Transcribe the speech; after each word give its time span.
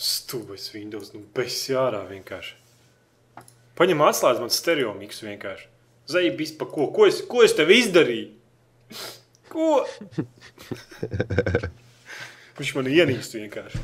Stūvis 0.00 0.70
Windows, 0.72 1.10
nu 1.12 1.20
besi 1.36 1.74
ārā 1.76 2.00
vienkārši. 2.08 2.54
Paņem 3.76 4.00
atslēdz 4.06 4.40
man 4.40 4.52
stereo 4.52 4.94
miksu 4.96 5.26
vienkārši. 5.28 5.66
Zajabīs 6.10 6.54
pa 6.56 6.64
ko? 6.68 6.86
Ko 6.94 7.04
es, 7.08 7.20
ko 7.28 7.42
es 7.44 7.52
tev 7.56 7.68
izdarīju? 7.74 8.30
Ko? 9.52 9.82
Viņš 12.60 12.72
man 12.78 12.88
ienīst 12.92 13.36
vienkārši. 13.36 13.82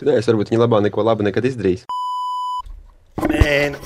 Tu 0.00 0.08
neesi 0.08 0.32
varbūt 0.32 0.52
viņa 0.52 0.62
labā 0.64 0.80
neko 0.84 1.04
labu 1.04 1.24
nekad 1.28 1.44
izdarījis. 1.44 1.84
Nē, 3.28 3.56
nu, 3.76 3.80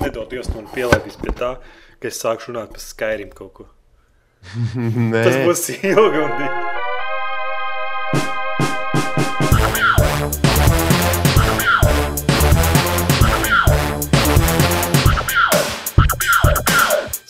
nedod 0.00 0.32
Dievs 0.32 0.48
man 0.56 0.68
pielaidīs 0.72 1.20
pie 1.20 1.32
tā, 1.36 1.54
ka 2.00 2.08
es 2.08 2.20
sāku 2.24 2.50
runāt 2.50 2.72
par 2.72 2.84
Skyrim 2.84 3.32
kaut 3.36 3.52
ko. 3.58 3.68
Nē, 5.12 5.26
Tas 5.28 5.40
būs 5.44 5.68
ilgi 5.76 6.24
un 6.24 6.32
dīgi. 6.40 6.71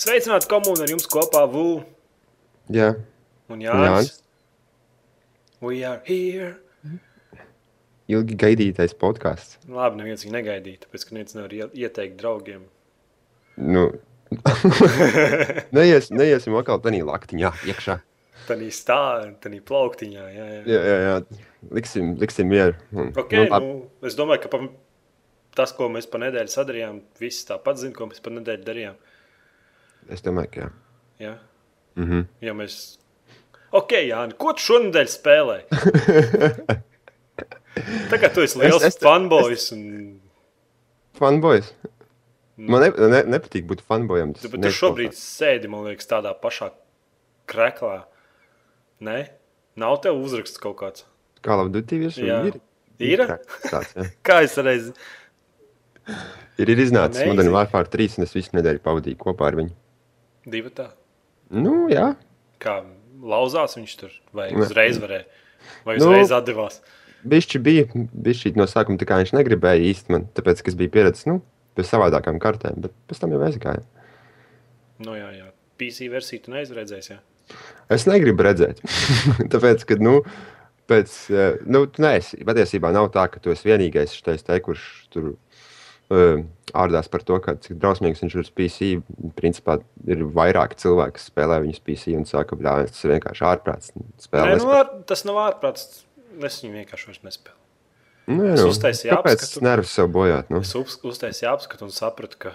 Sveicināti 0.02 0.48
komūni 0.50 0.82
ar 0.86 0.90
jums 0.90 1.06
kopā 1.10 1.44
Vū 1.52 1.64
Jā, 2.72 2.92
un 3.52 3.60
Jānis. 3.62 4.16
We 5.62 5.82
are 5.86 6.00
here. 6.06 6.56
ilgi 8.12 8.34
gaidītais 8.36 8.92
podkāsts. 8.98 9.58
Labi, 9.70 10.00
neviens 10.00 10.24
viņu 10.24 10.34
negaidīja, 10.34 10.80
tāpēc, 10.84 11.04
ka 11.06 11.14
neviens 11.16 11.36
nevar 11.38 11.52
ie- 11.56 11.68
ieteikt 11.84 12.16
draugiem. 12.20 12.64
Nu, 13.62 13.84
neies, 15.76 16.10
neiesim 16.12 16.56
atkal 16.58 16.80
tādā 16.82 17.02
laktiņā 17.08 17.52
iekšā. 17.70 17.98
Tanī 18.48 18.72
stāvā, 18.74 19.28
tanī 19.44 19.60
plauktiņā. 19.64 20.24
Jā, 20.34 20.46
jā. 20.56 20.60
Jā, 20.66 20.80
jā, 20.90 20.96
jā. 21.06 21.14
Liksim, 21.78 22.14
liksim 22.20 22.48
mieru. 22.50 22.74
Un, 22.90 23.12
Okay, 23.22 23.46
labi. 23.46 23.68
nu, 23.70 24.08
es 24.08 24.16
domāju, 24.18 24.42
ka 24.44 24.50
pa, 24.56 24.60
tas, 25.60 25.72
ko 25.78 25.86
mēs 25.94 26.08
pa 26.10 26.18
nedēļu 26.24 26.50
sadarījām, 26.52 26.98
visi 27.22 27.46
tāpat 27.52 27.78
zina, 27.84 27.94
ko 27.96 28.10
mēs 28.10 28.20
pa 28.24 28.34
nedēļu 28.34 28.66
darījām. 28.66 28.98
Es 30.10 30.22
domāju, 30.22 30.50
ka 30.50 30.60
jā. 30.60 30.70
Ja, 31.18 31.38
Mm 31.96 32.04
-hmm. 32.08 32.26
ja 32.40 32.52
mēs... 32.54 32.98
Ok, 33.72 33.92
Jāni, 33.92 34.32
ko 34.38 34.52
tu 34.52 34.60
šonadēļ 34.64 35.08
spēlēji? 35.12 35.64
Tagad 38.10 38.34
tu 38.34 38.40
esi 38.40 38.58
liels 38.58 38.82
Es- 38.82 38.94
es- 38.96 39.00
fanboys. 39.02 39.72
Un... 39.72 40.20
Fanboys. 41.18 41.72
Man 42.56 42.80
ne, 42.84 42.90
ne, 43.08 43.22
nepatīk 43.32 43.66
būt 43.66 43.80
fanboyam. 43.88 44.34
Tu, 44.36 44.48
tu 44.48 44.70
šobrīd 44.70 45.12
sēdi, 45.16 45.68
man 45.72 45.84
liekas, 45.88 46.06
tādā 46.08 46.34
pašā 46.38 46.70
kreklā. 47.48 48.02
Nē, 49.00 49.28
nav 49.76 50.00
tev 50.04 50.20
uzraksts 50.20 50.60
kaut 50.62 50.76
kāds. 50.80 51.04
Kā 51.42 51.56
labi 51.58 51.72
dutīvies? 51.80 52.20
Jā. 52.20 52.42
Ir, 52.46 52.60
Ir? 53.02 53.18
Tāds, 53.66 53.94
jā. 53.96 54.04
Kā 54.26 54.42
es 54.46 54.56
reiz 54.62 54.92
ir, 56.58 56.68
ir 56.70 56.78
iznācis. 56.78 57.24
Modern 57.26 57.50
Warfare 57.54 57.88
3, 57.90 58.18
un 58.18 58.24
es 58.28 58.34
visu 58.36 58.50
nedēļu 58.54 58.78
pavadīju 58.84 59.16
kopā 59.18 59.48
ar 59.48 59.56
viņu. 59.58 59.72
Divi 60.48 60.72
tā? 60.74 60.90
Nu, 61.52 61.86
jā. 61.92 62.12
Kā 62.62 62.80
lauzās 63.22 63.76
viņš 63.78 63.94
tur, 64.00 64.12
vai 64.34 64.50
uzreiz 64.56 64.98
varēja, 65.02 65.26
vai 65.86 65.96
Nu, 65.98 66.08
uzreiz 66.08 66.32
atdevās? 66.34 66.80
Bišķi 67.28 67.60
bija, 67.62 67.86
bišķi 67.94 68.56
no 68.58 68.66
sākuma 68.66 68.98
tā 68.98 69.06
kā 69.06 69.20
viņš 69.20 69.34
negribēja 69.36 69.84
īsti 69.92 70.14
man, 70.14 70.26
tāpēc, 70.34 70.62
ka 70.62 70.72
es 70.72 70.78
biju 70.78 70.90
pieredzējis, 70.96 71.28
nu, 71.30 71.38
pie 71.76 71.84
savādākām 71.86 72.40
kartēm, 72.42 72.80
bet 72.82 72.94
pēc 73.10 73.20
tam 73.22 73.34
jau 73.34 73.42
aizgāja. 73.46 73.84
Nu, 75.02 75.14
jā, 75.18 75.28
jā. 75.36 75.52
PC 75.80 76.08
versiju 76.10 76.46
tu 76.46 76.54
neizredzēsi. 76.54 77.14
Jā. 77.14 77.20
Es 77.92 78.08
negribu 78.08 78.46
redzēt, 78.46 78.82
tāpēc, 79.52 79.86
ka, 79.86 79.98
nu, 80.02 80.18
pēc, 80.90 81.14
eh, 81.30 81.62
nu, 81.70 81.84
tu 81.90 82.02
neesi, 82.04 82.40
patiesībā 82.46 82.90
nav 82.94 83.10
tā, 83.14 83.28
ka 83.30 83.42
tu 83.42 83.54
esi 83.54 83.70
vienīgais 83.70 84.14
šitais 84.16 84.46
te, 84.46 84.58
kurš 84.64 84.86
tur 85.14 85.32
ārdās 86.72 87.08
par 87.12 87.22
to, 87.26 87.38
ka, 87.44 87.54
cik 87.62 87.76
drausmīgs 87.80 88.22
viņš 88.24 88.34
ir 88.36 88.42
uz 88.44 88.50
PC. 88.52 88.90
Principā 89.38 89.78
ir 90.08 90.22
vairāki 90.36 90.78
cilvēki, 90.82 91.16
kas 91.18 91.28
spēlē 91.30 91.58
viņus 91.64 91.82
PC 91.86 92.14
un 92.18 92.24
saka, 92.28 92.56
ka 92.56 92.76
tas 92.90 93.02
ir 93.04 93.14
vienkārši 93.16 93.46
ārprāts. 93.48 93.92
Nē, 93.96 94.06
Spēlē, 94.26 94.54
nu, 94.60 94.70
ār, 94.76 94.92
tas 95.08 95.24
nav 95.28 95.40
ārprāts. 95.46 96.04
Es 96.40 96.62
viņu 96.64 96.78
vienkārši 96.80 97.18
nespēju. 97.26 97.56
nu, 98.32 98.44
jā, 98.46 98.52
es 98.54 98.62
nu, 98.62 98.70
uztaisīju 98.72 99.12
kāpēc 99.12 99.42
apskatu. 99.42 99.64
nervus 99.66 99.92
sev 99.92 100.08
bojāt? 100.14 100.48
Nu? 100.48 100.62
Es 100.64 100.72
uz- 100.78 100.98
uztaisīju 101.04 101.50
apskatu 101.52 101.84
un 101.84 101.92
sapratu, 101.92 102.38
ka 102.38 102.54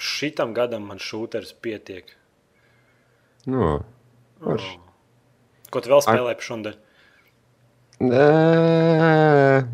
šitam 0.00 0.54
gadam 0.56 0.86
man 0.88 0.98
šūteris 1.02 1.52
pietiek. 1.60 2.14
Nu, 3.46 3.82
Forši. 4.40 4.72
Oh. 4.76 4.82
Ko 5.70 5.80
tu 5.80 5.90
vēl 5.92 6.00
spēlēji 6.04 6.38
par 6.40 6.46
šodien? 6.46 6.74
Nē, 8.00 9.66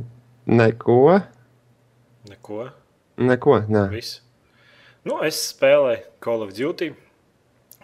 neko. 0.47 0.99
Neko. 2.31 2.69
Neko, 3.21 3.59
nē. 3.69 3.87
Viss. 3.93 4.21
Nu, 5.09 5.19
es 5.27 5.41
spēlēju 5.51 6.05
Call 6.23 6.45
of 6.47 6.53
Duty. 6.57 6.93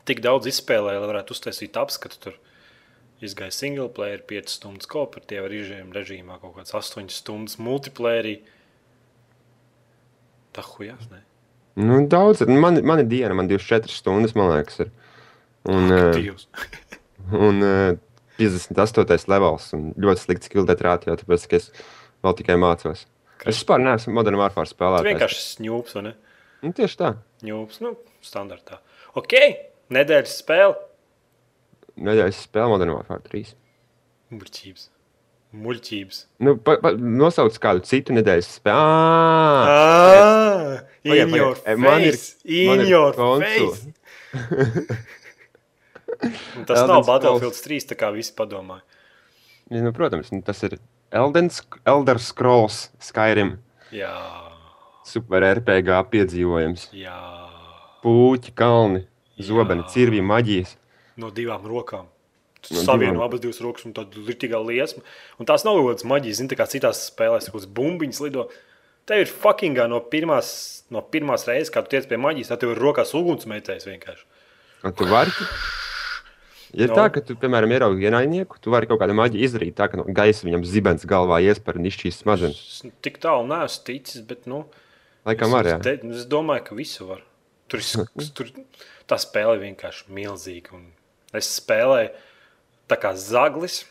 Tik 0.09 0.23
daudz 0.25 0.49
izspēlēju, 0.49 1.03
lai 1.03 1.11
varētu 1.11 1.35
uztaisīt 1.35 1.77
apskatu. 1.81 2.21
Tur 2.23 2.37
izgāja 3.25 3.53
single 3.53 3.89
player, 3.93 4.23
5 4.31 4.55
stundas 4.55 4.89
kooperatīvā 4.91 5.51
režīmā, 5.97 6.39
kaut 6.41 6.57
kāds 6.57 6.75
8 6.77 7.11
stundas 7.13 7.59
multiplayer. 7.61 8.39
Tā 10.57 10.65
hujās, 10.65 11.11
ne? 11.13 11.25
Nu, 11.79 12.01
daudz. 12.11 12.43
Man, 12.49 12.81
man 12.87 13.03
ir 13.03 13.11
diena, 13.11 13.35
man 13.39 13.51
24 13.51 13.93
stundas, 13.95 14.35
man 14.39 14.51
liekas, 14.55 14.81
ir. 14.87 14.95
Un, 15.69 15.93
eh, 15.93 16.11
Dievs. 16.17 16.49
un 17.49 17.63
eh, 17.67 17.99
58. 18.39 19.29
levels 19.31 19.69
un 19.77 19.93
ļoti 19.99 20.25
slikts 20.25 20.51
skilldetrāti, 20.51 21.11
jo 21.11 21.19
tāpēc, 21.21 21.47
ka 21.51 21.59
es 21.61 21.71
vēl 22.25 22.37
tikai 22.39 22.59
mācos. 22.63 23.05
Es 23.47 23.61
vispār 23.61 23.79
neesmu 23.85 24.13
Modern 24.17 24.37
Warfare 24.41 24.67
Tu 24.67 24.75
spēlētājs. 24.75 25.07
vienkārši 25.13 25.41
sņūps, 25.55 25.95
vai 25.95 26.03
ne? 26.09 26.13
Nu, 26.63 26.73
tieši 26.75 26.97
tā. 26.99 27.13
Ņūps, 27.47 27.81
nu, 27.85 27.95
standartā. 28.25 28.79
Ok, 29.15 29.35
nedēļas 29.95 30.37
spēle. 30.43 30.75
Nedēļas 31.99 32.43
spēle 32.49 32.69
Modern 32.75 32.91
Warfare 32.97 33.23
3. 33.29 33.55
Muļķības. 34.35 34.89
Muļķības. 35.59 36.19
Nu, 36.45 36.57
pa, 36.61 36.75
pa, 36.83 36.91
nosauc 36.99 37.57
kādu 37.63 37.81
citu 37.89 38.13
nedēļas 38.13 38.51
spēli. 38.59 38.77
Ah, 39.73 40.83
in 41.05 41.33
your 41.35 41.57
E, 41.65 41.75
man 41.77 42.03
ir- 42.03 42.13
face. 42.13 42.37
In 42.45 42.67
man 42.77 42.87
your 42.87 43.15
face. 43.15 43.87
Tas 46.67 46.79
Elden 46.81 46.91
nav. 46.97 47.07
Battlefield 47.07 47.55
3, 47.63 47.87
tā 47.93 47.97
kā 47.99 48.11
visi 48.15 48.33
padomāja. 48.37 48.83
Ja, 49.71 49.83
nu, 49.85 49.93
protams, 49.97 50.31
nu, 50.33 50.41
tas 50.43 50.61
ir 50.67 50.79
Elden, 51.13 51.49
Sk- 51.51 51.81
Elder 51.89 52.19
Scrolls 52.21 52.91
Skyrim. 53.01 53.57
Jā, 53.93 54.13
Super 55.09 55.43
RPG 55.55 56.03
piedzīvojums. 56.13 56.91
jā. 56.93 57.17
Puķi, 58.03 58.53
kalni, 58.55 59.07
zobeni, 59.43 59.83
cirvī, 59.91 60.21
maģijas. 60.23 60.77
No 61.19 61.31
divām 61.35 61.65
rokām. 61.67 62.07
Tu 62.63 62.75
No 62.75 62.83
savieno 62.85 63.23
abas 63.25 63.41
divas 63.41 63.61
rokas 63.63 63.85
un 63.87 63.93
tādu 63.95 64.23
litīgā 64.27 64.59
liesmu. 64.63 65.03
Un 65.41 65.47
tās 65.47 65.65
nav 65.65 65.75
kaut 65.79 65.89
kādas 65.97 66.05
maģijas, 66.07 66.37
zini, 66.39 66.49
tā 66.53 66.59
kā 66.61 66.67
citās 66.71 67.01
spēlēs, 67.11 67.51
kur 67.51 67.61
bumbiņas 67.67 68.21
lido. 68.23 68.49
Tev 69.09 69.25
ir 69.25 69.31
fuckingā 69.31 69.89
no 69.89 70.01
pirmās, 70.01 70.85
no 70.91 71.01
pirmās 71.03 71.47
reizes, 71.49 71.71
kad 71.75 71.87
tu 71.89 71.97
tiec 71.97 72.07
pie 72.11 72.19
maģijas, 72.21 72.51
tad 72.53 72.61
tev 72.61 72.75
ir 72.75 72.83
rokās 72.83 73.15
ugunsmetējs 73.17 73.89
vienkārši. 73.89 74.25
Un 74.85 74.93
tu 74.95 75.07
vari. 75.11 75.31
Nu. 76.73 76.87
no. 76.91 76.97
tā, 76.99 77.07
ka 77.15 77.23
tu, 77.25 77.37
piemēram, 77.41 77.73
ieraugi 77.73 78.09
ienaidnieku, 78.09 78.59
tu 78.63 78.73
vari 78.75 78.89
kaut 78.91 79.01
kādu 79.01 79.17
maģiju 79.17 79.47
izdarīt 79.47 79.77
tā, 79.79 79.87
ka 79.89 80.01
no 80.01 80.05
gaisa 80.05 80.47
viņam 80.47 80.67
zibens 80.69 81.07
galvā 81.09 81.41
iespēja 81.47 81.81
un 81.81 81.89
izšķīs 81.89 82.21
smadzenes. 82.25 82.61
Es 82.61 82.99
tik 83.05 83.17
tālu 83.23 83.49
neesmu 83.49 83.87
ticis, 83.89 84.23
bet, 84.29 84.45
nu, 84.51 84.67
Laikam 85.29 85.57
jā. 85.57 85.79
Es, 85.79 85.85
te, 85.85 85.97
es 86.13 86.29
domāju, 86.31 86.67
ka 86.69 86.79
visu 86.79 87.09
var. 87.09 87.25
Tur, 87.69 87.83
ir 87.85 88.31
tur 88.39 88.53
tā 89.09 89.19
spēle 89.21 89.59
ir 89.59 89.65
vienkārši 89.67 90.09
milzīga. 90.15 90.77
un 90.77 90.89
Es 91.37 91.51
spēlēju 91.59 92.13
tā 92.89 92.97
kā 93.01 93.13
zaglis 93.21 93.83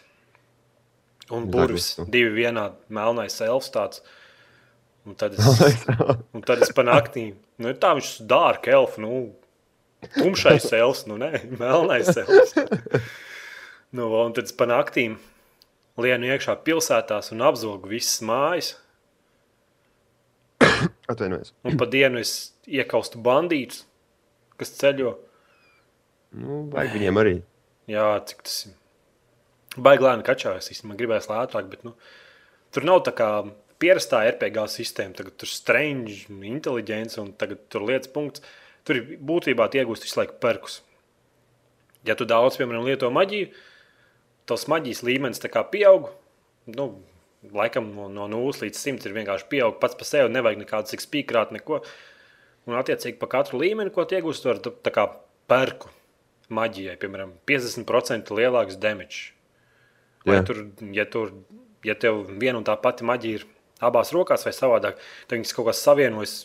un 1.29 1.45
burvis. 1.51 1.91
Zaglis, 1.91 1.97
nu. 1.99 2.13
Divi 2.13 2.31
vienā 2.39 2.69
melnais 2.93 3.35
elfs 3.45 3.69
tāds. 3.73 4.01
Un 5.07 5.15
tad 5.15 5.37
es, 5.37 5.75
un 6.35 6.43
tad 6.43 6.63
es 6.65 6.73
pa 6.75 6.83
naktīm, 6.83 7.37
nu, 7.61 7.69
ir 7.71 7.77
tā 7.79 7.93
viņš 7.95 8.09
ir 8.19 8.25
dārka 8.27 8.73
elfa, 8.75 8.99
nu, 8.99 9.21
tumšais 10.15 10.69
elfs, 10.77 11.05
nu, 11.09 11.17
ne, 11.21 11.31
melnais 11.59 12.09
elfs. 12.13 12.55
nu, 13.97 14.09
un 14.09 14.35
tad 14.37 14.51
pa 14.59 14.67
naktīm 14.69 15.17
lienu 16.01 16.29
iekšā 16.31 16.57
pilsētās 16.65 17.31
un 17.35 17.45
apzulgu 17.47 17.91
visas 17.91 18.21
mājas. 18.25 18.75
Atvainojos. 21.11 21.53
Un 21.65 21.77
pa 21.79 21.87
dienu 21.89 22.21
es 22.21 22.33
iekaustu 22.67 23.21
bandītus, 23.23 23.85
kas 24.59 24.73
ceļo. 24.79 25.15
Nu, 26.37 26.65
vajag 26.73 26.97
viņiem 26.97 27.21
arī. 27.21 27.37
Jā, 27.87 28.09
cik 28.27 28.43
tas 28.43 28.57
ir. 28.67 28.75
Baigi 29.77 30.03
lēni 30.03 30.25
kačājas. 30.25 30.83
Man 30.83 30.97
gribēs 30.99 31.29
lētāk, 31.29 31.69
bet 31.71 31.85
nu, 31.85 31.93
tur 32.73 32.85
nav 32.87 33.03
tā 33.05 33.13
kā 33.15 33.29
pierastā 33.81 34.23
RPG 34.31 34.65
sistēma. 34.73 35.15
Tagad 35.17 35.37
tur 35.39 35.51
strange, 35.51 36.25
inteliģents 36.29 37.19
un 37.21 37.31
tagad 37.39 37.63
tur 37.71 37.85
lietas 37.87 38.11
punkts. 38.13 38.43
Tur 38.87 39.01
ir 39.01 39.17
būtībā 39.19 39.67
iegūst 39.75 40.07
visu 40.07 40.21
laiku 40.21 40.37
perkus. 40.43 40.79
Ja 42.07 42.15
tu 42.15 42.27
daudz, 42.27 42.55
piemēram, 42.59 42.85
lieto 42.87 43.09
maģiju, 43.11 43.49
tavs 44.47 44.67
maģijas 44.71 45.03
līmenis 45.03 45.43
pieaug. 45.71 46.07
Nu, 46.71 46.87
laikam 47.53 47.91
no, 47.95 48.07
no 48.11 48.27
0 48.31 48.63
līdz 48.63 48.79
100 48.79 49.09
ir 49.09 49.15
vienkārši 49.17 49.49
pieaug 49.51 49.79
pats 49.81 49.95
par 49.99 50.07
sevi. 50.07 50.31
Nevajag 50.31 50.63
nekādu 50.63 50.93
cik 50.93 51.03
spīkrāt, 51.03 51.51
neko. 51.55 51.81
Un, 52.67 52.75
attiecīgi, 52.79 53.19
pa 53.19 53.29
katru 53.31 53.59
līmeni, 53.61 53.91
ko 53.95 54.03
iegūst, 54.03 54.47
var 54.47 54.59
tā 54.63 54.93
kā 54.95 55.07
perku 55.47 55.91
maģijai, 56.53 56.95
piemēram, 56.99 57.33
50% 57.47 58.31
lielāks 58.35 58.79
damage. 58.79 59.33
Vai 60.27 60.41
tur, 60.43 60.65
ja, 60.95 61.05
tur, 61.07 61.31
ja 61.87 61.95
tev 61.95 62.25
viena 62.39 62.59
un 62.59 62.65
tā 62.67 62.75
pati 62.79 63.07
maģija 63.07 63.39
ir 63.39 63.45
abās 63.83 64.11
rokās 64.15 64.43
vai 64.47 64.51
savādāk, 64.55 64.99
tad 65.27 65.37
viņas 65.37 65.55
kaut 65.55 65.69
kā 65.69 65.75
savienojas 65.75 66.41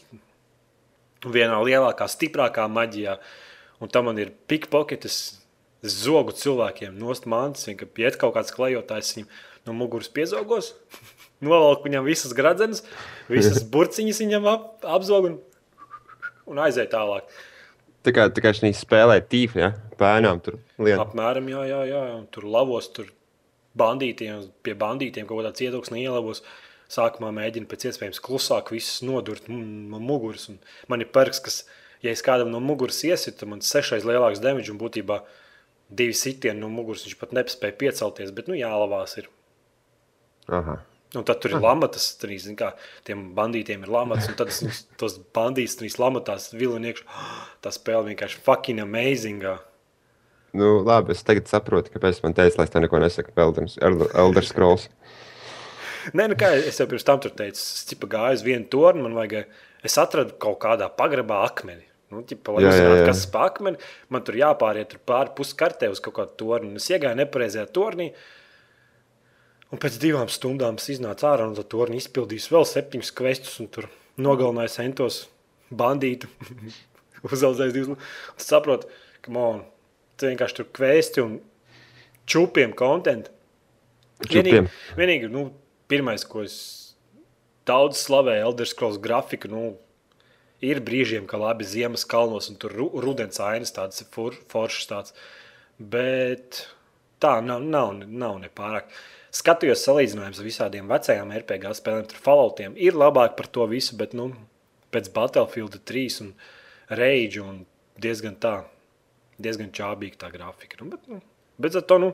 vienā 1.25 1.61
lielākā, 1.63 2.09
stiprākā 2.11 2.67
maģijā. 2.71 3.19
Un 3.83 3.91
tam 3.91 4.09
man 4.09 4.19
ir 4.23 4.33
pickpocketes, 4.51 5.21
zogu 5.83 6.35
cilvēkiem, 6.39 6.95
nost 6.99 7.27
mantas, 7.27 7.67
ka 7.79 7.89
iet 7.99 8.19
kaut 8.21 8.37
kāds 8.37 8.55
klejotājs 8.55 9.17
viņam 9.17 9.31
no 9.67 9.75
muguras 9.79 10.11
piezogos, 10.11 10.73
novelk 11.45 11.87
viņam 11.87 12.07
visas 12.07 12.35
gradzenes, 12.39 12.85
visas 13.31 13.63
burciņas 13.73 14.23
viņam 14.23 14.51
ap, 14.51 14.69
apzog 14.99 15.31
un, 15.31 15.41
un 16.51 16.63
aiziet 16.63 16.93
tālāk. 16.95 17.27
Tā 18.03 18.11
kā, 18.15 18.27
tā 18.35 18.43
kā 18.43 18.51
šī 18.55 18.73
spēlē 18.75 19.21
tīfi, 19.31 19.63
ja? 19.63 19.73
pēnām 19.99 20.41
tur 20.43 20.59
lieta. 20.83 21.05
Apmēram, 21.05 21.47
jā, 21.53 21.63
jā, 21.71 21.83
jā. 21.87 22.03
Tur 22.35 22.49
lavos, 22.51 22.89
tur 22.95 23.11
bandītiem, 23.79 24.49
pie 24.67 24.75
bandītiem 24.79 25.29
kaut 25.29 25.41
kādā 25.41 25.53
cietoksnī 25.61 26.03
ielavos. 26.05 26.43
Sākumā 26.93 27.31
mēģina 27.33 27.69
pēc 27.71 27.87
iespējas 27.89 28.21
klusāk 28.21 28.73
visus 28.75 29.01
nodurt 29.07 29.47
no 29.49 30.01
muguras. 30.03 30.49
Un 30.53 30.59
man 30.93 31.01
ir 31.01 31.09
perks, 31.13 31.41
kas, 31.41 31.63
ja 32.05 32.13
es 32.13 32.25
kādam 32.25 32.53
no 32.53 32.61
muguras 32.61 33.01
iesitu, 33.09 33.49
man 33.49 33.65
sešais 33.65 34.05
lielāks 34.09 34.43
damage 34.45 34.73
un 34.73 34.81
būtībā 34.81 35.23
divi 35.93 36.17
sitieni 36.17 36.61
no 36.61 36.69
muguras 36.73 37.07
viņš 37.07 37.19
pat 37.21 37.33
nespēja 37.37 37.79
piecelties, 37.81 38.33
bet 38.37 38.49
nu 38.51 38.59
jālavās 38.59 39.17
ir. 39.23 39.31
Aha. 40.53 40.83
Un 41.13 41.27
tad 41.29 41.43
tur 41.45 41.53
ir 41.53 41.61
lamatas, 41.61 42.07
arī 42.25 42.39
kā, 42.57 42.71
tiem 43.05 43.27
bandītiem 43.37 43.83
ir 43.85 43.91
lamatas, 43.93 44.31
un 44.33 44.37
tad 44.39 44.53
es 44.53 44.85
tos 45.01 45.19
bandītus 45.37 45.77
trīs 45.81 45.99
lamatās 46.01 46.53
vilinu 46.57 46.93
iekšā. 46.93 47.09
Tā 47.65 47.73
spēle 47.73 48.09
vienkārši 48.13 48.41
fucking 48.45 48.85
amazing. 48.85 49.45
Nu, 50.57 50.79
labi, 50.85 51.17
es 51.17 51.25
tagad 51.25 51.49
saprotu, 51.49 51.93
kāpēc 51.95 52.21
man 52.25 52.37
teica, 52.37 52.59
lai 52.61 52.69
es 52.69 52.73
tā 52.73 52.81
neko 52.85 53.01
nesaku 53.01 53.33
Elder 53.41 54.45
Scrolls. 54.45 54.89
Nē, 56.11 56.27
nu 56.33 56.37
kā 56.39 56.51
es 56.59 56.81
jau 56.81 56.89
pirms 56.91 57.07
tam 57.07 57.21
tur 57.23 57.33
teicu, 57.39 57.61
es 57.61 57.87
cipa 57.89 58.09
gāju 58.11 58.41
uz 58.41 58.45
vienu 58.47 58.67
torni, 58.73 59.05
man 59.05 59.17
vajag, 59.17 59.49
es 59.87 59.99
atradu 60.01 60.35
kaut 60.43 60.59
kādā 60.65 60.89
pagrabā 60.99 61.43
akmeni. 61.47 61.87
Nu, 62.13 62.21
ķipa, 62.29 62.53
lai 62.53 62.69
uzzinātu, 62.69 63.05
kas 63.09 63.23
ir 63.25 63.39
akmeni, 63.41 63.81
man 64.13 64.25
tur 64.27 64.37
jāpāriet 64.37 64.91
tur 64.93 65.01
pāri 65.09 65.33
puskartē 65.39 65.89
uz 65.93 66.03
kaut 66.05 66.19
kādu 66.19 66.37
torni. 66.43 66.75
Es 66.77 66.91
iegāju 66.93 67.17
nepareizajā 67.23 67.71
tornī, 67.73 68.11
un 69.73 69.81
pēc 69.81 69.97
divām 70.03 70.29
stundām 70.29 70.77
es 70.83 70.91
iznācu 70.93 71.29
ārā 71.31 71.47
no 71.49 71.65
torņa, 71.75 72.03
izpildīju 72.03 72.53
vēl 72.53 72.69
septiņus 72.69 73.15
kvestus, 73.17 73.57
un 73.65 73.71
tur 73.73 73.89
nogalināju 74.21 74.75
centos 74.75 75.23
bandītu. 75.73 76.29
Uzaudzējis 77.33 77.77
divus. 77.77 78.13
Es 78.37 78.51
saprotu, 78.51 78.91
ka 79.25 79.33
man 79.33 79.63
te 80.19 80.29
vienkārši 80.29 80.59
tur 80.59 80.69
kvesti 80.75 81.25
un 81.25 81.39
čūpiem 82.29 82.75
kontentu. 82.77 83.33
Vienīgi, 84.29 84.67
vienīgi 84.99 85.31
nu, 85.33 85.49
pirmais, 85.93 86.25
ko 86.25 86.47
es 86.47 86.57
daudz 87.69 88.01
slavēju, 88.01 88.49
Elder 88.49 88.69
Scrolls 88.69 89.01
grafiku, 89.03 89.51
nu, 89.53 89.63
ir 90.65 90.81
brīžiem, 90.85 91.27
ka 91.29 91.41
labi 91.41 91.67
ziemas 91.69 92.07
kalnos 92.09 92.49
un 92.51 92.59
tur 92.61 92.75
rudens 93.05 93.41
ainas 93.43 93.75
tādas 93.75 94.05
for, 94.15 94.37
foršas 94.53 94.91
tāds. 94.91 95.17
Bet 95.79 96.65
tā 97.23 97.39
nav, 97.45 97.65
nav, 97.67 97.95
nav 98.07 98.39
nepārāk. 98.43 98.91
Skatījos 99.33 99.83
salīdzinājums 99.87 100.41
ar 100.43 100.47
visādiem 100.47 100.91
vecajām 100.91 101.33
RPG 101.39 101.73
spēlēm, 101.79 102.09
tur 102.11 102.21
Falloutiem. 102.21 102.75
Ir 102.77 102.99
labāk 102.99 103.37
par 103.39 103.49
to 103.49 103.65
visu, 103.71 103.97
bet 103.99 104.13
nu, 104.17 104.29
pēc 104.93 105.09
Battlefield 105.15 105.79
3 105.89 106.21
un 106.27 106.35
Rage 106.93 107.41
un 107.41 107.63
diezgan 108.03 108.37
tā, 108.41 108.59
diezgan 109.41 109.73
čābīga 109.73 110.27
tā 110.27 110.33
grafika. 110.35 110.77
Nu, 110.83 110.91
bet, 110.93 111.09
nu, 111.09 111.23
bet 111.63 111.79
ar 111.81 111.87
to, 111.89 111.99
nu, 112.03 112.11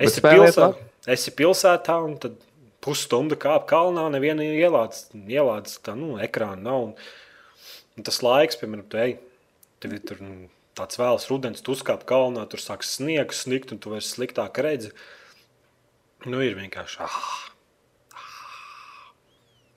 esi 0.00 0.24
pilsētā, 0.24 0.70
esi 1.08 1.32
pilsētā 1.34 1.96
un 2.04 2.16
tad 2.20 2.36
pusstunda 2.84 3.38
kāp 3.40 3.66
kalnā, 3.70 4.06
neviena 4.12 4.44
ielādes, 4.44 5.08
ielādes 5.14 5.80
tā, 5.84 5.96
nu, 5.98 6.16
ekrāna 6.22 6.62
nav. 6.68 6.86
Un, 6.88 6.94
un 7.98 8.06
tas 8.06 8.20
laiks, 8.24 8.58
piemēram, 8.60 8.86
tu 8.90 9.00
ej, 9.02 9.16
tev 9.82 9.96
ir 9.96 10.04
tur, 10.06 10.22
nu, 10.24 10.48
tāds 10.78 11.00
vēls 11.00 11.26
rudens, 11.30 11.64
tu 11.64 11.74
uzkāp 11.74 12.06
kalnā, 12.08 12.46
tur 12.50 12.62
sāks 12.62 12.94
sniegs 12.98 13.44
snikt, 13.46 13.74
un 13.74 13.82
tu 13.82 13.92
vairs 13.94 14.12
sliktāk 14.14 14.60
redzi. 14.64 14.92
Nu, 16.26 16.40
ir 16.42 16.58
vienkārši, 16.58 17.00
ah, 17.04 17.18
ah. 17.18 18.22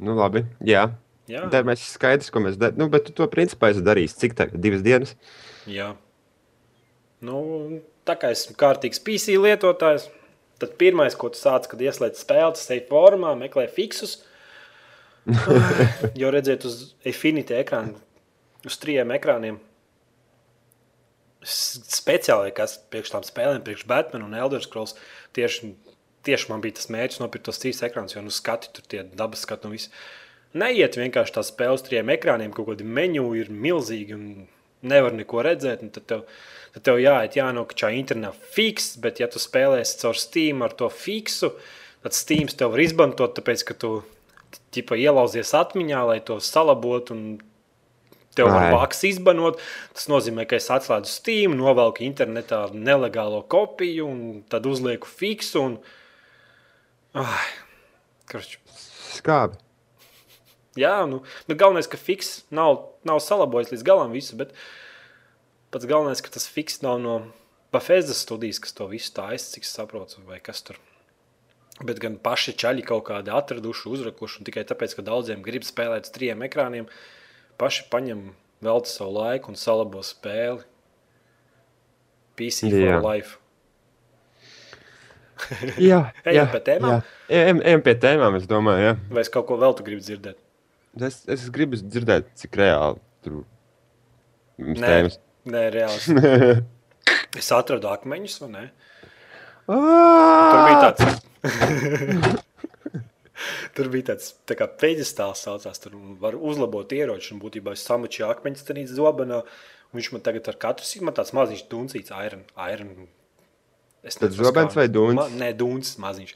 Nu, 0.01 0.15
labi, 0.17 0.45
jā. 0.65 0.87
Jā. 1.29 1.45
Tā 1.53 1.61
mēs 1.63 1.83
skaidrs, 1.93 2.31
ko 2.33 2.41
mēs 2.43 2.57
darām. 2.59 2.79
Nu, 2.81 2.87
bet 2.91 3.05
tu 3.07 3.13
to 3.15 3.27
principā 3.31 3.69
esi 3.71 3.83
darījis. 3.85 4.17
Cik 4.19 4.33
tā? 4.35 4.47
Divas 4.51 4.81
dienas? 4.83 5.13
Jā. 5.69 5.91
Nu, 7.23 7.37
tā 8.07 8.17
kā 8.19 8.31
esmu 8.33 8.57
kārtīgs 8.59 8.99
PC 9.05 9.37
lietotājs, 9.39 10.09
Tad 10.61 10.77
pirmais, 10.79 11.17
ko 11.17 11.31
tu 11.33 11.39
sāc, 11.41 11.67
kad 11.71 11.81
ieslēdz 11.81 12.21
spēli, 12.21 12.53
tas 12.57 12.69
ir 12.75 12.85
formā, 12.89 13.33
meklē 13.39 13.65
fiksus. 13.71 14.19
jo 16.21 16.31
redzēt 16.33 16.65
uz 16.65 16.79
Infinity 17.05 17.57
ekrāna, 17.59 17.93
uz 18.65 18.77
trijiem 18.81 19.13
ekrāniem, 19.13 19.59
speciāli, 21.41 22.53
kas 22.57 22.77
priekš 22.93 23.13
tām 23.15 23.25
spēlēm, 23.25 23.63
priekš 23.65 23.85
Batman 23.89 24.25
un 24.27 24.37
Elder 24.37 24.61
Scrolls, 24.61 24.95
tieši, 25.37 25.73
tieši 26.25 26.49
man 26.51 26.61
bija 26.61 26.77
tas 26.77 26.89
mērķis 26.93 27.21
nopirkt 27.21 27.47
tos 27.49 27.61
trīs 27.61 27.81
ekrānus, 27.85 28.15
jo 28.15 28.23
nu 28.25 28.33
skati 28.33 28.69
tur 28.75 28.85
tie 28.89 29.03
dabas 29.17 29.45
skati 29.45 29.69
un 29.69 29.77
viss. 29.77 29.93
Neiet 30.57 30.97
vienkārši 30.99 31.37
tās 31.37 31.49
spēles 31.53 31.85
trijiem 31.85 32.11
ekrāniem, 32.13 32.53
kaut 32.53 32.69
kādi 32.69 32.85
meņu 32.85 33.29
ir 33.39 33.53
milzīgi 33.53 34.17
un 34.17 34.25
nevar 34.81 35.15
neko 35.15 35.45
redzēt, 35.47 35.85
un 35.85 35.93
tad 35.95 36.07
tev 36.09 36.25
tad 36.75 36.85
tev 36.87 36.99
jāiet, 37.01 37.35
jānokačā 37.39 37.91
internetā 37.97 38.31
fiks, 38.55 38.95
bet 39.01 39.19
ja 39.21 39.27
tu 39.31 39.41
spēlēsi 39.41 39.99
caur 40.01 40.17
Steam 40.19 40.63
ar 40.65 40.75
to 40.77 40.87
fiksu, 40.91 41.51
tad 42.03 42.15
Steam 42.15 42.49
tev 42.51 42.73
var 42.75 42.83
izmantot, 42.83 43.35
tāpēc, 43.37 43.65
ka 43.67 43.77
tu 43.77 43.93
ķipa, 44.75 44.99
ielauzies 44.99 45.53
atmiņā, 45.57 46.03
lai 46.07 46.19
to 46.23 46.39
salabotu 46.43 47.15
un 47.15 47.23
tev 48.35 48.47
var 48.51 48.71
vāks 48.71 49.03
izbanot. 49.09 49.59
Tas 49.95 50.07
nozīmē, 50.11 50.45
ka 50.47 50.59
es 50.59 50.69
atslēdzu 50.71 51.11
Steam, 51.11 51.57
novelku 51.59 52.05
internetā 52.07 52.63
nelegālo 52.71 53.43
kopiju 53.51 54.07
un 54.07 54.21
tad 54.51 54.69
uzlieku 54.69 55.09
fiksu 55.11 55.65
un... 55.65 55.75
Ai, 57.19 57.49
karš. 58.31 58.55
Skābi. 59.17 59.59
Jā, 60.79 61.01
nu, 61.03 61.19
nu 61.49 61.55
galvenais, 61.59 61.89
ka 61.91 61.99
fiks 61.99 62.45
nav, 62.55 62.77
nav 63.03 63.19
salabojis 63.19 63.73
līdz 63.73 63.83
galam 63.83 64.13
visu, 64.15 64.37
bet 64.39 64.53
uh, 64.55 64.61
pats 65.71 65.87
galvenais, 65.89 66.21
ka 66.23 66.33
tas 66.33 66.47
fiks 66.51 66.81
nav 66.85 66.99
no 67.01 67.15
Bafēzdas 67.71 68.25
studijas, 68.25 68.59
kas 68.59 68.75
to 68.75 68.89
visu 68.91 69.13
taisa, 69.15 69.53
cik 69.53 69.67
saprotu, 69.67 70.19
vai 70.27 70.41
kas 70.43 70.59
tur. 70.67 70.79
Bet 71.81 72.01
gan 72.03 72.17
paši 72.21 72.53
čaļi 72.59 72.83
kaut 72.85 73.05
kādi 73.07 73.31
atraduši, 73.33 73.87
uzrakuši, 73.95 74.41
un 74.41 74.47
tikai 74.49 74.65
tāpēc, 74.67 74.97
ka 74.97 75.05
daudziem 75.07 75.43
grib 75.45 75.63
spēlēt 75.65 76.09
uz 76.09 76.13
trijiem 76.13 76.43
ekrāniem, 76.45 76.89
paši 77.61 77.87
paņem 77.93 78.25
velti 78.61 78.91
savu 78.91 79.15
laiku 79.15 79.53
un 79.53 79.57
salabo 79.57 80.03
spēli. 80.05 80.67
PC 82.37 82.69
Jā. 82.69 82.99
for 82.99 83.07
life. 83.07 83.37
jā, 85.89 86.03
jā, 86.37 86.45
pie 86.51 86.61
tēmām. 86.67 86.99
Jā, 87.31 87.47
ejam, 87.55 87.83
pie 87.87 87.95
tēmām, 88.03 88.37
es 88.37 88.47
domāju, 88.49 88.85
jā. 88.89 88.93
Vai 89.15 89.23
es 89.23 89.31
kaut 89.33 89.47
ko 89.49 89.57
vēl 89.61 89.75
tu 89.77 89.87
gribi 89.87 90.03
dzirdēt? 90.05 90.37
Es, 91.07 91.21
es 91.31 91.47
gribu 91.53 91.79
dzirdēt, 91.79 92.33
cik 92.39 92.59
reāli 92.59 92.99
tur 93.23 93.43
Nē, 94.59 94.75
tēmas. 94.83 95.21
Nē 95.49 95.63
reāli. 95.73 96.57
es 97.39 97.51
atradu 97.55 97.89
akmeņus, 97.91 98.37
vai 98.43 98.49
ne? 98.53 98.63
Tur 99.71 100.61
bija 100.67 100.89
tāds. 100.89 101.03
tur 103.77 103.89
bija 103.93 104.11
tāds 104.11 104.33
tā 104.49 104.57
kā 104.59 104.67
peģestāls 104.83 105.45
saucās, 105.47 105.81
tur 105.81 105.95
var 106.21 106.37
uzlabot 106.37 106.91
ieroči, 106.93 107.33
un 107.35 107.41
būtībā 107.41 107.77
es 107.77 107.85
samačīju 107.87 108.29
akmeņus 108.29 108.67
tenīt 108.67 108.91
zobenā, 108.91 109.41
viņš 109.95 110.11
man 110.13 110.25
tagad 110.25 110.51
ar 110.51 110.59
katru 110.61 110.87
sīk, 110.87 111.05
man 111.07 111.17
tāds 111.17 111.33
maziņš 111.37 111.65
duncīts, 111.71 112.13
iron, 112.15 112.45
iron 112.69 113.09
Es 114.01 114.17
nezinu, 114.17 114.49
kāds 114.55 114.73
vai 114.73 114.87
dūns. 114.89 115.13
Ma, 115.13 115.27
nē, 115.29 115.51
dūns 115.57 115.93
maziņš. 116.01 116.31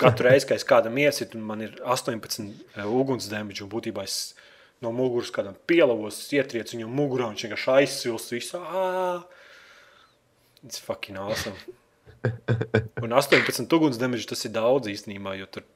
Katru 0.00 0.24
reizi, 0.24 0.46
kad 0.48 0.56
es 0.56 0.64
kādam 0.64 0.96
iesit, 1.02 1.34
un 1.36 1.42
man 1.44 1.60
ir 1.66 1.74
18 1.84 2.46
uh, 2.46 2.86
uguns 2.88 3.28
damage, 3.28 3.60
un 3.64 3.68
būtībā 3.72 4.06
es 4.08 4.16
no 4.84 4.92
muguras 4.94 5.32
kādam 5.34 5.56
pielavos, 5.68 6.20
ietriec 6.36 6.74
viņam 6.74 6.92
mugurā, 6.94 7.30
viņš 7.32 7.46
vienkārši 7.46 7.72
aizsils 7.78 8.28
visu. 8.32 8.60
It's 10.64 10.80
fucking 10.80 11.18
awesome. 11.20 11.56
Un 13.04 13.12
18 13.12 13.72
ugunsdemeži 13.76 14.28
tas 14.30 14.44
ir 14.46 14.54
daudz 14.54 14.88
īstenībā, 14.92 15.34
jo 15.40 15.48
tur 15.50 15.66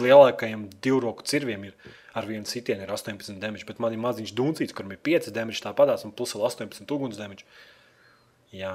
lielākajiem 0.00 0.66
divroku 0.82 1.26
cirviem 1.28 1.68
ir 1.68 1.94
ar 2.16 2.26
vienu 2.26 2.48
sitienu 2.48 2.86
ir 2.86 2.92
18 2.92 3.38
demeži, 3.42 3.66
bet 3.68 3.80
man 3.82 3.94
ir 3.94 4.02
maziņš 4.02 4.34
duncīts, 4.36 4.74
kuram 4.74 4.94
ir 4.94 5.02
5 5.04 5.30
demeži 5.34 5.64
tāpatās 5.66 6.06
un 6.06 6.14
plus 6.16 6.34
vēl 6.34 6.48
18 6.48 6.94
ugunsdemeži. 6.96 7.46
Jā. 8.56 8.74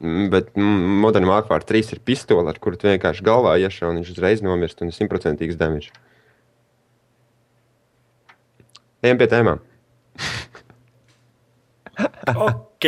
Mm, 0.00 0.26
Bet 0.32 0.50
mm, 0.58 0.98
Modern 1.04 1.28
Warfare 1.30 1.64
3 1.64 1.94
ir 1.96 2.02
pistole, 2.04 2.44
ar 2.50 2.58
kuru 2.60 2.76
tu 2.80 2.90
vienkārši 2.90 3.24
galvā 3.24 3.54
iešauj, 3.62 3.92
un 3.92 4.02
viņš 4.02 4.12
uzreiz 4.12 4.42
nomirst 4.44 4.82
un 4.82 4.90
ir 4.90 4.98
simtprocentīgs 4.98 5.56
damage. 5.60 5.94
Ejam 9.06 9.22
pie 9.22 9.30
tēmām. 9.30 9.62
Ok, 12.26 12.84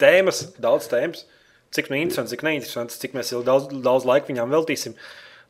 tēmas, 0.00 0.38
daudz 0.62 0.86
tēmas. 0.88 1.26
Cik 1.72 1.90
nu 1.90 1.98
interesants, 1.98 2.32
cik 2.32 2.44
neinteresants, 2.46 2.96
cik 3.00 3.16
mēs 3.16 3.32
daudz, 3.44 3.68
daudz 3.84 4.06
laika 4.08 4.30
viņām 4.30 4.52
veltīsim. 4.52 4.94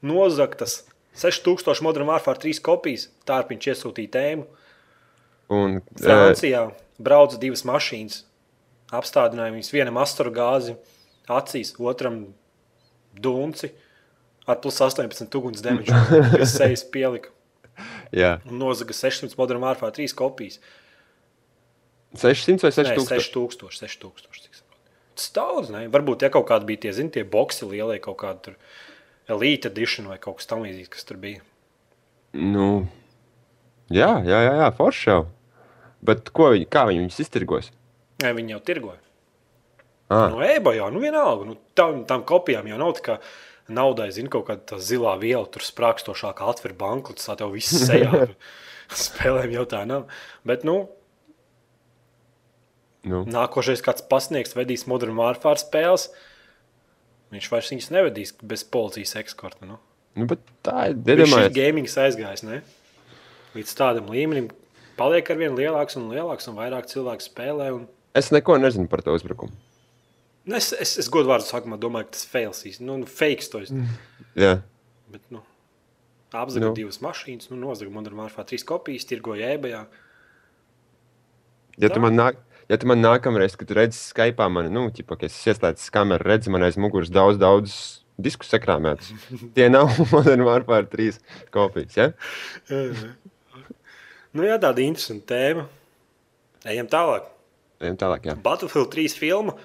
Nozagtas 0.07 0.81
6000 1.19 1.83
Modern 1.87 2.09
Warfare 2.11 2.41
3 2.43 2.63
kopijas. 2.65 3.09
Tā 3.29 3.41
ir 3.43 3.49
viņš 3.51 3.69
iesūtīja 3.73 4.13
tēmu. 4.17 4.47
Un, 5.53 5.81
Francijā 5.99 6.65
brauca 7.03 7.39
divas 7.43 7.65
mašīnas. 7.69 8.23
Apstādināja 8.93 9.55
viņas 9.55 9.73
vienam 9.75 9.99
astru 10.03 10.33
gāzi 10.35 10.77
acīs, 11.31 11.75
otram 11.81 12.25
dunci 13.15 13.71
ar 14.47 14.59
plus 14.63 14.81
18 14.83 15.39
uguns 15.39 15.63
demiņu, 15.65 15.95
kas 16.35 16.57
sejas 16.59 16.83
pielika. 16.91 17.31
Jā, 18.13 18.37
Un 18.49 18.59
nozaga 18.61 18.95
600 18.97 19.37
Modern 19.41 19.63
Warfare 19.65 19.95
3 19.97 20.15
kopijas. 20.19 20.61
600 22.15 22.61
vai 22.67 22.71
Nē, 22.73 22.95
6000? 22.97 23.09
6000, 23.09 23.71
6000. 23.81 24.43
cik 24.45 24.57
saprotu. 24.59 24.81
Tas 25.17 25.29
daudz, 25.37 25.71
ne? 25.73 25.87
Varbūt, 25.93 26.25
ja 26.27 26.31
kaut 26.33 26.47
kādi 26.51 26.69
bija 26.69 26.83
tie, 26.87 26.93
zini, 26.97 27.13
tie 27.15 27.25
boxi 27.25 27.69
lielie, 27.69 27.99
kaut 28.05 28.19
kāda 28.21 28.41
tur 28.51 28.59
elite 29.33 29.71
edition 29.73 30.09
vai 30.11 30.19
kaut 30.21 30.41
kas 30.41 30.49
tamlīdzīgs, 30.51 30.91
kas 30.93 31.09
tur 31.09 31.17
bija. 31.23 31.41
Nu, 32.37 32.87
jā, 33.93 34.11
jā, 34.25 34.41
jā, 34.49 34.53
jā 34.61 34.69
forši 34.77 35.09
jau. 35.11 35.23
Bet 36.05 36.29
ko 36.35 36.51
viņi, 36.53 36.67
kā 36.73 36.85
viņi 36.89 37.05
viņus 37.05 37.21
iztirgos? 37.25 37.71
Nē, 38.25 38.33
viņi 38.37 38.57
jau 38.57 38.61
tirgoja. 38.67 38.99
Ah, 40.13 40.29
No 40.29 40.43
eBay 40.45 40.77
jau, 40.77 40.91
nu 40.93 41.01
vienalga, 41.01 41.47
nu, 41.49 41.57
tam, 41.79 42.03
tam 42.09 42.25
kopijām 42.29 42.67
jau 42.69 42.77
nav 42.81 42.93
tā 42.99 43.05
kā 43.07 43.15
naudai, 43.71 44.09
zina, 44.15 44.31
kaut 44.33 44.49
kāda 44.49 44.79
zilā 44.83 45.15
viela, 45.21 45.45
tur 45.51 45.65
sprākstošākā 45.67 46.49
atver 46.51 46.75
banku, 46.79 47.15
tas 47.19 47.31
tev 47.39 47.55
viss 47.55 47.85
sejā. 47.87 48.27
Spēlēm 49.05 49.55
jau 49.55 49.65
tā 49.69 49.85
nav. 49.89 50.11
Bet, 50.49 50.67
nu, 50.69 50.83
nu, 53.09 53.23
nākošais 53.29 53.85
kāds 53.85 54.05
pasniegs 54.11 54.57
vedīs 54.59 54.85
Modern 54.91 55.17
Warfare 55.19 55.63
spēles. 55.63 56.11
Viņš 57.33 57.49
vairs 57.49 57.71
viņas 57.73 57.91
nevedīs 57.95 58.35
bez 58.45 58.67
policijas 58.69 59.17
ekskorta. 59.23 59.65
Nu. 59.65 59.79
nu, 60.19 60.29
tā 60.67 60.91
ir. 60.91 60.99
Iedomājies, 61.15 61.55
gaming 61.57 61.89
aizgājis. 61.89 62.45
Ne? 62.45 62.61
Līdz 63.57 63.73
tādam 63.79 64.13
līmenim 64.13 64.51
paliek 64.99 65.33
ar 65.33 65.41
vien 65.41 65.57
lielāks 65.57 65.97
un 65.97 66.11
lielāks, 66.13 66.51
un 66.51 66.59
vairāk 66.61 66.91
cilvēku 66.93 67.25
spēlē. 67.25 67.73
Un... 67.79 67.87
es 68.19 68.29
neko 68.35 68.59
nezinu 68.61 68.91
par 68.93 69.05
to 69.07 69.17
uzbrukumu. 69.17 69.57
Nu, 70.45 70.57
Es, 70.59 70.73
es, 70.75 70.97
es 70.99 71.09
godvārdu 71.13 71.47
sākumā 71.47 71.77
domāju, 71.79 72.09
ka 72.11 72.17
tas 72.17 72.25
fails 72.27 72.65
īsti. 72.67 72.83
Nu, 72.87 72.97
nu 73.03 73.07
fakes 73.07 73.49
to 73.53 73.61
ir. 73.63 73.71
Jā, 74.35 74.57
Bet, 75.13 75.21
nu, 75.31 75.43
apzaga 76.33 76.71
Nu. 76.71 76.75
divas 76.75 76.99
mašīnas, 77.05 77.51
nu, 77.53 77.59
nozaga 77.61 77.93
Modern 77.93 78.17
Warfare 78.19 78.49
3 78.49 78.65
kopijas, 78.67 79.05
tirgoja 79.07 79.51
ebajā. 79.59 79.83
ja 81.79 81.89
Tā. 81.89 81.95
tu 81.95 82.01
man 82.01 82.17
nāk. 82.17 82.41
Ja 82.71 82.79
tu 82.81 82.87
man 82.89 83.03
nākamreiz, 83.05 83.57
kad 83.59 83.69
tu 83.69 83.75
redzi 83.77 83.99
Skype, 83.99 84.47
man, 84.49 84.71
nu, 84.73 84.87
ķipa, 84.95 85.19
ka 85.21 85.27
es 85.29 85.35
ieslēdzu 85.47 85.91
kameru, 85.93 86.25
redzi 86.25 86.49
man 86.51 86.63
aiz 86.65 86.79
muguras 86.81 87.11
daudz, 87.13 87.37
daudz 87.43 87.75
disku 88.17 88.47
sakrāmētus. 88.49 89.11
Tie 89.55 89.69
nav 89.69 89.91
Modern 90.15 90.43
Warfare 90.47 90.87
3 90.89 91.19
kopijas, 91.53 91.97
ja? 91.99 92.09
nu, 94.33 94.47
jā, 94.47 94.57
tāda 94.63 94.81
interesanta 94.85 95.35
tēma. 95.35 95.67
Ejam 96.73 96.89
tālāk. 96.91 97.29
Ejam 97.83 97.99
tālāk, 98.01 98.31
jā. 98.31 98.37
Battlefield 98.43 98.91
3 98.95 99.19
filma. 99.21 99.57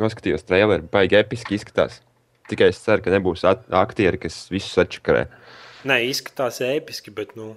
Noskatījos 0.00 0.46
traileri, 0.48 0.86
baigi 0.92 1.18
episki 1.18 1.58
izskatās. 1.58 2.00
Tikai 2.48 2.70
es 2.72 2.80
ceru, 2.82 3.04
ka 3.04 3.12
nebūs 3.12 3.44
aktieri, 3.46 4.20
kas 4.20 4.46
visus 4.52 4.78
atšakarē. 4.80 5.26
Nē, 5.88 5.98
izskatās 6.08 6.60
episki, 6.64 7.12
bet, 7.14 7.34
nu, 7.38 7.52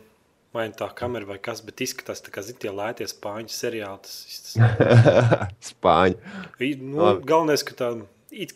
vai 0.55 0.67
nu 0.69 0.77
tā 0.77 0.89
kamera 0.97 1.27
vai 1.29 1.37
kas, 1.41 1.61
bet 1.65 1.83
izskatās 1.85 2.23
tā 2.25 2.33
kā 2.33 2.43
zini, 2.45 2.59
tie 2.63 2.73
lētie 2.73 3.07
spāņu 3.09 3.53
seriāli. 3.53 4.01
Tas, 4.05 4.17
tas, 4.49 4.55
Spāņi. 5.71 6.19
I- 6.59 6.75
nu, 6.81 7.01
Labi. 7.01 7.25
galvenais, 7.29 7.63
ka 7.65 7.77
tā 7.79 7.91
it, 8.31 8.55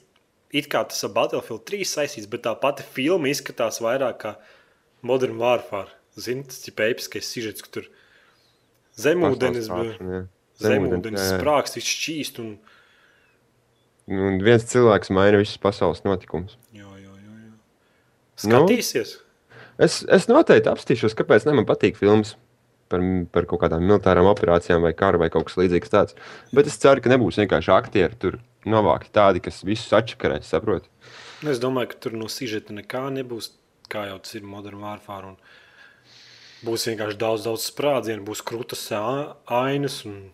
it 0.51 0.69
kā 0.71 0.83
tas 0.89 1.03
ar 1.07 1.13
Battlefield 1.15 1.63
3 1.69 1.87
saistīts, 1.87 2.29
bet 2.29 2.43
tā 2.47 2.55
pati 2.59 2.85
filma 2.95 3.31
izskatās 3.31 3.81
vairāk 3.83 4.19
kā 4.25 4.35
Modern 5.05 5.39
Warfare. 5.39 5.95
Zini, 6.19 6.43
tas 6.49 6.67
ir 6.67 6.75
episkais 6.89 7.29
sižets, 7.31 7.63
ka 7.63 7.71
tur 7.77 7.87
jā, 11.21 11.27
jā. 11.29 11.37
sprākst, 11.37 11.77
viss 11.79 11.93
šķīst. 11.93 12.41
Un, 12.43 12.57
Un 14.09 14.39
viens 14.41 14.63
cilvēks 14.65 15.11
maina 15.13 15.37
visus 15.41 15.59
pasaules 15.61 16.01
notikumus. 16.05 16.57
jā, 16.73 16.85
jā, 16.85 17.13
jā, 17.13 17.33
jā. 17.45 17.51
Nu? 18.49 18.63
Skatīsies. 18.65 19.17
Es, 19.79 20.01
es 20.11 20.27
noteikti 20.27 20.71
apstīšos, 20.71 21.15
kāpēc 21.15 21.45
ne 21.47 21.53
man 21.59 21.67
patīk 21.69 21.95
filmas 21.99 22.33
par, 22.91 23.03
par 23.31 23.45
kaut 23.47 23.61
kādām 23.63 23.85
militārām 23.85 24.27
operācijām, 24.31 24.81
vai 24.83 24.91
karu, 24.97 25.21
vai 25.21 25.29
kaut 25.31 25.47
kas 25.47 25.59
līdzīgs. 25.61 25.93
Tāds. 25.93 26.17
Bet 26.55 26.67
es 26.67 26.79
ceru, 26.81 27.03
ka 27.05 27.13
nebūs 27.13 27.37
vienkārši 27.39 27.71
aktieri 27.75 28.17
tur 28.19 28.39
novākti 28.67 29.13
tādi, 29.15 29.43
kas 29.45 29.61
visus 29.63 29.93
atšakarēs, 29.95 30.49
saprot? 30.51 30.89
Nu, 31.43 31.53
Es 31.53 31.61
domāju, 31.63 31.93
ka 31.93 32.01
tur 32.03 32.17
no 32.19 32.27
sižeta 32.27 32.75
nekā 32.75 33.05
nebūs, 33.15 33.53
kā 33.87 34.09
jau 34.09 34.17
tas 34.19 34.35
ir 34.35 34.43
Modern 34.43 34.81
Warfare. 34.83 35.31
Un 35.31 36.65
būs 36.67 36.89
vienkārši 36.89 37.15
daudz, 37.21 37.45
daudz 37.47 37.69
sprādzienu, 37.69 38.25
būs 38.27 38.43
krūtas 38.43 38.81
ainas, 38.91 40.01
un 40.09 40.33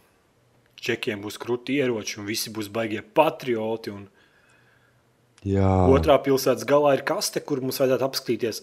čekiem 0.82 1.22
būs 1.24 1.40
krūti 1.42 1.80
ieroči, 1.80 2.20
un 2.22 2.28
visi 2.30 2.52
būs 2.54 2.70
baigie 2.74 3.02
patrioti. 3.02 3.94
Un 3.96 4.08
Jā, 5.46 5.70
otrā 5.94 6.18
pilsētas 6.26 6.66
galā 6.66 6.96
ir 6.98 7.04
kaste, 7.06 7.42
kur 7.42 7.62
mums 7.62 7.78
vajadzētu 7.82 8.08
apskatīties. 8.08 8.62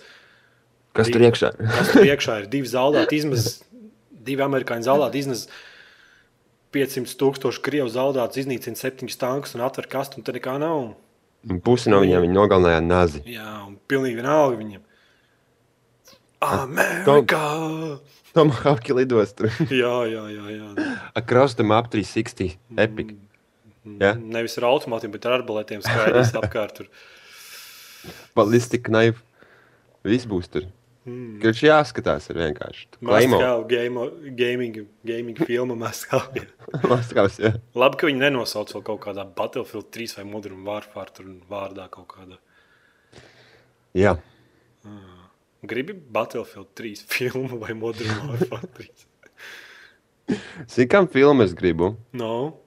kas 0.99 1.11
tur 1.14 1.23
iekšā? 1.28 1.52
Kas 1.59 1.92
tur 1.95 2.09
iekšā 2.09 2.40
ir 2.42 2.49
divi 2.50 2.66
zaudēti 2.69 3.21
izmesi, 3.23 3.62
divi 4.11 4.42
amerikāņu 4.42 4.88
zaudēti 4.88 5.23
izmesi. 5.23 5.49
500 6.73 7.19
tūkstoši 7.21 7.61
krievu 7.61 7.90
zaudētus, 7.92 8.40
iznīcina 8.40 8.78
septiņus 8.81 9.19
tankus 9.21 9.52
un 9.54 9.61
atver 9.66 9.87
kastu, 9.92 10.16
un 10.19 10.25
tur 10.25 10.38
nekā 10.38 10.54
nav. 10.59 10.95
Un 11.50 11.59
Pusi 11.61 11.90
no 11.92 11.99
viņiem 12.00 12.23
viņa 12.25 12.37
nogalināja 12.38 12.81
nazi. 12.81 13.21
Jā, 13.28 13.66
un 13.66 13.76
pilnīgi 13.90 14.16
vienalga 14.23 14.57
viņam. 14.57 14.83
Amerikā! 16.42 17.42
Tomahawk 18.32 18.88
lidostu. 18.96 19.50
Jā, 19.82 19.96
jā, 20.08 20.22
jā. 20.32 20.52
jā. 20.56 20.92
Across 21.18 21.58
the 21.58 21.66
map 21.66 21.90
360. 21.92 22.56
Epic. 22.80 23.16
Jā. 24.00 24.14
Nevis 24.16 24.54
ar 24.60 24.68
automātiem, 24.70 25.12
bet 25.12 25.26
ar 25.28 25.40
arbalētiem 25.40 25.82
skaidrs 25.84 26.32
apkārt. 26.40 26.78
Tur. 26.80 28.14
Ballistic 28.38 28.86
knife. 28.88 29.20
Viss 30.06 30.26
būs 30.26 30.48
tur. 30.50 30.70
Mm. 31.02 31.40
Kurš 31.42 31.64
jāskatās 31.66 32.28
ir 32.30 32.38
vienkārši. 32.38 32.86
Game, 33.02 34.04
gaming, 34.38 34.76
gaming 35.06 35.40
filma 35.48 35.74
jā. 36.38 36.44
Maskavs, 36.92 37.40
jā. 37.42 37.56
Labi, 37.74 37.98
ka 37.98 38.06
viņi 38.06 38.22
nenosauc 38.22 38.70
vēl 38.76 38.84
kaut 38.86 39.02
kādā 39.08 39.26
Battlefield 39.26 39.90
3 39.94 40.14
vai 40.20 40.26
Modern 40.30 40.62
Warfare 40.66 41.26
vārdā 41.50 41.88
kaut 41.90 42.06
kādā. 42.14 42.38
Jā. 43.98 44.14
Gribi 45.62 45.95
Battlefield 45.95 46.73
3 46.75 47.04
filmu 47.14 47.59
vai 47.61 47.73
Modern 47.75 48.28
Warfare 48.28 48.66
3? 48.66 48.88
Zini, 50.69 50.88
kam 50.88 51.07
filmu 51.09 51.42
es 51.45 51.52
gribu? 51.54 51.92
No. 52.12 52.59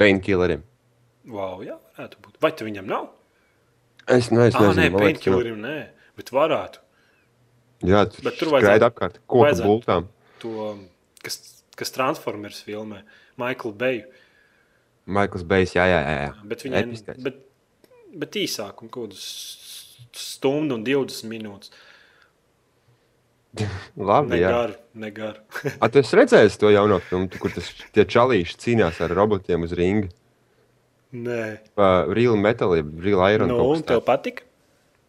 Painkillerim. 0.00 0.62
Wow, 1.28 1.60
jā, 1.66 1.76
varētu 1.96 2.18
būt. 2.24 2.38
Vai 2.42 2.50
tu 2.56 2.66
viņam 2.66 2.88
nav? 2.88 3.10
Es, 4.10 4.30
ne, 4.34 4.48
es 4.50 4.56
Ah, 4.58 4.72
nē, 4.74 4.88
painkillerim 4.94 5.60
nē, 5.62 5.76
bet 6.18 6.32
varētu. 6.34 6.80
Jā, 7.86 8.04
tu 8.10 8.22
Bet 8.22 8.38
tur 8.38 8.50
vajadzētu- 8.54 8.88
apkārt. 8.88 9.20
Koku 9.26 9.62
bultām. 9.62 10.08
To, 10.42 10.72
kas, 11.22 11.62
kas 11.78 11.90
Transformers 11.94 12.62
filmē, 12.66 13.02
Maiklu 13.38 13.72
Beju. 13.78 14.04
Maikls 15.06 15.42
Bejs, 15.46 15.74
jā, 15.74 15.86
jā, 15.90 16.00
jā. 16.06 16.18
jā. 16.26 16.32
Bet 16.46 16.62
viņiem 16.62 16.88
Episkais. 16.92 17.22
bet, 17.22 17.38
bet 18.14 18.38
īsāk, 18.38 18.82
un 18.82 18.88
kaut 18.88 19.10
kādas 19.10 19.24
stundu 20.16 20.76
un 20.78 20.84
20 20.86 21.28
minūtes. 21.30 21.72
Labi, 24.08 24.38
jā. 24.40 24.48
Negar, 24.48 24.74
negar. 24.94 25.34
A, 25.82 25.88
tu 25.92 26.00
esi 26.00 26.16
redzējis 26.16 26.56
to 26.62 26.70
jauno 26.72 26.98
filmu, 27.04 27.28
kur 27.40 27.52
tas 27.52 27.68
tie 27.92 28.06
čalīši 28.08 28.56
cīnās 28.64 29.00
ar 29.04 29.12
robotiem 29.16 29.66
uz 29.68 29.74
ringa? 29.76 30.08
Nē, 31.12 31.42
Pa 31.76 32.06
Real 32.08 32.38
Metal, 32.40 32.72
jeb 32.78 32.94
Real 33.04 33.20
Iron. 33.34 33.50
nu, 33.52 33.58
un 33.74 33.82
tev 33.84 34.00
patika? 34.06 34.46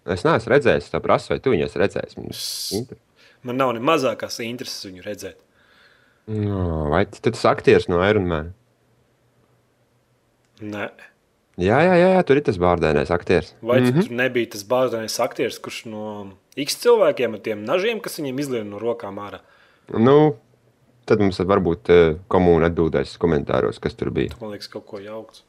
Es 0.04 0.26
neesmu 0.28 0.52
redzējis, 0.52 0.90
tā 0.92 1.00
prasa, 1.00 1.32
vai 1.32 1.40
tu 1.40 1.54
viņu 1.54 1.64
esi 1.70 1.80
redzējis. 1.80 2.18
Man 2.20 3.00
Man 3.44 3.58
nav 3.60 3.72
ne 3.76 3.80
mazākās 3.84 4.38
intereses 4.44 4.84
viņu 4.90 5.04
redzēt. 5.04 5.40
No, 6.28 6.90
vai 6.92 7.06
t- 7.08 7.20
tad 7.24 7.36
tas 7.38 7.46
aktieris 7.48 7.88
no 7.92 8.00
Iron 8.04 8.28
Man? 8.28 8.52
Nē. 10.64 10.90
Jā, 11.62 11.77
jā, 11.86 11.98
jā, 12.01 12.07
jā 12.15 12.22
tur 12.25 12.39
ir 12.39 12.45
tas 12.48 12.57
bārdēnais 12.57 13.12
aktieris. 13.13 13.51
Vai 13.62 13.79
mm. 13.81 13.89
-hmm. 13.91 14.07
tur 14.07 14.15
nebija 14.17 14.50
tas 14.55 14.63
bāzais 14.65 15.19
aktieris, 15.22 15.60
kurš 15.62 15.86
no 15.86 16.33
X 16.57 16.79
cilvēkiem 16.81 17.33
ar 17.38 17.39
tiem 17.45 17.65
nažiem, 17.65 18.00
kas 18.01 18.17
viņiem 18.17 18.39
izlien 18.39 18.69
no 18.69 18.79
rokām 18.81 19.19
ārā? 19.22 19.39
Nu, 19.93 20.36
tad 21.05 21.22
mums 21.22 21.39
varbūt 21.39 21.89
eh, 21.93 22.15
komūna 22.27 22.72
atbildēs 22.72 23.17
komentāros, 23.22 23.79
kas 23.79 23.93
tur 23.93 24.10
bija. 24.10 24.33
Man 24.41 24.55
liekas, 24.55 24.67
kaut 24.67 24.86
ko 24.89 25.00
jaukts. 25.00 25.43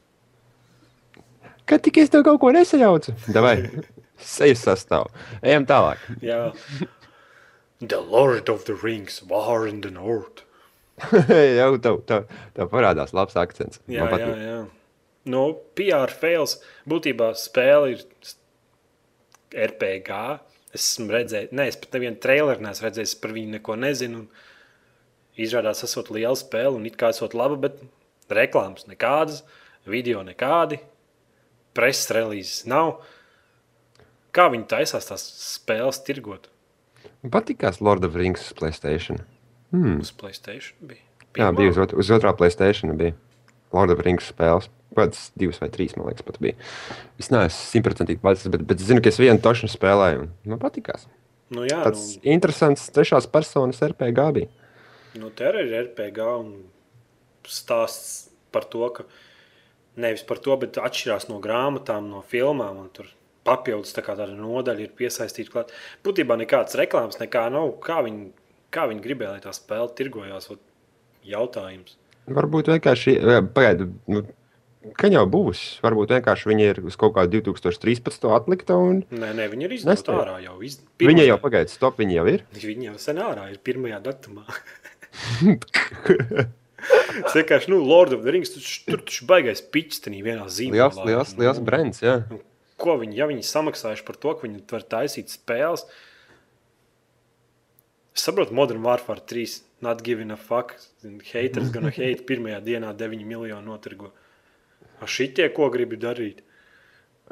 Kad 1.65 1.81
tik 1.81 1.97
es 1.97 2.09
tev 2.13 2.23
kaut 2.23 2.39
ko 2.39 2.51
nesajaucu? 2.53 3.15
Davai, 3.33 3.57
sejas 4.37 4.61
sastāv. 4.61 5.09
Ejam 5.41 5.65
tālāk. 5.65 5.97
Jā. 6.21 6.53
The 7.81 7.97
Lord 7.97 8.49
of 8.49 8.65
the 8.65 8.77
Rings, 8.77 9.23
War 9.27 9.67
in 9.67 9.81
the 9.81 9.89
North. 9.89 10.45
jau 11.59 11.71
tev, 11.81 12.01
tev, 12.05 12.29
tev 12.53 12.69
parādās 12.71 13.11
labs 13.13 13.35
akcents. 13.35 13.81
Jā, 13.89 14.05
jā, 14.05 14.33
jā. 14.37 14.59
No 15.25 15.45
PR 15.77 16.13
fails 16.13 16.59
būtībā 16.89 17.31
spēle 17.39 17.95
ir 17.95 18.03
RPG. 19.55 20.19
Es 20.75 20.89
esmu 20.91 21.13
redzējis, 21.15 21.53
ne, 21.55 21.69
es 21.71 21.77
pat 21.79 21.95
nevienu 21.95 22.19
traileru 22.21 22.65
neesmu 22.65 22.89
redzējis, 22.89 23.15
par 23.21 23.33
viņu 23.35 23.55
neko 23.55 23.77
nezinu. 23.79 24.25
Izrādās, 25.39 25.83
esot 25.87 26.11
liela 26.15 26.35
spēle 26.39 26.75
un 26.77 26.85
it 26.87 26.97
kā 26.99 27.09
esot 27.11 27.33
laba, 27.35 27.57
bet 27.67 27.79
reklāmas 28.31 28.87
nekādas, 28.87 29.41
video 29.87 30.21
nekādi, 30.25 30.79
preses 31.75 32.11
relīzes 32.15 32.65
nav. 32.71 32.99
Kā 34.35 34.49
viņi 34.51 34.67
taisās 34.71 35.07
tās 35.07 35.23
spēles 35.23 36.01
tirgot? 36.07 36.49
Man 37.23 37.31
patīkās 37.33 37.81
Lord 37.83 38.03
of 38.03 38.13
the 38.13 38.21
Rings 38.21 38.43
uz 38.45 38.55
Playstation. 38.57 39.23
Mm. 39.71 40.01
Uz 40.03 40.11
Playstation 40.15 40.75
bija. 40.87 41.01
Jā, 41.35 41.49
Pirmā? 41.49 41.55
bija 41.59 41.71
uz, 41.71 41.79
ot 41.83 41.95
uz 41.95 42.11
otrā 42.15 42.35
Playstation. 42.35 42.95
Bija 42.99 43.15
Lord 43.75 43.93
of 43.93 43.99
the 43.99 44.07
Rings 44.07 44.27
spēles. 44.31 44.67
Pēc 44.95 45.19
divas 45.39 45.59
vai 45.61 45.69
trīs, 45.73 45.95
man 45.97 46.07
liekas, 46.09 46.25
pat 46.27 46.39
bija. 46.43 46.55
Es 47.19 47.31
neesmu 47.33 47.51
simtprocentīgi 47.73 48.23
pats, 48.23 48.45
bet, 48.51 48.63
bet 48.69 48.83
zinu, 48.83 49.03
ka 49.03 49.11
es 49.11 49.19
vienu 49.19 49.41
tošu 49.43 49.69
spēlēju. 49.73 50.29
Man 50.47 50.61
patīkās. 50.61 51.09
Nu, 51.53 51.65
jā, 51.67 51.81
Tāds 51.85 52.15
interesants 52.25 52.87
trešās 52.95 53.27
personas 53.31 53.83
RPG 53.85 54.29
bija. 54.37 54.49
Nu, 55.19 55.29
te 55.35 55.47
arī 55.47 55.67
ir 55.67 55.75
RPG 55.83 56.23
un 56.39 56.49
stāsts 57.47 58.31
par 58.55 58.65
to, 58.71 58.87
ka 58.95 59.05
nevis 60.01 60.25
par 60.27 60.41
to, 60.43 60.55
bet 60.59 60.79
atšķirās 60.81 61.29
no 61.29 61.37
grāmatām, 61.43 62.09
no 62.11 62.23
filmām. 62.25 62.81
un 62.81 62.89
Tur 62.95 63.11
papildus 63.45 63.93
tā 63.95 64.03
kā 64.05 64.15
tāda 64.17 64.33
nodaļa 64.35 64.87
ir 64.87 64.95
piesaistīta 64.97 65.53
klāt. 65.53 65.75
Būtībā 66.05 66.37
nekādas 66.41 66.77
reklāmas, 66.79 67.19
nekā 67.21 67.45
nav. 67.53 67.75
Kā 67.83 68.01
viņi, 68.05 68.31
kā 68.73 68.87
viņi 68.89 69.03
gribēja, 69.05 69.35
lai 69.35 69.43
tā 69.45 69.53
spēle 69.55 69.91
tirgojās? 69.97 70.49
Jautājums. 71.25 71.95
Varbūt 72.25 72.69
vienkārši, 72.73 73.15
pagaidiet, 73.53 73.93
nu, 74.09 74.21
ka 74.99 75.09
jau 75.11 75.23
būs. 75.29 75.63
Varbūt 75.85 76.13
vienkārši 76.15 76.49
viņi 76.51 76.67
ir 76.69 76.81
uz 76.85 76.97
kaut 76.99 77.15
kādu 77.17 77.41
2013. 77.41 78.27
atlikta. 78.35 78.77
Un... 78.77 79.01
Nē, 79.09 79.31
nē, 79.37 79.47
viņi 79.53 79.67
ir 79.67 79.77
Nespēja. 79.89 80.19
ārā 80.21 80.37
jau. 80.43 80.57
Iz... 80.65 80.77
Viņa 81.01 81.25
jau 81.25 81.39
pagaida, 81.41 81.71
stop, 81.73 81.97
viņa 82.01 82.19
jau 82.19 82.27
ir. 82.33 82.45
Viņi 82.59 82.91
jau 82.91 82.99
sen 83.01 83.21
ārā 83.25 83.49
ir 83.53 83.59
pirmajā 83.65 84.03
datumā. 84.05 84.45
Es 86.85 87.33
vienkārši, 87.33 87.71
nu, 87.71 87.79
Lord 87.81 88.13
of 88.13 88.25
the 88.25 88.33
Rings, 88.33 88.51
tur, 88.53 88.65
tur 88.85 89.01
taču 89.07 89.25
baigais 89.29 89.63
pičs 89.73 90.03
tenī 90.05 90.19
vienā 90.25 90.45
zīmē. 90.51 90.75
Liels, 90.77 90.99
liels, 91.07 91.31
liels 91.39 91.61
brands. 91.65 92.01
Jā. 92.03 92.19
Ko 92.81 92.97
viņi, 93.01 93.17
ja 93.17 93.27
viņi 93.29 93.45
samaksājuši 93.47 94.05
par 94.05 94.19
to, 94.21 94.33
ka 94.35 94.45
viņi 94.45 94.61
var 94.69 94.85
taisīt 94.91 95.31
spēles? 95.33 95.85
Es 98.15 98.23
saprotu, 98.27 98.55
Modern 98.55 98.83
Warfare 98.85 99.23
3, 99.27 99.57
not 99.83 100.03
giving 100.05 100.31
a 100.31 100.37
fuck. 100.39 100.75
Haters 101.31 101.71
gonna 101.73 101.91
hate 101.95 102.27
pirmajā 102.27 102.61
dienā 102.63 102.93
9 102.95 103.25
miljonu 103.27 103.73
notirgo. 103.73 104.11
A 105.05 105.09
šitie, 105.09 105.45
ko 105.53 105.69
gribi 105.73 105.99
darīt? 106.01 106.41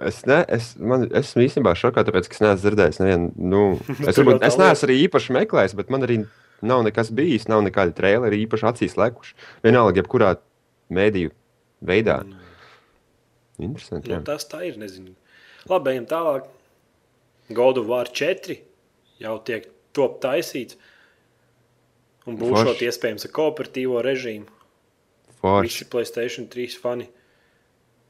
Es, 0.01 0.23
ne, 0.29 0.39
es, 0.49 0.71
man, 0.81 1.05
esmu 1.13 1.43
īstenībā 1.45 1.75
šokā, 1.77 2.01
tāpēc, 2.05 2.29
ka 2.29 2.37
es 2.37 2.41
neesmu 2.41 2.61
dzirdējis. 2.63 3.01
Nevienu, 3.01 3.27
nu, 3.37 3.65
es, 4.09 4.17
varbūt, 4.17 4.45
es 4.45 4.57
neesmu 4.61 4.89
arī 4.89 4.97
īpaši 5.07 5.35
meklējis, 5.37 5.75
bet 5.77 5.91
man 5.93 6.05
arī 6.05 6.23
nav 6.65 6.85
nekas 6.87 7.11
bijis. 7.13 7.49
Nav 7.51 7.61
nekādi 7.65 7.95
traileri 7.97 8.41
īpaši 8.45 8.69
acīs 8.71 8.97
lekuši. 8.97 9.37
Vienalga, 9.65 10.01
jebkurā 10.01 10.33
mēdīju 10.93 11.33
veidā. 11.85 12.21
Interesanti. 13.61 14.13
Nu, 14.13 14.23
tas 14.25 14.47
tā 14.49 14.63
ir, 14.69 14.79
nezinu. 14.81 15.13
Labi, 15.69 15.93
ejam 15.93 16.09
tālāk. 16.09 16.49
God 17.53 17.77
of 17.77 17.89
War 17.91 18.09
4 18.09 18.57
jau 19.21 19.37
tiek 19.45 19.67
top 19.95 20.19
taisīts. 20.23 20.79
Un 22.25 22.37
būs 22.39 22.55
Forši. 22.55 22.87
iespējams 22.87 23.27
ar 23.27 23.33
kooperatīvo 23.35 23.99
režīmu. 24.03 24.47
Forši. 25.41 25.67
Visi 25.67 25.87
Playstation 25.91 26.47
3 26.51 26.79
fani. 26.79 27.09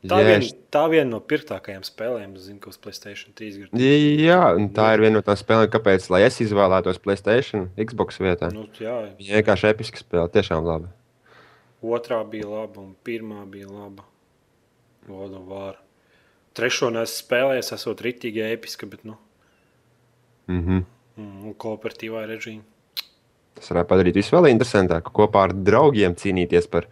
Tā, 0.04 0.18
Jā, 0.20 0.34
vien, 0.36 0.44
viena 0.92 1.10
no 1.14 1.20
pirktākajām 1.24 1.84
spēlēm, 1.88 2.34
es 2.36 2.50
zinu, 2.50 2.58
ko 2.60 2.74
uz 2.74 2.78
Playstation 2.84 3.32
3 3.40 3.60
grib. 3.62 3.76
Jā, 3.80 4.40
un 4.58 4.66
tā 4.76 4.90
ir 4.98 5.04
viena 5.06 5.16
no 5.16 5.22
tām 5.24 5.38
spēlēm, 5.40 5.70
kāpēc 5.72 6.10
lai 6.12 6.26
es 6.28 6.42
izvēlētos 6.44 7.00
Playstation, 7.00 7.70
Xbox 7.80 8.20
vietā. 8.20 8.50
Nu, 8.52 8.66
jā, 8.84 8.98
Viņa 9.16 9.38
vienkārši 9.40 9.70
episka 9.72 10.02
spēle, 10.04 10.28
tiešām 10.34 10.66
laba. 10.68 10.92
otrā 11.84 12.20
bija 12.28 12.48
laba 12.52 12.82
un 12.82 12.96
pirmā 13.04 13.46
bija 13.50 13.68
laba. 13.72 14.04
God 15.08 15.34
of 15.40 15.48
War. 15.48 15.80
Trešo 16.54 16.92
nesu 16.92 17.24
spēlējis, 17.24 17.72
esot 17.76 18.04
ritīgi 18.04 18.44
episka, 18.52 18.86
bet, 18.90 19.06
nu, 19.08 19.16
Mhm. 20.48 20.84
mm, 21.18 21.46
un 21.48 21.54
kooperatīvā 21.56 22.28
režīma. 22.28 22.64
Tas 23.56 23.70
varētu 23.70 23.88
padarīt 23.88 24.16
visu 24.20 24.36
vēl 24.36 24.52
interesantāku. 24.52 25.12
Kopā 25.14 25.44
ar 25.48 25.54
draugiem 25.54 26.16
cīnīties 26.16 26.70
par 26.70 26.88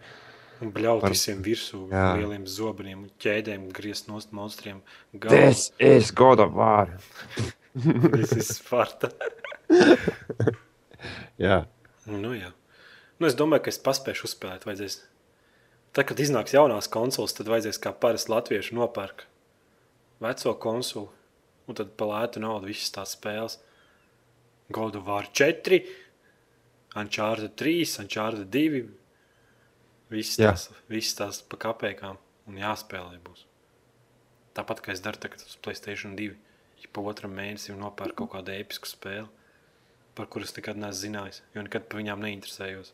Un 0.62 0.70
bļaut 0.70 1.02
Par- 1.02 1.10
visiem 1.10 1.40
virsū, 1.42 1.88
Jā. 1.90 2.12
lieliem 2.20 2.44
zobeniem, 2.46 3.06
ķēdēm, 3.22 3.64
griezt 3.74 4.06
nost 4.08 4.30
monstriem. 4.36 4.80
This 5.26 5.72
is 5.82 6.12
God 6.14 6.38
of 6.44 6.52
War. 6.54 6.92
Tas 8.12 8.32
ir 8.36 8.44
Sparta. 8.46 9.10
Jā, 11.42 11.64
Nu, 12.06 12.32
jā. 12.34 12.48
Nu, 13.22 13.28
es 13.28 13.34
domāju, 13.38 13.62
ka 13.66 13.70
es 13.70 13.78
paspēšu 13.78 14.26
uzspēlēt. 14.26 14.64
Vajadzēs. 14.66 14.96
Tad, 15.94 16.06
kad 16.08 16.18
iznāks 16.22 16.54
jaunās 16.56 16.88
konsoles, 16.90 17.34
tad 17.36 17.46
vajadzēs 17.52 17.78
kā 17.82 17.92
parasti 17.94 18.32
latvieši 18.32 18.74
nopērk 18.74 19.22
veco 20.22 20.54
konsoli. 20.58 21.10
Un 21.70 21.78
tad 21.78 21.92
par 21.98 22.10
lētu 22.10 22.42
naudu 22.42 22.66
visas 22.72 22.90
tās 22.94 23.14
spēles. 23.14 23.58
God 24.74 24.98
of 24.98 25.06
War 25.06 25.28
4, 25.30 25.78
Uncharted 26.98 27.54
3, 27.60 27.84
Uncharted 28.02 28.50
2. 28.50 28.82
Visas 30.12 30.38
Jā. 30.38 30.52
tās, 30.52 30.68
visas 30.92 31.18
tās 31.18 31.42
pa 31.48 31.58
kapekām. 31.66 32.20
Un 32.50 32.58
jāspēlē 32.58 33.20
būs. 33.22 33.44
Tāpat 34.56 34.82
kā 34.84 34.92
es 34.92 35.00
daru 35.00 35.20
tagad 35.22 35.44
uz 35.46 35.54
Playstation 35.64 36.16
2. 36.18 36.32
Ja 36.82 36.90
pa 36.92 37.04
otram 37.06 37.32
mēnesim 37.38 37.78
nopērku 37.80 38.24
kaut 38.24 38.34
kādu 38.34 38.52
episku 38.56 38.90
spēli, 38.90 39.28
par 40.18 40.26
kuras 40.28 40.52
nekad 40.56 40.80
neesmu 40.82 40.98
zinājis, 40.98 41.42
jo 41.54 41.62
nekad 41.62 41.86
par 41.88 42.02
viņām 42.02 42.24
neinteresējos. 42.26 42.90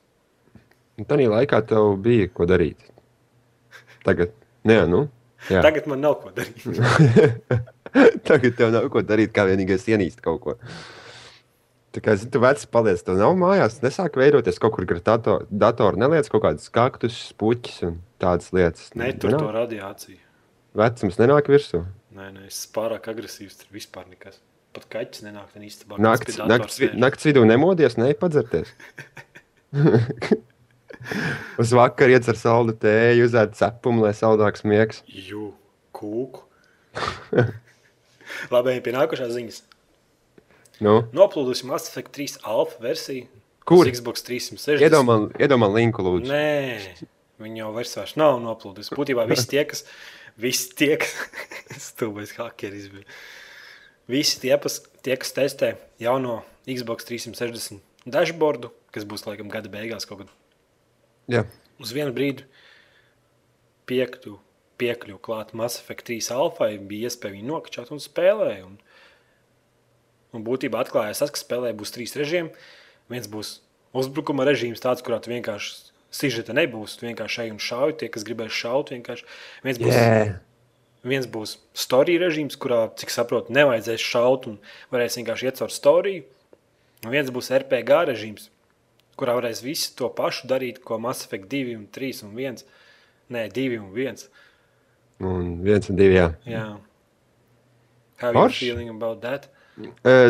un 0.98 1.08
tā 1.08 1.16
laikā 1.16 1.62
tev 1.66 1.96
bija 2.04 2.28
ko 2.28 2.46
darīt. 2.46 2.84
Tagad, 4.04 4.36
Nē, 4.68 4.82
nu, 4.90 5.06
jā. 5.48 5.62
Tagad 5.64 5.86
man 5.88 6.02
nav 6.04 6.18
ko 6.22 6.32
darīt. 6.34 6.64
Tagad 8.28 8.56
tev 8.58 8.72
nav 8.74 8.88
ko 8.92 9.02
darīt, 9.06 9.32
kā 9.32 9.46
vienīgais 9.48 9.86
ienīst 9.88 10.20
kaut 10.24 10.40
ko. 10.44 10.56
Tā 11.96 12.02
kā 12.04 12.14
zini, 12.20 12.30
tu 12.34 12.40
vecs 12.42 12.66
paliec, 12.68 13.00
tev 13.02 13.16
nav 13.16 13.32
mājās, 13.40 13.78
nesāk 13.80 14.18
veidoties 14.20 14.58
kaut 14.60 14.74
kur 14.76 14.84
gar 14.84 14.98
dato- 15.00 15.38
datoru, 15.48 15.96
neliec 15.96 16.28
kaut 16.28 16.42
kādus 16.44 16.68
kaktus, 16.70 17.16
puķus 17.40 17.78
un 17.88 17.94
tādas 18.20 18.50
lietas. 18.52 18.90
Netur 18.94 19.30
Nenāk- 19.32 19.38
to 19.40 19.52
radiāciju. 19.56 20.18
Vecums 20.76 21.16
nenāk 21.16 21.48
virsū. 21.48 21.80
Nē, 22.14 22.28
nē, 22.34 22.46
es 22.46 22.66
pārāk 22.74 23.08
agresīvs. 23.08 23.56
Tur 23.62 23.72
vispār 23.72 24.04
nekas. 24.10 24.36
Pat 24.76 24.84
kaķis 24.92 25.22
nenāk 25.24 25.48
tajā 25.54 25.64
istabā. 25.64 25.96
Nakts, 25.98 26.36
nakts, 26.46 26.76
vi- 26.78 26.92
nakts 26.92 27.24
vidū 27.24 27.46
nemodies, 27.48 27.96
neipadzerties. 27.96 28.68
Uz 31.58 31.72
vakaru 31.72 32.12
iet 32.16 32.28
ar 32.28 32.36
saldu 32.38 32.74
tēju, 32.76 33.24
uzēd 33.28 33.54
cepumu, 33.58 34.02
lai 34.04 34.12
saldāks 34.18 34.64
miegs. 34.66 35.00
Jū, 35.08 35.52
kūku. 35.94 36.42
Labi, 38.52 38.76
pie 38.84 38.92
nākošās 38.92 39.32
ziņas. 39.34 39.62
Nu, 40.84 41.00
Noplūdusi 41.16 41.66
Mass 41.68 41.90
Effect 41.90 42.12
3 42.14 42.38
alfa 42.46 42.82
versija. 42.82 43.26
Kur? 43.68 43.88
Xbox 43.90 44.24
360. 44.24 44.80
iedomā, 44.86 45.18
iedomā 45.36 45.68
linku, 45.74 46.04
lūdzu. 46.04 46.30
Nē, 46.30 47.08
viņi 47.42 47.60
jau 47.60 47.72
vairs 47.74 47.96
vairs 47.98 48.14
nav 48.20 48.38
noplūdusi. 48.44 48.94
Būtībā 48.96 49.26
visi 49.28 49.48
tie, 49.50 49.66
kas. 49.68 49.84
Visi 50.38 50.70
tie, 50.78 50.94
kas. 51.02 51.12
Stulbais 51.90 52.32
hakeris 52.38 52.88
bija. 52.94 53.04
Visi 54.08 54.40
tie, 54.40 54.54
kas, 54.62 54.80
tie, 55.04 55.18
kas 55.20 55.34
testē 55.36 55.74
jauno 56.00 56.40
Xbox 56.64 57.04
360 57.10 57.84
dashboardu, 58.08 58.70
kas 58.94 59.04
būs 59.08 59.26
laikam 59.28 59.50
gada 59.52 59.70
beigās 59.72 60.08
kaut 60.08 60.22
kad 60.24 60.34
Jā, 61.28 61.42
uz 61.76 61.92
vienu 61.92 62.14
brīdi 62.16 62.46
piektu, 63.88 64.38
piekļuvu 64.80 65.20
klāt 65.24 65.52
Mass 65.56 65.80
Effect 65.82 66.06
3 66.08 66.30
alfai, 66.32 66.70
bija 66.80 67.10
iespēja 67.10 67.34
viņu 67.34 67.50
nokačāt 67.50 67.92
un 67.92 68.00
spēlēt. 68.00 68.62
Un, 68.64 68.78
un 70.36 70.44
būtībā 70.46 70.82
atklājās 70.84 71.22
tas, 71.22 71.32
ka 71.32 71.40
spēlē 71.40 71.72
būs 71.76 71.94
trīs 71.94 72.16
režīmi. 72.18 72.52
Viens 73.12 73.28
būs 73.30 73.58
uzbrukuma 73.96 74.46
režīms, 74.48 74.82
tāds, 74.84 75.04
kurā 75.04 75.20
tu 75.22 75.32
vienkārši 75.32 75.94
sižeta 76.14 76.56
nebūs. 76.56 76.98
Tu 76.98 77.08
vienkārši 77.08 77.46
ej 77.46 77.54
un 77.54 77.62
šauj, 77.62 77.96
tie, 78.00 78.10
kas 78.12 78.26
gribēs 78.26 78.54
šaut. 78.54 78.92
vienkārši. 78.94 79.26
Viens 79.64 79.80
būs, 79.80 79.94
yeah. 79.94 80.34
viens 81.04 81.28
būs 81.28 81.58
story 81.76 82.18
režīms, 82.20 82.58
kurā, 82.60 82.86
cik 83.00 83.12
saprotu, 83.14 83.54
nevajadzēs 83.56 84.04
šaut 84.04 84.48
un 84.50 84.58
varēs 84.94 85.18
vienkārši 85.20 85.48
iet 85.48 85.60
caur 85.60 85.72
storiju. 85.72 86.26
Un 87.06 87.14
viens 87.14 87.30
būs 87.30 87.52
RPG 87.54 88.02
režīms, 88.10 88.48
kurā 89.18 89.36
varēs 89.38 89.62
visu 89.62 89.94
to 89.98 90.08
pašu 90.10 90.48
darīt, 90.50 90.82
ko 90.82 90.98
Mass 90.98 91.28
Effect 91.28 91.46
2, 91.52 91.76
un 91.78 91.86
3 91.94 92.24
un 92.26 92.34
1. 92.34 92.64
Nē, 93.34 93.46
2 93.54 93.78
un 93.78 93.92
1. 93.94 94.26
Un 95.28 95.54
viens 95.62 95.88
un 95.90 95.98
divi, 95.98 96.18
jā. 96.18 96.32
Jā. 96.46 96.66
How 98.18 98.34
are 98.34 98.48
you 98.48 98.54
feeling 98.54 98.90
about 98.90 99.20
that? 99.22 99.46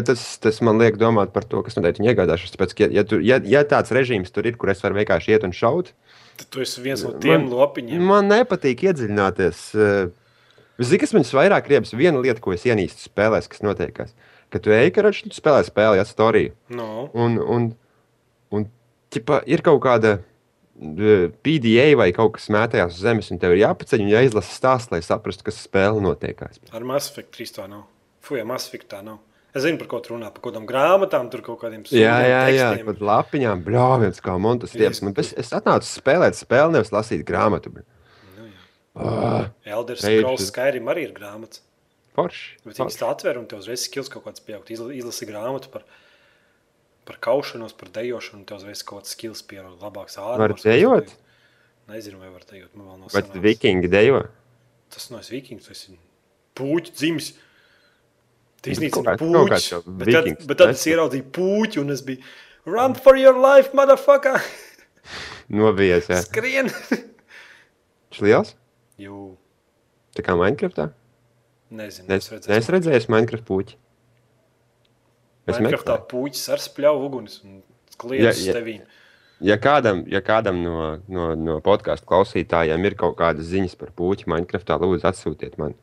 Tas, 0.04 0.22
tas 0.42 0.60
man 0.64 0.78
liek 0.80 0.96
domāt 1.00 1.32
par 1.32 1.44
to, 1.48 1.62
kas 1.66 1.76
noteikti 1.78 2.02
viņa 2.02 2.12
iegādāšās. 2.14 2.52
Tāpēc, 2.54 2.74
ja, 2.82 2.88
ja, 2.98 3.04
tur- 3.08 3.22
ja, 3.24 3.38
ja 3.44 3.62
tāds 3.64 3.92
režīms 3.94 4.32
tur 4.34 4.46
ir, 4.50 4.56
kur 4.60 4.70
es 4.72 4.82
varu 4.84 4.98
vienkārši 5.00 5.34
iet 5.36 5.44
un 5.48 5.52
šaut, 5.56 5.92
Tad 6.38 6.46
tu 6.54 6.60
esi 6.62 6.82
viens 6.84 7.02
no 7.02 7.12
tiem 7.18 7.48
lopiņiem. 7.50 7.98
man 7.98 8.28
nepatīk 8.30 8.84
iedziļināties. 8.86 9.62
Zini, 10.78 11.00
kas 11.02 11.12
man 11.16 11.24
vairāk 11.26 11.66
riebas, 11.66 11.90
viena 11.98 12.20
lieta, 12.22 12.38
ko 12.40 12.52
es 12.54 12.62
ienīstu 12.68 13.08
spēlēs, 13.08 13.48
kas 13.50 13.64
notiekās. 13.66 14.12
Kad 14.48 14.62
tu 14.62 14.70
ej, 14.70 14.92
karač, 14.94 15.24
tu 15.26 15.34
spēlē 15.34 15.64
spēli, 15.66 15.98
ja 15.98 16.04
storiju. 16.06 16.52
No. 16.70 17.08
Un, 17.18 17.34
un, 17.42 17.66
un 18.54 18.68
ķipa, 19.10 19.42
ir 19.50 19.64
kaut 19.66 19.82
kāda 19.82 20.20
PDA 20.78 21.88
vai 21.98 22.12
kaut 22.14 22.36
kas 22.36 22.46
mētājās 22.54 22.94
uz 22.94 23.02
zemes, 23.02 23.30
un 23.34 23.40
tev 23.42 23.56
ir 23.56 23.64
jāpaceļ 23.64 24.04
un 24.04 24.12
jāizlasa 24.12 24.54
stāsts, 24.54 24.92
lai 24.94 25.00
saprastu, 25.02 25.42
kas 25.48 25.58
spēle 25.66 25.98
notiekās. 26.04 26.60
Ar 26.70 26.86
Mass 26.86 27.10
Effect 27.10 27.32
3 27.34 27.54
tā 27.58 27.66
nav. 27.68 27.82
Fuja, 28.22 28.44
Mass 28.46 28.68
Effect 28.70 28.86
tā 28.92 29.02
nav. 29.02 29.18
Es 29.56 29.62
zinu, 29.64 29.78
par 29.80 29.88
ko 29.88 29.98
tu 30.04 30.12
runā. 30.12 30.28
Par 30.34 30.42
kaut 30.44 30.52
kādām 30.54 30.66
grāmatām, 30.68 31.30
tur 31.32 31.40
kaut 31.42 31.60
kādiem 31.62 31.82
Jā, 31.88 32.18
jā, 32.20 32.40
jā, 32.52 32.66
tekstiem. 32.74 32.86
pat 32.90 32.98
lapiņām, 33.08 33.62
bļāviens, 33.64 34.20
kā 34.22 34.34
montas 34.38 34.74
tieps. 34.76 35.00
Man, 35.02 35.14
es, 35.16 35.32
es 35.40 35.50
atnācu 35.56 35.88
spēlēt 35.88 36.36
spēli, 36.36 36.74
nevis 36.76 36.92
lasīt 36.92 37.24
grāmatu. 37.26 37.72
bļa. 37.72 37.84
Nu. 38.36 38.50
Ah, 38.94 39.48
Elder 39.64 39.96
Page- 39.96 40.20
Scrolls 40.20 40.50
Skyrim 40.50 40.90
arī 40.92 41.06
ir 41.08 41.14
grāmatas. 41.16 41.62
Forši. 42.18 42.58
Bet 42.66 42.76
viņas 42.76 42.98
tā 43.00 43.08
atver 43.14 43.38
un 43.38 43.46
tev 43.46 43.60
uzreiz 43.62 43.84
skills 43.86 44.08
kaut 44.10 44.24
kāds 44.26 44.40
pieaugt. 44.44 44.68
Izla- 44.74 44.92
Izlasi 44.94 45.26
grāmatu 45.30 45.70
par, 45.70 45.82
par 47.06 47.16
kaušanos, 47.22 47.72
par 47.78 47.88
dejošanu, 47.94 48.40
un 48.40 48.44
tev 48.44 48.58
uzreiz 48.60 48.82
kaut 48.84 49.04
kāds 49.04 49.14
skills 49.16 49.42
pieaugt. 49.42 49.80
Labāks 49.80 50.18
ārmurs. 50.18 50.38
Var 50.38 50.72
dejot? 50.74 51.14
Nezinu, 51.88 52.18
vai 52.20 52.28
var 52.28 52.42
dejot. 52.50 52.74
Man 52.76 52.86
vēl 52.90 52.98
nav 53.00 53.08
sanācis. 53.08 53.32
tad 53.32 53.42
vikingi 53.42 53.88
dejo? 53.88 54.26
Tas 54.90 55.08
nav 55.10 55.20
vikings, 55.30 55.66
tas 55.68 55.88
ir 55.88 55.96
puķis 56.58 56.92
dzimis. 57.00 57.32
Kaut 58.58 58.72
iznīcina 58.74 59.14
jau 59.16 59.80
Bet 59.86 60.10
tad, 60.10 60.24
vikings, 60.26 60.46
bet 60.50 60.60
tad 60.60 60.74
es 60.74 60.86
ieraudzīju 60.90 61.26
puķi 61.34 61.82
un 61.82 61.94
es 61.94 62.04
biju 62.06 62.22
Run 62.68 62.94
for 62.94 63.16
your 63.16 63.38
life, 63.38 63.72
motherfucker! 63.72 64.42
Novies, 65.60 66.08
jā. 66.10 66.20
Skrien! 66.26 66.68
Šis 68.12 68.24
liels? 68.24 68.54
Jū, 69.00 69.36
Tā 70.18 70.24
kā 70.26 70.34
Minecraftā? 70.36 70.90
nezinu, 71.70 72.10
Es, 72.16 72.26
es 72.32 72.48
es 72.48 72.68
redzēju 72.72 73.08
Minecraft 73.12 73.44
puķi. 73.46 73.76
Es 75.48 75.56
Minecraftā 75.56 75.94
meklēju. 75.94 76.08
puķis 76.10 76.46
ar 76.52 76.62
spļauju 76.64 77.04
uguns 77.08 77.40
un 77.44 77.60
kliedz 78.00 78.42
ja. 78.42 78.50
ja, 78.50 78.56
tevī. 78.58 78.78
Ja 79.44 79.56
kādam, 79.62 80.02
ja 80.10 80.20
kādam 80.24 80.58
no, 80.64 80.78
no, 81.08 81.28
no 81.38 81.58
podkāstu 81.64 82.08
klausītājiem 82.10 82.88
ir 82.88 82.98
kaut 82.98 83.16
kādas 83.20 83.52
ziņas 83.52 83.78
par 83.80 83.94
puķi 83.96 84.28
Minecraftā, 84.28 84.80
lūdzu 84.82 85.08
atsūtiet 85.08 85.56
man. 85.62 85.76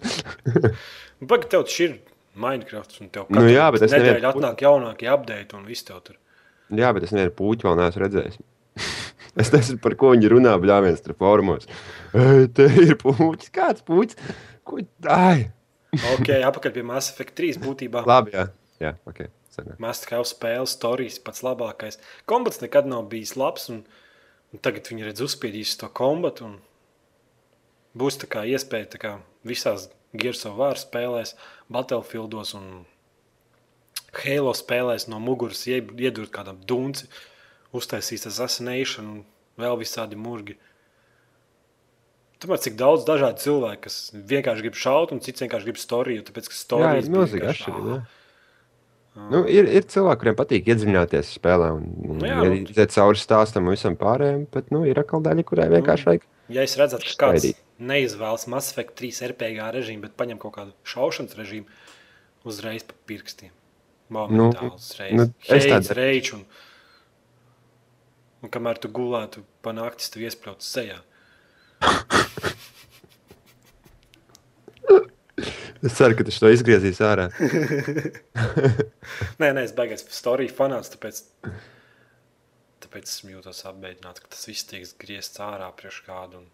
Pagaid, 0.00 1.48
tev 1.52 1.64
taču 1.66 1.84
ir 1.86 1.96
Minecraft, 2.40 2.96
un 3.02 3.10
tev 3.12 3.30
Nu 3.34 3.42
jā, 3.50 3.66
bet 3.74 3.82
es 3.84 3.92
nedēļu 3.92 4.20
nevienu- 4.20 4.30
atnāk 4.30 4.62
jaunākie 4.64 5.08
update, 5.12 5.56
un 5.58 5.66
viss 5.68 5.84
tev 5.86 6.00
tur. 6.06 6.16
Jā, 6.70 6.92
bet 6.94 7.04
es 7.08 7.12
nevienu 7.14 7.34
puķi 7.36 7.66
vēl 7.66 7.76
neesmu 7.80 8.02
redzējis. 8.04 8.38
es 9.42 9.50
nezinu, 9.52 9.80
par 9.82 9.96
ko 10.00 10.12
viņi 10.14 10.30
runā, 10.32 10.54
bļāviens 10.62 11.02
tur 11.04 11.16
formos. 11.18 11.66
Te 12.56 12.68
ir 12.84 12.94
puķis, 13.00 13.50
kāds 13.54 13.84
puķis? 13.86 14.16
Ko? 14.64 14.78
Ai! 15.10 15.50
Ok, 16.14 16.30
apakaļ 16.46 16.76
pie 16.76 16.86
Mass 16.86 17.10
Effect 17.10 17.34
3 17.40 17.58
būtībā. 17.64 18.04
Labi, 18.06 18.36
jā. 18.36 18.46
Jā, 18.80 18.94
ok. 19.10 19.24
Sanāk. 19.50 19.80
Mass 19.82 20.06
Effect 20.06 20.30
spēles, 20.30 20.76
stāstījis 20.78 21.18
pats 21.26 21.42
labākais. 21.42 21.98
Kombats 22.30 22.62
nekad 22.62 22.86
nav 22.88 23.08
bijis 23.10 23.34
labs, 23.36 23.66
un, 23.74 23.82
un 24.54 24.62
tagad 24.62 24.86
viņi 24.86 25.08
redz 25.10 25.24
uzspiedīs 25.26 25.74
to 25.82 25.90
kombatu. 25.90 26.46
un 26.46 26.60
Būs 27.98 28.20
tā 28.22 28.28
kā 28.30 28.44
iespēja 28.46 28.86
tā 28.94 28.98
kā 29.02 29.12
visās 29.46 29.88
Gears 30.14 30.44
of 30.46 30.56
War 30.58 30.78
spēlēs, 30.78 31.34
Battlefieldos 31.70 32.54
un 32.58 32.84
Halo 34.14 34.52
spēlēs 34.58 35.08
no 35.10 35.18
muguras 35.22 35.64
ie- 35.70 35.82
iedurt 35.98 36.30
kādam 36.34 36.58
dunci, 36.66 37.06
uztaisīs 37.74 38.26
assassination 38.26 39.06
un 39.06 39.20
vēl 39.58 39.76
visādi 39.78 40.18
murgi. 40.18 40.56
Tomēr 42.40 42.58
cik 42.64 42.78
daudz 42.80 43.04
dažādu 43.04 43.42
cilvēku, 43.42 43.82
kas 43.86 43.98
vienkārši 44.14 44.64
grib 44.64 44.78
šaut, 44.80 45.12
un 45.12 45.20
cits 45.20 45.42
vienkārši 45.44 45.68
grib 45.68 45.78
storiju, 45.78 46.24
tāpēc 46.24 46.48
ka 46.48 46.56
Jā, 46.56 46.60
storijas 46.62 47.06
ir 47.10 47.12
vienkārši, 47.12 47.62
atšķirība. 47.66 47.98
jā. 47.98 49.28
Nu, 49.30 49.40
ir, 49.50 49.66
ir 49.68 49.84
cilvēki, 49.90 50.20
kuriem 50.22 50.36
patīk 50.38 50.68
iedziļināties 50.70 51.32
spēlē 51.36 51.68
un, 51.76 51.82
un 52.08 52.20
Nu 52.22 52.44
iziet 52.62 52.94
cauri 52.94 53.18
stāstam 53.20 53.66
un 53.68 53.74
visam 53.74 53.96
pārējiem, 53.98 54.46
bet 54.54 54.70
nu, 54.72 54.84
ir 54.88 54.98
atkal 55.02 55.20
daļa, 55.26 55.44
kurai 55.44 55.66
vienkārši 55.74 56.06
vajag. 56.08 56.26
Ja 56.54 56.62
es 56.64 56.76
redzu, 56.80 56.98
ka 57.02 57.26
kāds. 57.26 57.50
Neizvēlas 57.80 58.46
Mass 58.50 58.72
Effect 58.74 58.96
3 59.00 59.30
RPG 59.30 59.70
režīmu, 59.76 60.04
bet 60.06 60.16
paņem 60.20 60.40
kaut 60.42 60.56
kādu 60.58 60.74
šaušanas 60.88 61.38
režīmu, 61.38 61.80
uzreiz 62.48 62.86
pa 62.86 62.96
pirkstiem. 63.10 63.52
Momentāli, 64.10 64.72
uzreiz. 64.74 65.14
nu, 65.14 65.28
es 65.46 65.68
Heids, 65.70 65.92
reič, 65.94 66.32
un, 66.34 66.42
un 68.42 68.52
kamēr 68.52 68.80
tu 68.82 68.90
gulētu 68.90 69.44
pa 69.62 69.74
naktis, 69.76 70.10
tu 70.10 70.22
iespļauts 70.24 70.72
sejā. 70.74 70.98
Es 75.80 75.94
ceru, 75.96 76.12
ka 76.18 76.26
tas 76.28 76.36
to 76.36 76.50
izgriezīs 76.52 76.98
ārā. 77.00 77.30
Nē, 79.40 79.48
nē, 79.56 79.62
es 79.64 79.72
beigās 79.72 80.04
storiju 80.12 80.52
fanāts, 80.52 80.90
tāpēc, 80.92 81.22
tāpēc 82.84 83.06
es 83.08 83.22
jūtos 83.24 83.62
apbeidināts, 83.70 84.20
ka 84.20 84.28
tas 84.34 84.44
viss 84.50 84.68
tiek 84.68 84.84
griezts 85.00 85.40
ārā 85.40 85.70
priekš 85.78 86.02
kādu. 86.04 86.42
Un... 86.42 86.50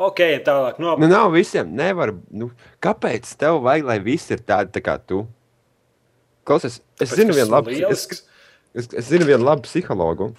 Ok, 0.00 0.22
tālāk. 0.46 0.78
Nu, 0.80 0.94
Nu, 1.00 1.08
nav 1.10 1.32
visiem. 1.34 1.68
Nevar, 1.76 2.14
nu, 2.30 2.50
kāpēc 2.82 3.34
tev 3.38 3.60
vajag, 3.66 3.84
lai 3.90 3.98
viss 4.00 4.30
ir 4.32 4.40
tādi 4.40 4.72
tā 4.72 4.82
kā 4.84 4.96
tu? 4.98 5.26
Klausies, 6.48 6.80
es 6.98 7.10
Tāpēc, 7.10 7.18
zinu 7.20 7.36
vienu 7.36 7.52
labu, 7.52 7.70
es, 7.70 8.08
es, 8.74 8.88
es 8.88 9.10
zinu 9.10 9.28
vienu 9.28 9.44
labu 9.46 9.68
psihologu. 9.68 10.32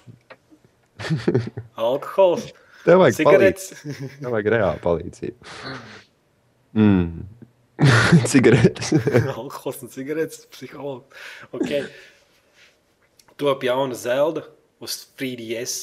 alkohols, 1.80 2.50
Tev 2.84 3.00
vajag 3.00 3.16
cigaretes. 3.16 3.70
Tev 4.20 4.34
vajag 4.34 4.50
reāli 4.52 4.82
palīdzību. 4.84 5.54
Mm. 6.76 7.22
Cigaretes. 8.30 8.92
Alkohols 9.38 9.80
un 9.82 9.90
cigaretes, 9.90 10.44
psihologs. 10.52 11.24
Okay. 11.56 11.86
Top 13.40 13.64
jauna 13.66 13.96
zelta 13.98 14.44
uz 14.84 14.98
3DS. 15.18 15.78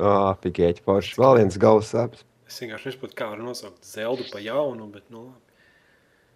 Ah, 0.00 0.32
pikēķi 0.40 0.82
forši. 0.86 1.18
Vēl 1.20 1.42
viens 1.42 1.60
galvas 1.60 1.92
sāpes. 1.92 2.24
Es 2.48 2.58
vienkārši 2.60 2.90
nesaprotu, 2.90 3.16
kā 3.18 3.30
var 3.32 3.40
nosaukt 3.40 3.84
zeltu 3.88 4.26
pa 4.32 4.40
jaunu, 4.44 4.86
bet 4.92 5.06
nu 5.12 5.26
labi. 5.30 5.40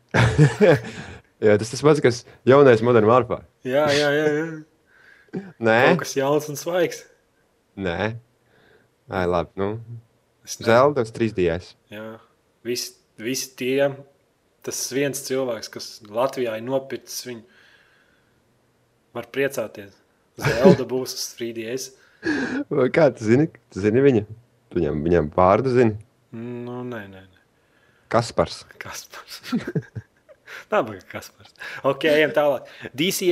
Jā, 1.45 1.55
tas 1.61 1.71
tas 1.71 1.83
pats, 1.85 2.01
kas 2.03 2.23
jaunais 2.49 2.81
modern 2.83 3.07
warfare. 3.07 3.45
Jā, 3.67 3.85
jā, 3.95 4.09
jā. 4.11 4.25
jā. 4.35 5.43
Nē, 5.63 5.77
Kaut 5.93 6.01
kas 6.03 6.15
jauns 6.19 6.49
un 6.51 6.57
svaigs. 6.59 7.05
nē. 7.79 8.15
Ai, 9.09 9.25
labi. 9.29 9.53
Nu, 9.61 9.69
Zelda 10.49 11.05
uz 11.05 11.13
3DS. 11.15 11.75
Jā, 11.93 12.17
visi, 12.67 12.95
visi 13.21 13.53
tie, 13.61 13.91
tas 14.67 14.81
viens 14.93 15.23
cilvēks, 15.29 15.71
kas 15.73 15.87
Latvijā 16.09 16.57
ir 16.59 16.65
nopircis 16.67 17.23
viņu, 17.29 17.45
var 19.17 19.29
priecāties. 19.33 19.95
Zelda 20.41 20.89
būs 20.93 21.15
uz 21.15 21.29
3DS. 21.39 21.91
Vai 22.73 22.89
Kā 22.93 23.11
tu 23.15 23.29
zini? 23.29 23.47
Tu 23.71 23.85
zini 23.85 24.03
viņu? 24.03 24.25
Viņam, 24.79 25.03
viņam 25.07 25.31
vārdu 25.35 25.75
zini. 25.75 25.99
Nu, 26.33 26.83
nē, 26.87 27.05
nē, 27.11 27.23
nē. 27.25 27.39
Kaspars. 28.13 28.63
Kaspars. 28.81 29.43
Tā 30.71 30.83
bija 30.87 31.05
Kaspars. 31.11 31.55
Ok, 31.89 32.07
ejam 32.09 32.33
tālāk. 32.37 32.69
DC, 32.97 33.29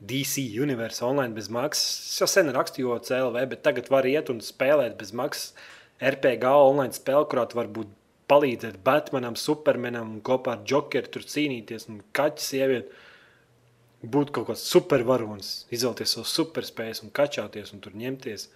DC 0.00 0.44
Universe 0.62 1.04
online 1.06 1.34
bez 1.34 1.50
maksas. 1.52 2.12
Es 2.12 2.22
jau 2.22 2.28
sen 2.30 2.50
rakstīju 2.54 2.98
CLV, 3.06 3.42
bet 3.52 3.64
tagad 3.66 3.90
var 3.92 4.06
iet 4.08 4.30
un 4.32 4.42
spēlēt 4.44 4.96
bez 5.00 5.14
maksas 5.16 5.54
RPG 6.00 6.46
online 6.48 6.96
spēli, 6.96 7.28
kurā 7.30 7.44
tu 7.48 7.58
vari 7.58 7.72
būt 7.74 7.90
palīdzēt 8.30 8.78
Batmanam, 8.86 9.36
Supermanam 9.36 10.14
un 10.14 10.22
kopā 10.24 10.56
ar 10.56 10.64
Jokeru 10.66 11.10
tur 11.12 11.26
cīnīties 11.26 11.88
un 11.90 12.00
kaķu 12.16 12.46
sievieti. 12.46 13.06
Būt 14.00 14.30
kaut 14.32 14.46
kāds 14.48 14.62
supervaronis, 14.64 15.66
izvēlēties 15.74 16.14
savus 16.16 16.32
superspējas 16.38 17.02
un 17.04 17.10
kačāties 17.12 17.74
un 17.74 17.82
tur 17.84 17.98
ņemties. 18.00 18.46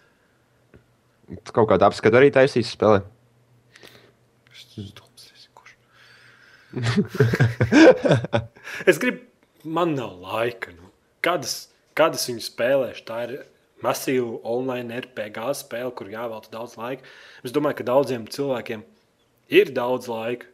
Tu 1.29 1.57
kaut 1.57 1.71
kādu 1.71 1.87
apskatu 1.89 2.21
arī 2.21 2.33
taisīs 2.35 2.73
spēlē. 2.75 3.03
Es 8.91 8.99
gribu, 8.99 9.21
man 9.65 9.95
nav 9.95 10.19
laika. 10.21 10.73
Nu. 10.75 10.91
Kad 11.25 11.45
es 11.47 12.27
viņu 12.29 12.43
spēlēšu? 12.45 13.05
Tā 13.09 13.19
ir 13.29 13.35
masīva 13.85 14.39
online 14.49 14.99
RPG 15.05 15.39
spēle, 15.61 15.93
kur 15.97 16.11
jāvelta 16.13 16.53
daudz 16.53 16.77
laika. 16.81 17.07
Es 17.47 17.55
domāju, 17.55 17.81
ka 17.81 17.89
daudziem 17.93 18.27
cilvēkiem 18.31 18.85
ir 19.55 19.73
daudz 19.77 20.11
laika. 20.11 20.51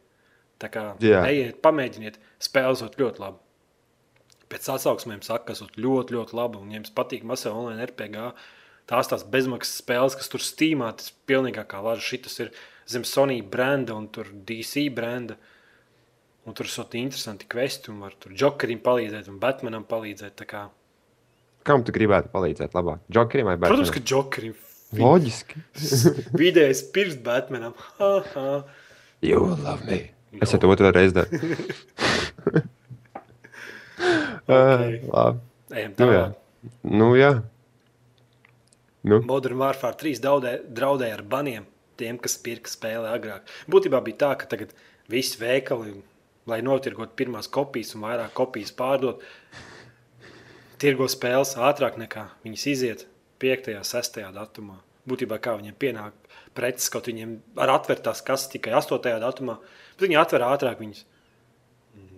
Tā 0.61 0.69
kā 0.69 0.83
Jā. 1.01 1.23
ejiet, 1.25 1.57
pamēģiniet, 1.65 2.19
spēlēt 2.43 2.99
ļoti 3.01 3.23
labi. 3.23 3.39
Pēc 4.51 4.67
atsauksmēm 4.75 5.21
saka, 5.25 5.47
ka 5.47 5.55
esat 5.55 5.79
ļoti, 5.79 6.13
ļoti 6.17 6.35
labi 6.37 6.59
un 6.61 6.73
jums 6.75 6.91
patīk 6.93 7.23
masīva 7.25 7.57
online 7.57 7.87
RPG. 7.87 8.15
Tās 8.89 9.09
tās 9.11 9.23
bezmaksas 9.27 9.81
spēles, 9.81 10.17
kas 10.17 10.29
tur 10.31 10.43
stīmā, 10.43 10.91
tas 10.97 11.13
pilnīgā 11.29 11.65
kā 11.69 11.81
laža. 11.83 12.03
Šitas 12.05 12.37
ir 12.43 12.51
zem 12.89 13.05
Sony 13.07 13.41
brenda 13.43 13.95
un 13.97 14.07
tur 14.13 14.29
DC 14.31 14.87
brenda. 14.95 15.37
Un 16.45 16.55
tur 16.57 16.65
ļoti 16.65 16.97
interesanti 16.97 17.45
kvesti, 17.45 17.91
un 17.93 17.99
var 18.01 18.15
tur 18.17 18.33
Jokerim 18.33 18.79
palīdzēt, 18.81 19.27
un 19.29 19.37
Batmanam 19.41 19.83
palīdzēt. 19.85 20.41
kā. 20.49 20.69
Kam 21.63 21.83
tu 21.85 21.93
gribētu 21.93 22.31
palīdzēt 22.33 22.73
labāk? 22.73 23.03
Jokerim 23.13 23.45
vai 23.45 23.57
Batmanam? 23.57 23.85
Protams, 23.85 23.93
ka 23.93 24.01
Jokerim 24.01 24.55
Loģiski. 24.97 25.61
vidējais 26.41 26.81
pirms 26.91 27.21
Batmanam. 27.21 27.77
You 29.21 29.43
will 29.45 29.61
love 29.61 29.85
me. 29.85 30.09
Es 30.41 30.51
jau 30.51 30.59
to 30.63 30.71
otru 30.71 30.89
reizi 30.91 31.13
daru. 31.13 31.29
Okay. 34.51 35.01
Uh, 35.05 35.13
labi. 35.13 35.39
Ejam 35.71 35.93
Nu, 35.97 36.07
jā. 36.11 36.23
tālāk. 36.25 36.37
Nu, 36.83 37.07
jā. 37.15 37.31
Nu, 39.01 39.21
Modern 39.25 39.57
Warfare 39.61 39.97
3 39.97 40.21
daudē, 40.21 40.55
draudēja 40.69 41.17
ar 41.17 41.23
baniem 41.25 41.65
tiem, 41.97 42.19
kas 42.21 42.37
pirka 42.41 42.69
spēli 42.69 43.09
agrāk. 43.09 43.49
Būtībā 43.71 44.01
bija 44.05 44.19
tā, 44.23 44.31
ka 44.41 44.49
tagad 44.49 44.73
visi 45.11 45.39
veikali, 45.41 45.95
lai 46.49 46.61
notirgotu 46.65 47.17
pirmās 47.17 47.49
kopijas 47.51 47.95
un 47.97 48.05
vairāk 48.05 48.33
kopijas 48.37 48.73
pārdot, 48.77 49.25
tirgo 50.81 51.09
spēles 51.09 51.55
ātrāk 51.57 51.97
nekā 52.01 52.27
viņas 52.45 52.67
iziet 52.71 53.05
5. 53.41 53.73
un 53.77 53.87
6. 53.89 54.21
datumā. 54.37 54.79
Būtībā 55.09 55.39
kā 55.41 55.55
viņiem 55.57 55.77
pienāk 55.81 56.33
preces, 56.57 56.89
kaut 56.93 57.09
viņiem 57.09 57.39
ar 57.61 57.73
atvērtās 57.79 58.21
kases 58.25 58.51
tikai 58.53 58.75
8. 58.77 59.17
datumā, 59.21 59.57
bet 59.95 60.05
viņi 60.05 60.19
atver 60.21 60.45
ātrāk 60.45 60.81
viņas 60.81 61.05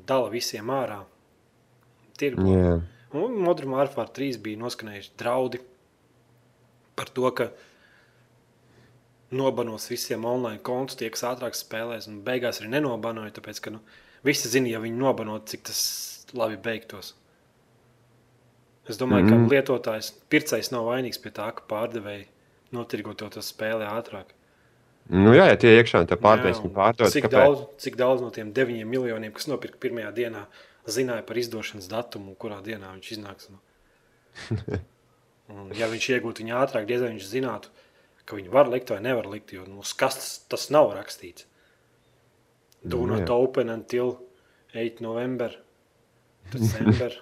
dala 0.07 0.31
visiem 0.31 0.71
ārā. 0.71 1.03
Tirgo. 2.19 2.43
jā. 2.43 2.73
Un 3.13 3.37
Modern 3.39 3.71
Warfare 3.75 4.11
3 4.11 4.39
bija 4.43 4.59
noskanējuši 4.59 5.13
draudi 5.21 5.61
par 6.95 7.10
to, 7.10 7.29
ka 7.32 7.49
nobanos 9.34 9.89
visiem 9.89 10.25
online 10.25 10.62
kontus, 10.65 10.97
tie, 10.99 11.10
kas 11.13 11.25
ātrāk 11.34 11.58
spēlēs, 11.58 12.08
un 12.10 12.21
beigās 12.25 12.62
arī 12.62 12.69
nenobanoja, 12.75 13.34
tāpēc, 13.39 13.62
ka 13.65 13.73
nu, 13.73 13.82
visi 14.25 14.51
zina, 14.51 14.69
ja 14.75 14.82
viņi 14.84 14.99
nobanot, 14.99 15.47
cik 15.49 15.65
tas 15.69 15.82
labi 16.38 16.60
beigtos. 16.62 17.15
Es 18.89 18.99
domāju, 18.99 19.23
mm 19.23 19.29
-hmm. 19.29 19.39
Mhm. 19.39 19.49
ka 19.49 19.56
lietotājs, 19.56 20.13
pircējs 20.29 20.71
nav 20.71 20.86
vainīgs 20.86 21.21
pie 21.21 21.32
tā, 21.32 21.51
ka 21.56 21.63
pārdevēji 21.69 22.25
notirgo 22.71 23.13
to 23.13 23.29
tas 23.29 23.53
spēlē 23.53 23.88
ātrāk. 23.88 24.34
Nu, 25.10 25.34
jā, 25.34 25.47
ja 25.51 25.56
tie 25.56 25.79
iekšā 25.79 26.06
tā 26.08 26.15
pārtaisni 26.15 26.69
un 26.69 26.73
pārdod. 26.73 27.12
Cik 27.12 27.25
kāpēc? 27.25 27.32
daudz, 27.32 27.60
cik 27.77 27.95
daudz 27.95 28.21
no 28.21 28.29
tiem 28.29 28.53
9 28.53 28.86
miljoniem, 28.86 29.32
kas 29.32 29.47
nopirka 29.47 29.77
pirmajā 29.77 30.12
dienā, 30.12 30.45
zināja 30.88 31.25
par 31.27 31.38
izdošanas 31.38 31.88
datumu, 31.88 32.36
kurā 32.36 32.62
dienā 32.63 32.93
viņš 32.95 33.12
iznāks. 33.12 33.49
Nu. 33.49 33.60
Un, 35.51 35.71
ja 35.75 35.89
viņš 35.91 36.06
iegūtu 36.15 36.43
viņu 36.43 36.56
ātrāk, 36.56 36.86
diez 36.88 37.01
vai 37.03 37.12
viņš 37.13 37.25
zinātu, 37.27 37.71
ka 38.25 38.38
viņi 38.38 38.51
var 38.53 38.69
likt 38.71 38.93
vai 38.93 39.01
nevar 39.03 39.27
likt. 39.27 39.51
Jo 39.56 39.65
nu, 39.67 39.84
kastes 39.99 40.45
tas 40.51 40.69
nav 40.71 40.93
rakstīts. 40.95 41.47
Do 42.84 43.03
Nu, 43.06 43.15
not 43.15 43.27
jā. 43.29 43.36
open 43.36 43.69
until 43.71 44.17
8. 44.73 44.99
november. 45.03 45.56
December. 46.51 47.13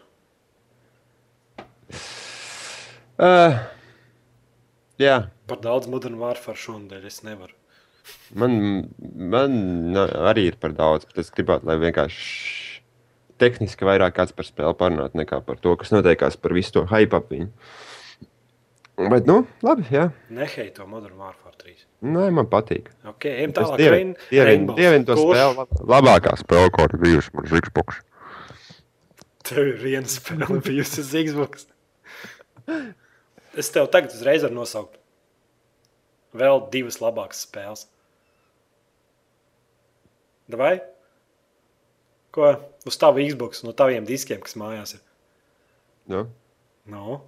Uh, 3.22 3.60
jā, 5.02 5.18
Par 5.50 5.60
daudz 5.62 5.90
modern 5.92 6.16
warfare 6.22 6.58
šonadēļ 6.58 7.06
es 7.10 7.22
nevaru. 7.28 7.54
man, 8.34 8.54
man 9.04 9.54
na, 9.94 10.06
arī 10.32 10.48
ir 10.50 10.58
par 10.62 10.74
daudz, 10.74 11.06
bet 11.10 11.20
es 11.22 11.30
gribētu, 11.36 11.68
lai 11.70 11.76
vienkārši 11.82 12.82
tehniski 13.42 13.86
vairāk 13.86 14.16
kāds 14.18 14.34
par 14.38 14.46
spēli 14.48 14.74
parunātu, 14.78 15.18
nekā 15.22 15.42
par 15.46 15.60
to, 15.62 15.76
kas 15.78 15.92
notiekās 15.94 16.38
par 16.42 16.54
visu 16.58 16.72
to 16.80 16.86
hype 16.90 17.18
ap 17.18 17.30
viņu. 17.34 17.50
Bet, 19.10 19.26
nu, 19.26 19.48
labi, 19.64 19.86
jā. 19.90 20.10
Neheito 20.30 20.86
modern 20.88 21.18
warfare 21.18 21.56
3. 21.58 21.76
Nē, 22.04 22.28
man 22.34 22.46
patīk. 22.52 22.90
Ok, 23.08 23.26
ejam 23.30 23.54
tālāk. 23.56 23.78
dievinu- 23.80 24.18
Rainbows. 24.32 24.78
dievinu 24.78 25.06
to 25.06 25.16
Kurš? 25.16 25.36
spēli. 25.38 25.56
lab- 25.58 25.82
Labākā 25.94 26.34
spēle, 26.38 26.70
kāda 26.76 26.94
ir 26.98 27.00
bijusi 27.06 27.34
man 27.34 27.46
Xbox. 27.46 28.02
Tev 29.44 29.58
ir 29.68 29.78
viena 29.82 30.08
spēle 30.12 30.62
bijusi 30.62 31.02
Xbox. 31.26 31.66
Es 33.58 33.70
tev 33.72 33.88
tagad 33.92 34.12
uzreiz 34.14 34.44
varu 34.44 34.54
nosaukt. 34.60 34.98
Vēl 36.36 36.70
divas 36.72 37.00
labākas 37.00 37.42
spēles. 37.48 37.86
Vai? 40.52 40.82
Ko? 42.32 42.56
Uz 42.86 42.98
tavu 42.98 43.20
Xbox, 43.24 43.64
no 43.64 43.72
taviem 43.74 44.06
diskiem, 44.08 44.40
kas 44.44 44.56
mājās 44.60 44.96
ir. 44.96 45.02
Nu, 46.08 46.28
No, 46.86 47.22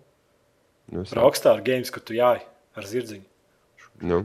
nu. 0.93 1.03
Rockstar 1.17 1.61
Games, 1.65 1.89
kur 1.93 2.03
tu 2.05 2.15
jāj 2.17 2.41
ar 2.77 2.89
zirdziņu. 2.89 3.25
nu. 4.09 4.23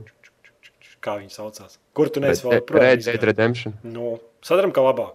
Kā 0.98 1.14
viņi 1.20 1.30
saucās? 1.30 1.76
Kur 1.94 2.08
tu 2.10 2.18
neesi 2.20 2.42
vēl 2.42 2.56
Red, 2.58 2.70
Red 2.74 3.04
Dead 3.06 3.22
Redemption. 3.30 3.74
Nu, 3.86 4.16
sadaram, 4.42 4.72
ka 4.74 4.82
labāk. 4.82 5.14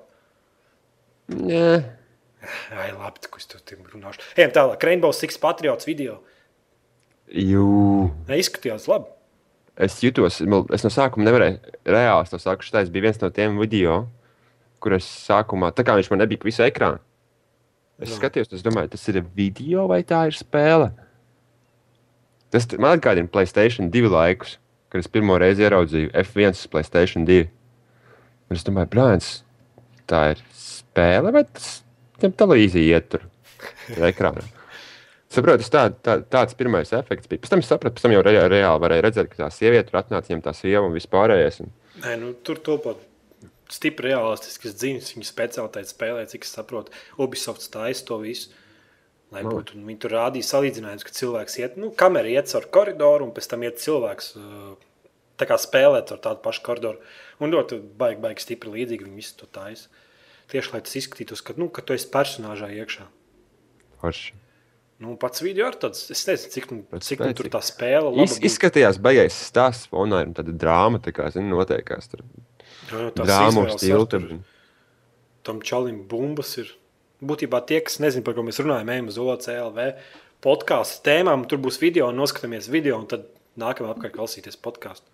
Nē, 1.34 1.84
Ai, 2.76 2.90
labi, 2.92 3.22
tu, 3.24 3.30
es 3.40 3.48
tev 3.48 3.62
tur 3.68 3.84
runāšu. 3.94 4.20
Ejam 4.36 4.52
tālāk. 4.56 4.84
Rainbow 4.84 5.14
Six 5.16 5.38
Patriots 5.40 5.88
video. 5.88 6.18
jū. 7.32 7.68
Ne, 8.28 8.40
izskatījās 8.42 8.88
labi. 8.92 9.08
Es 9.80 9.96
jutos, 10.04 10.42
es 10.44 10.84
no 10.86 10.92
sākuma 10.94 11.26
nevarēju 11.26 11.78
reāli 11.90 12.30
to 12.30 12.38
sakot. 12.42 12.68
Tas 12.72 12.92
bija 12.94 13.08
viens 13.08 13.22
no 13.24 13.30
tiem 13.34 13.56
video, 13.58 14.04
kur 14.84 14.94
es 15.00 15.08
sākumā, 15.28 15.72
tā 15.74 15.86
kā 15.88 15.96
viņš 15.98 16.12
man 16.12 16.22
nebija 16.22 16.42
pa 16.44 16.50
visu 16.52 16.66
ekrānu. 16.68 17.00
Es 18.04 18.12
Jā. 18.12 18.20
skatījos, 18.20 18.52
es 18.54 18.66
domāju, 18.66 18.92
tas 18.94 19.08
ir 19.10 19.22
video 19.36 19.88
vai 19.90 20.04
tā 20.04 20.26
ir 20.30 20.36
spēle. 20.38 20.92
Tas 22.54 22.68
man 22.78 23.00
atgādina 23.00 23.32
Playstation 23.34 23.90
2 23.94 24.12
laikus, 24.14 24.58
kad 24.94 25.02
es 25.02 25.10
pirmo 25.10 25.40
reizi 25.42 25.66
ieraudzīju 25.66 26.12
F1 26.22 26.54
uz 26.54 26.68
Playstation 26.70 27.26
2. 27.30 27.48
Un 28.50 28.60
es 28.60 28.66
domāju, 28.68 28.92
brālis, 28.94 29.30
tā 30.10 30.28
ir 30.36 30.44
spēle 30.54 31.32
vai 31.34 31.48
tas 31.50 31.80
tam 32.22 32.36
televīzija 32.38 33.00
iet 33.00 33.10
tur 33.10 33.26
tajā 33.88 34.12
ekrānā. 34.12 34.44
Saprotu, 35.34 35.66
tā, 35.74 35.88
tā, 36.06 36.20
tāds 36.30 36.54
pirmais 36.58 36.92
efekts 36.94 37.30
bija. 37.30 37.42
Pēc 37.42 37.56
tam 37.56 37.64
es 37.64 37.72
sapratu, 37.72 37.98
pēc 37.98 38.06
tam 38.06 38.14
jau 38.14 38.22
re, 38.22 38.36
reāli 38.54 38.84
varēja 38.84 39.06
redzēt, 39.08 39.32
ka 39.32 39.40
tā 39.40 39.48
sieviete 39.56 39.90
tur 39.90 40.04
atnāca, 40.04 40.30
viņam 40.30 40.44
tā 40.46 40.54
sieva 40.54 40.86
un 40.86 40.94
vispārējais. 40.94 41.64
Un... 41.64 41.72
Nē, 42.04 42.14
nu, 42.22 42.30
tur 42.46 42.62
topot 42.62 43.02
stipri 43.74 44.12
realistisks 44.12 44.76
dzīves. 44.78 45.14
Viņa 45.16 45.30
speciālitāte 45.30 45.90
spēlē, 45.90 46.28
cik 46.30 46.46
es 46.46 46.54
saprotu. 46.54 46.94
Ubisoft 47.18 47.66
taisa 47.74 48.06
to 48.12 48.20
visu. 48.22 48.54
Lai 49.34 49.42
Nu. 49.44 49.50
būtu, 49.58 49.74
un 49.80 49.86
viņi 49.90 50.00
tur 50.04 50.14
rādīja 50.14 50.46
salīdzinājumus, 50.46 51.04
ka 51.08 51.14
cilvēks 51.18 51.56
iet, 51.60 51.78
nu, 51.82 51.90
kamera 51.98 52.30
iet 52.30 52.52
caur 52.52 52.68
koridoru, 52.70 53.26
un 53.26 53.32
pēc 53.34 53.48
tam 53.50 53.64
iet 53.66 53.80
cilvēks 53.82 54.28
tā 55.42 55.48
kā 55.50 55.58
spēlēt 55.58 56.12
ar 56.14 56.20
tādu 56.22 56.44
pašu 56.46 56.62
koridoru. 56.68 57.00
Un 57.42 57.52
ļoti 57.52 57.80
baigi, 57.98 58.22
baigi 58.22 58.46
stipri 58.46 58.70
līdzīgi 58.76 59.08
viņi 59.08 59.18
visu 59.18 59.34
to 59.40 59.48
taisa. 59.50 59.90
Tieši 60.54 60.74
lai 60.76 60.82
tas 60.86 60.94
izskatītos, 61.00 61.42
ka, 61.42 61.56
nu, 61.58 61.70
ka 61.74 61.82
tu 61.82 61.96
esi 61.98 62.06
personāžā 62.14 62.70
iekšā. 62.78 63.08
Forši. 64.04 64.34
Nu, 65.02 65.16
pats 65.18 65.42
video 65.42 65.66
ir 65.72 65.76
tāds, 65.82 66.06
es 66.14 66.22
nezinu, 66.30 66.52
cik, 66.54 66.68
nu- 66.72 66.86
Bet 66.92 67.02
cik 67.04 67.20
nu, 67.20 67.34
tur 67.34 67.50
tā 67.50 67.60
spēle 67.66 68.14
Iz, 68.24 68.38
izskatījās, 68.40 69.00
baigais 69.02 69.34
stāsts 69.34 69.90
fonā, 69.90 70.22
ir 70.28 70.34
tāda 70.38 70.54
drāma, 70.54 71.02
tā 71.02 71.12
kā, 71.12 71.32
zini, 71.34 71.50
noteikās 71.50 72.08
tur. 72.12 72.22
Drāma 73.18 73.66
uz 73.66 73.82
tilta. 73.82 74.22
tam 75.44 75.60
čalim 75.62 76.04
bumbas 76.08 76.58
ir. 76.58 76.70
Būtībā 77.24 77.62
tie, 77.68 77.80
kas 77.86 78.00
nezina, 78.04 78.26
par 78.26 78.36
ko 78.38 78.44
mēs 78.46 78.60
runājam, 78.60 78.92
ejam 78.94 79.10
uz 79.12 79.20
OCLV 79.22 79.86
podkāstu 80.44 81.06
tēmām, 81.08 81.46
tur 81.48 81.62
būs 81.64 81.80
video 81.82 82.10
noskatāmies 82.16 82.68
video, 82.72 82.98
un 83.00 83.08
tad 83.12 83.30
nākamā 83.60 83.94
apkārt 83.94 84.18
klausīties 84.18 84.60
podkāstu. 84.60 85.08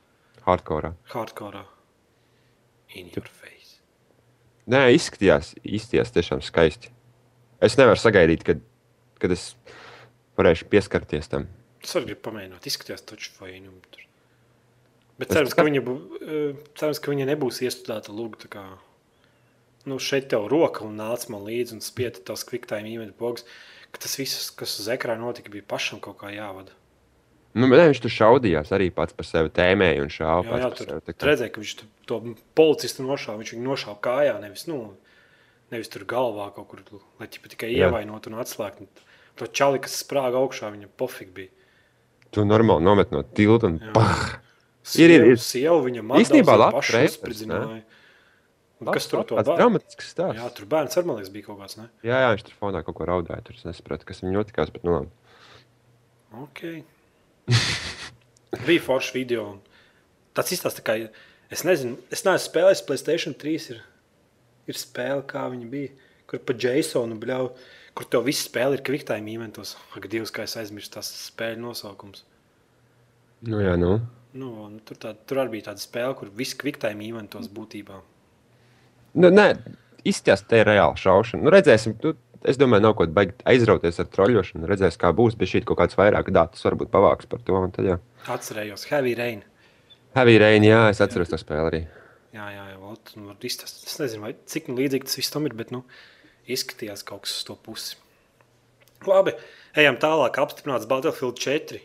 Hardcore. 0.47 0.95
Hardcore. 1.13 1.65
In 2.97 3.11
your 3.13 3.27
face. 3.27 3.77
Nē, 4.69 4.87
izskatījās, 4.97 5.53
izskatījās 5.61 6.13
tiešām 6.15 6.41
skaisti. 6.45 6.91
Es 7.61 7.77
nevaru 7.77 7.99
sagaidīt, 7.99 8.45
kad, 8.47 8.61
kad 9.21 9.33
es 9.35 9.51
varēšu 10.39 10.69
pieskarties 10.71 11.29
tam. 11.29 11.49
Es 11.83 11.95
arī 11.95 12.11
gribu 12.11 12.25
pamēģināt, 12.29 12.67
izskatījās 12.69 13.05
taču 13.07 13.33
fajnu. 13.37 13.73
Bet 15.19 15.33
cerams, 15.35 15.55
ka 15.55 15.65
viņa, 15.67 15.81
eh, 15.83 16.59
cerams, 16.79 17.01
ka 17.03 17.11
viņa 17.11 17.27
nebūs 17.33 17.59
iestudēta 17.65 18.15
lūga. 18.15 18.63
Nu, 19.89 19.97
šeit 20.03 20.29
tev 20.31 20.45
roka 20.51 20.83
un 20.85 20.99
nāca 20.99 21.31
man 21.33 21.45
līdzi 21.47 21.77
un 21.77 21.83
spieda 21.83 22.21
tās 22.29 22.45
kviktājuma 22.47 22.91
īmeņa 22.93 23.15
pogas, 23.17 23.47
ka 23.89 24.03
tas 24.03 24.17
viss, 24.19 24.51
kas 24.57 24.75
uz 24.81 24.89
ekrāna 24.93 25.25
notika, 25.25 25.51
bija 25.53 25.65
pašam 25.65 26.01
kaut 26.03 26.19
kā 26.21 26.29
jāvada. 26.35 26.75
Nu, 27.57 27.65
bet 27.71 27.81
viņš 27.81 28.01
tur 28.03 28.13
šaudījās 28.13 28.69
arī 28.75 28.91
pats 28.93 29.15
par 29.17 29.25
sevi 29.25 29.49
tēmēja 29.57 30.03
un 30.03 30.11
šāva 30.13 30.43
Jā, 30.45 30.59
jā, 30.61 30.69
tur 30.77 30.91
tā 31.09 31.29
redzēja, 31.31 31.53
ka 31.55 31.63
viņš 31.63 31.71
to 32.09 32.19
policistu 32.57 33.05
nošāva. 33.07 33.39
Viņš 33.41 33.53
viņu 33.55 33.65
nošāva 33.65 33.97
kājā, 34.05 34.35
nevis, 34.43 34.67
nu, 34.69 34.77
nevis 35.73 35.89
tur 35.89 36.05
galvā 36.09 36.51
kaut 36.53 36.69
kur, 36.69 36.83
lai 37.17 37.29
tikai 37.33 37.71
Jā. 37.71 37.89
ievainotu 37.89 38.29
un 38.29 38.37
atslēgtu. 38.43 38.85
To 39.41 39.47
čali, 39.49 39.81
kas 39.81 39.97
sprāga 40.03 40.37
augšā, 40.37 40.69
viņa 40.75 40.91
pofīgi 40.99 41.33
bija. 41.39 41.53
Tu 42.29 42.45
normāli 42.45 42.85
nomet 42.85 43.15
no 43.15 43.23
tilta 43.25 43.71
un 43.71 43.79
pah! 43.95 44.37
Ir, 44.97 45.11
ir, 45.11 45.25
ir. 45.33 45.41
Sieva 45.41 45.77
viņam 45.85 46.13
labs 46.13 46.29
pašu 46.29 47.01
uzspridzināja. 47.05 47.65
Un 47.79 47.98
Labs, 48.79 48.95
Kas 48.95 49.07
tur 49.11 49.25
dara? 49.27 49.43
dramatisks 49.59 50.13
stāsts. 50.13 50.39
Jā, 50.39 50.45
tur 50.55 50.67
bērns 50.71 50.95
ar, 50.99 51.07
liekas, 51.09 51.31
bija 51.33 51.49
kaut 51.49 51.57
kāds, 51.59 51.75
ne? 51.79 51.89
Jā, 52.07 52.19
jā, 52.23 52.29
viņš 52.35 52.43
tur 52.47 52.53
fonā 52.61 52.79
kaut 52.87 52.95
ko 52.95 53.07
raudāja. 53.09 53.43
Tur 53.49 53.57
es 53.59 53.65
nesapratu, 53.67 54.07
kas 54.07 54.21
viņam 54.23 54.37
notikās. 54.37 54.71
Bet, 54.71 54.85
nu, 54.87 54.93
labi. 54.95 55.09
Ok. 56.39 56.61
Bija 58.65 58.81
foršs 58.85 59.11
video. 59.17 59.43
Un 59.55 59.59
tāds 60.37 60.53
izstāsts, 60.55 60.79
tā 60.79 60.85
kā 60.87 60.95
es 61.51 61.65
nezinu, 61.67 61.97
es 62.13 62.23
neesmu 62.25 62.45
spēlējis 62.47 62.83
Playstation 62.87 63.35
3. 63.41 63.67
Ir, 63.75 63.81
ir 64.71 64.79
spēle, 64.79 65.25
kā 65.29 65.43
viņa 65.51 65.67
bija, 65.73 65.91
kur 66.29 66.41
pa 66.47 66.55
Jasonu 66.63 67.17
bļauj, 67.21 67.49
kur 67.99 68.07
tev 68.13 68.23
viss 68.29 68.45
spēle 68.47 68.77
ir 68.79 68.85
kviktājiem 68.87 69.27
īmentos. 69.35 69.75
Ak, 69.97 70.07
Dievs, 70.11 70.31
kā 70.33 70.45
es 70.47 70.55
aizmirstu 70.61 70.97
tās 70.99 71.11
spēļu 71.27 71.61
nosaukums. 71.67 72.23
Nu, 73.49 73.59
jā, 73.63 73.75
nu. 73.79 73.97
Nu, 74.37 74.53
un 74.67 74.79
tur, 74.85 74.97
tā, 75.01 75.13
tur 75.27 75.41
arī 75.43 75.57
bija 75.57 75.71
tāda 75.71 75.81
spēle, 75.83 76.15
kur 76.19 76.31
viss 76.37 76.55
kviktājiem 76.59 77.01
īmentos 77.09 77.47
būtībā. 77.51 77.99
Nu, 79.19 79.29
nē, 79.33 79.49
izskatās, 80.07 80.45
te 80.47 80.61
ir 80.61 80.69
reāli 80.69 80.99
šaušana. 81.01 81.43
Nu, 81.43 81.51
redzēsim, 81.53 81.97
tu, 81.99 82.13
es 82.47 82.57
domāju, 82.59 82.85
nav 82.85 82.95
ko 82.99 83.07
baigt 83.11 83.41
aizrauties 83.49 83.99
ar 83.99 84.07
troļļošanu. 84.13 84.67
Redzēs, 84.69 84.97
kā 85.01 85.11
būs, 85.15 85.35
bet 85.39 85.51
šī 85.51 85.63
kaut 85.67 85.81
kāds 85.81 85.97
vairāk 85.99 86.31
datus 86.35 86.63
varbūt 86.67 86.91
pavāks 86.93 87.27
par 87.29 87.43
to. 87.43 87.59
Tad, 87.75 87.89
jā. 87.89 87.97
Atcerējos, 88.31 88.85
Heavy 88.93 89.15
Rain. 89.19 89.41
Heavy 90.15 90.37
Rain, 90.41 90.63
jā, 90.65 90.85
es 90.93 91.01
atceros 91.03 91.29
to 91.33 91.37
spēli 91.41 91.67
arī. 91.71 91.81
Jā, 92.33 92.45
jā, 92.53 92.63
jā 92.71 92.77
var 92.79 93.45
izstāst- 93.49 93.83
es 93.89 93.97
nezinu, 93.99 94.21
vai, 94.27 94.35
cik 94.45 94.69
nu 94.69 94.77
līdzīgi 94.79 95.05
tas 95.09 95.17
viss 95.19 95.33
tam 95.33 95.45
ir, 95.49 95.53
bet 95.57 95.71
nu, 95.75 95.83
izskatījās 96.47 97.03
kaut 97.05 97.23
kas 97.25 97.35
uz 97.39 97.43
to 97.49 97.55
pusi. 97.65 97.95
Labi, 99.07 99.31
ejam 99.79 99.97
tālāk. 100.01 100.37
Apstiprināts 100.41 100.87
Battlefield 100.89 101.37
4. 101.39 101.81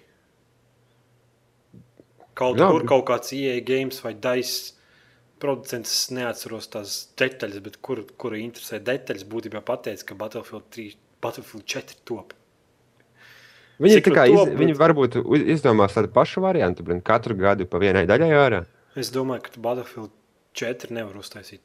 Kaut 2.35 2.59
Jā, 2.59 2.67
kur 2.71 2.81
bet- 2.83 2.89
kaut 2.91 3.05
kāds 3.07 3.33
IE 3.33 3.61
games 3.63 4.01
vai 4.03 4.13
DICE 4.15 4.73
producents, 5.43 6.11
neatceros 6.15 6.69
tās 6.73 6.95
detaļas, 7.21 7.61
bet 7.65 7.77
kur, 7.85 8.05
kuru 8.21 8.39
interesē 8.41 8.81
detaļas, 8.85 9.27
būtībā 9.29 9.61
pateica, 9.67 10.07
ka 10.11 10.15
Battlefield 10.21 10.67
3, 10.75 10.97
Battlefield 11.25 11.65
4 11.67 11.99
top. 12.09 12.33
Viņi, 13.83 13.97
Cik 13.99 14.11
kā, 14.15 14.25
nu 14.31 14.37
iz, 14.37 14.41
top, 14.45 14.53
viņi 14.61 14.75
bet- 14.77 14.81
varbūt 14.85 15.17
izdomās 15.51 15.97
tādu 15.97 16.13
pašu 16.15 16.41
variantu, 16.45 16.85
bet 16.87 17.03
katru 17.05 17.35
gadu 17.37 17.67
pa 17.67 17.81
vienai 17.83 18.05
daļai 18.07 18.31
ārā. 18.39 18.61
Es 18.97 19.11
domāju, 19.11 19.43
ka 19.49 19.61
Battlefield 19.61 20.13
4 20.55 20.93
nevar 20.95 21.17
uztaisīt 21.19 21.61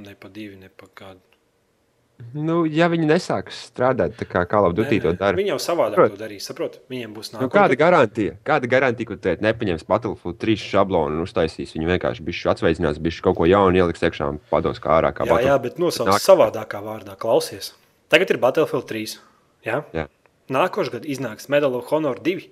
ne 0.00 0.14
pa 0.16 0.28
divi, 0.32 0.56
ne 0.56 0.70
pa 0.72 0.86
kādu. 0.96 1.20
Nu, 2.34 2.64
ja 2.68 2.86
viņi 2.92 3.06
nesāks 3.08 3.58
strādāt 3.70 4.14
tā 4.18 4.26
kā 4.28 4.42
Call 4.48 4.66
of 4.68 4.74
Duty 4.76 5.00
to 5.00 5.12
dara, 5.18 5.36
Viņi 5.36 5.50
jau 5.54 5.58
savādāk 5.58 5.94
Saprot. 5.98 6.14
to 6.16 6.20
darīs. 6.24 6.46
Saprot? 6.46 6.78
Viņiem 6.90 7.14
būs 7.16 7.32
nu, 7.32 7.38
nākamais. 7.40 7.52
kāda 7.54 7.76
garantija? 7.80 8.36
Kāda 8.44 8.68
garantija, 8.70 9.06
ka 9.08 9.16
tu 9.16 9.34
nepaņems 9.46 9.86
Battlefield 9.88 10.38
3 10.38 10.56
šablonu 10.70 11.16
un 11.18 11.24
uztaisīs 11.26 11.74
viņu 11.74 11.88
vienkārši 11.90 12.24
bišķi 12.28 12.50
atsveicinās, 12.54 12.98
bišķi 13.02 13.22
kaut 13.26 13.36
ko 13.40 13.44
jaunu 13.50 13.76
ieliks 13.82 14.00
iekšā 14.06 14.28
un 14.28 14.38
pados 14.50 14.78
kā 14.78 15.00
ārā. 15.00 15.12
Kā 15.12 15.24
Jā, 15.26 15.40
jā, 15.40 15.56
Battlefield. 15.58 15.62
bet 15.62 15.78
nosauc 15.78 16.08
Nāk- 16.08 16.24
savādākā 16.26 16.82
vārdā. 16.84 17.16
Klausies. 17.18 17.72
Tagad 18.08 18.30
ir 18.30 18.38
Battlefield 18.38 18.86
3. 18.86 19.18
Jā? 19.66 19.84
Jā. 19.92 20.06
Nākošais 20.50 20.90
gads 20.92 21.06
iznāks 21.06 21.48
Medal 21.48 21.74
of 21.76 21.86
Honor 21.92 22.14
2. 22.20 22.48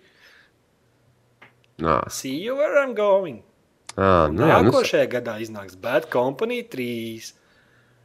Nā, 1.78 2.10
See 2.10 2.36
you 2.42 2.56
where 2.56 2.78
I'm 2.82 2.94
going. 2.94 3.42
ā, 3.96 4.30
nu, 4.32 4.46
jā, 4.46 4.62
nu, 4.62 4.70
Nākošajā 4.70 5.06
gadā 5.10 5.36
iznāks 5.42 5.76
Bad 5.80 6.08
Company 6.10 6.62
3. 6.68 7.32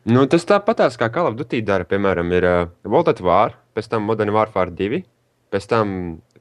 Nu, 0.10 0.26
tas 0.28 0.44
tāpatās 0.48 0.98
kā 1.00 1.08
Call 1.14 1.30
of 1.30 1.38
Duty 1.40 1.62
dara. 1.64 1.86
Piemēram, 1.88 2.32
ir 2.36 2.48
uh, 2.48 2.64
World 2.84 3.12
at 3.14 3.22
War, 3.24 3.54
pēc 3.78 3.88
tam 3.92 4.04
Modern 4.10 4.34
Warfare 4.36 4.74
2, 4.76 5.00
pēc 5.54 5.68
tam 5.72 5.94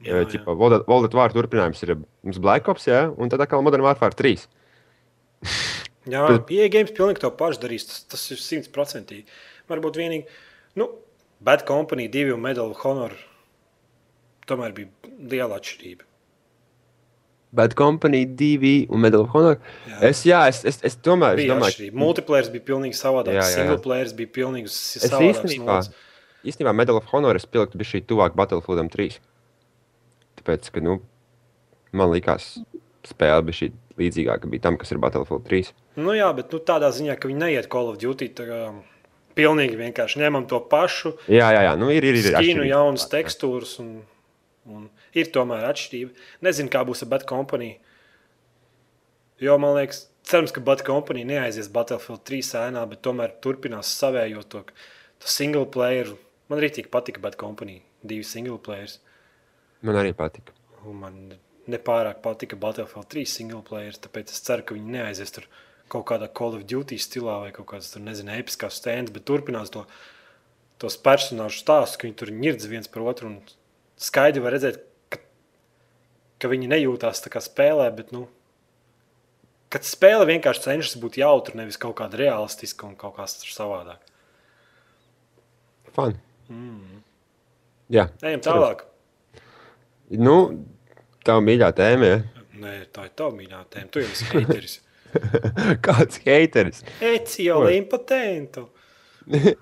Jā, 0.03 0.19
uh, 0.25 0.49
World, 0.51 0.81
at- 0.81 0.89
World 0.91 1.07
at 1.07 1.15
War 1.15 1.31
turpinājums 1.31 1.83
ir 1.85 1.93
mums 1.95 2.41
Black 2.43 2.67
Ops, 2.67 2.89
jā, 2.91 3.05
un 3.15 3.31
tad 3.31 3.39
atkal 3.45 3.63
Modern 3.63 3.85
Warfare 3.85 4.17
3. 4.19 4.43
Jā, 6.11 6.25
pieeja 6.43 6.67
games 6.73 6.91
pilnīgi 6.91 7.21
to 7.23 7.31
pašu 7.39 7.61
darīs. 7.63 7.85
Tas, 7.87 8.01
tas 8.11 8.23
ir 8.35 8.41
simtprocentīgi. 8.43 9.23
Varbūt 9.71 9.99
vienīgi, 10.01 10.25
nu, 10.81 10.89
Bad 11.43 11.63
Company 11.67 12.09
2 12.11 12.33
un 12.35 12.43
Medal 12.43 12.73
of 12.73 12.83
Honor 12.83 13.15
tomēr 14.47 14.75
bija 14.75 15.13
liela 15.31 15.55
atšķirība. 15.61 16.03
Bad 17.53 17.75
Company 17.77 18.23
2 18.25 18.87
un 18.89 18.99
Medal 19.03 19.27
of 19.27 19.35
Honor. 19.37 19.59
Jā. 19.87 19.99
Es, 20.09 20.23
jā, 20.25 20.39
es, 20.49 20.63
es, 20.65 20.79
es 20.89 20.95
tomēr 21.05 21.37
es 21.37 21.45
domāju, 21.51 21.69
atšķirība. 21.69 21.99
Multiplayer 22.01 22.49
bija 22.55 22.65
pilnīgi 22.71 22.97
savādāk. 22.97 23.35
Jā, 23.37 23.43
jā, 23.43 23.49
jā. 23.51 23.57
Single 23.59 23.77
player 23.85 24.09
bija 24.17 24.31
pilnīgi 24.39 24.71
Es 24.71 24.79
savādāk. 25.05 25.35
īstenībā, 25.35 25.77
īstenībā 26.49 26.73
Medal 26.75 26.97
of 26.97 27.05
Honor 27.13 27.37
es 27.37 27.45
pieliktu 27.45 27.77
bija 27.77 27.91
šī 27.93 28.01
tuvāk 28.09 28.33
Battlefieldam 28.39 28.89
3. 28.93 29.19
Tāpēc, 30.41 30.71
ka, 30.73 30.81
nu, 30.83 30.97
man 31.93 32.09
likās 32.13 32.55
spēle 33.07 33.43
bija 33.45 33.59
šī 33.61 33.69
līdzīgāka 34.01 34.49
bija 34.49 34.65
tam, 34.65 34.79
kas 34.81 34.89
ir 34.95 34.99
Battlefield 35.03 35.45
3. 35.45 35.69
Nu, 36.01 36.15
jā, 36.17 36.31
bet 36.33 36.49
nu, 36.55 36.57
tādā 36.65 36.89
ziņā, 36.95 37.19
ka 37.21 37.29
viņi 37.29 37.43
neiet 37.45 37.69
Call 37.71 37.91
of 37.93 37.99
Duty. 38.01 38.31
tā 38.33 38.47
kā 38.49 38.63
Pilnīgi 39.33 39.73
vienkārši 39.79 40.19
ņemam 40.21 40.43
to 40.45 40.59
pašu, 40.69 41.15
Jā, 41.25 41.47
jā, 41.55 41.61
jā, 41.65 41.71
nu 41.81 41.87
ir, 41.89 42.05
ir, 42.05 42.19
ir. 42.19 42.25
skinu 42.27 42.37
atšķirības. 42.61 42.67
jaunas 42.69 43.05
tekstūras. 43.09 43.71
Un, 43.81 43.87
un 44.69 44.83
ir 45.17 45.29
tomēr 45.35 45.67
atšķirība. 45.69 46.15
Nezinu, 46.45 46.71
kā 46.73 46.83
būs 46.87 47.03
ar 47.05 47.11
Bad 47.13 47.27
Company. 47.29 47.75
Jo 49.43 49.57
man 49.61 49.77
liekas, 49.77 50.05
cerams, 50.27 50.53
ka 50.55 50.63
Bad 50.63 50.83
Company 50.87 51.25
neaizies 51.27 51.71
Battlefield 51.73 52.23
3 52.29 52.53
ēnā, 52.65 52.83
bet 52.89 53.03
tomēr 53.05 53.35
turpinās 53.43 53.91
savējot 53.99 54.49
to, 54.51 54.63
to 55.19 55.31
single 55.31 55.65
player. 55.69 56.13
Man 56.51 56.61
arī 56.61 56.71
tik 56.77 56.91
patika 56.93 57.23
Bad 57.23 57.37
Company, 57.39 57.81
divi 58.03 58.25
single 58.27 58.59
players. 58.61 58.99
Man 59.83 59.99
arī 59.99 60.13
patika. 60.15 60.55
Un 60.87 60.99
man 61.01 61.19
nepārāk 61.71 62.23
patika 62.23 62.59
Battlefield 62.59 63.09
3 63.11 63.27
single 63.29 63.61
player, 63.67 63.95
tāpēc 63.95 64.31
es 64.33 64.43
ceru, 64.43 64.65
ka 64.67 64.75
viņi 64.77 64.97
neaizies 64.97 65.35
tur 65.35 65.47
kaut 65.91 66.07
kādā 66.09 66.29
Call 66.31 66.57
of 66.57 66.65
Duty 66.67 66.97
stilā 66.99 67.37
vai 67.43 67.51
kaut 67.55 67.67
kādas, 67.69 67.91
tur, 67.93 68.03
nezinu, 68.03 68.33
episkās 68.39 68.79
stēnas, 68.79 69.13
bet 69.13 69.25
turpinās 69.29 69.71
to, 69.73 69.83
tos 70.81 70.97
personāžu 70.99 71.61
stāstus, 71.61 71.99
ka 71.99 72.07
viņi 72.07 72.17
tur 72.19 72.31
nirdz 72.33 72.67
viens 72.71 72.89
par 72.91 73.05
otru 73.11 73.29
un 73.29 73.37
skaidri 73.99 74.43
var 74.43 74.55
redzēt, 74.55 74.81
ka, 76.43 76.51
viņi 76.51 76.69
nejūtās 76.75 77.23
tā 77.23 77.31
kā 77.33 77.41
spēlē, 77.43 77.87
bet, 77.95 78.11
nu, 78.15 78.27
kad 79.73 79.87
spēle 79.87 80.27
vienkārši 80.29 80.67
cenšas 80.67 80.99
būt 81.01 81.17
jautra, 81.23 81.57
nevis 81.57 81.79
kaut 81.81 81.95
kāda 82.01 82.19
realistiska 82.19 82.85
un 82.89 82.97
kaut 82.99 83.17
kas 83.17 83.39
savādāk. 83.47 84.03
Fun. 85.93 86.15
Mm. 86.51 87.01
Jā, 87.93 88.07
Ejam 88.25 88.41
tālāk. 88.43 88.85
nu, 90.17 90.37
tā 91.25 91.37
mīļā 91.41 91.69
tēma. 91.77 92.09
Ja? 92.09 92.45
Nē, 92.63 92.73
tā 92.95 93.07
ir 93.09 93.15
tava 93.17 93.35
mīļā 93.37 93.63
tēma. 93.73 93.91
Tu 93.93 94.03
jau 94.03 94.11
esi 94.13 94.29
hateris. 94.31 94.79
Kāds 95.85 96.21
haters? 96.25 96.81
Ecio 97.03 97.59
impotentu. 97.73 98.67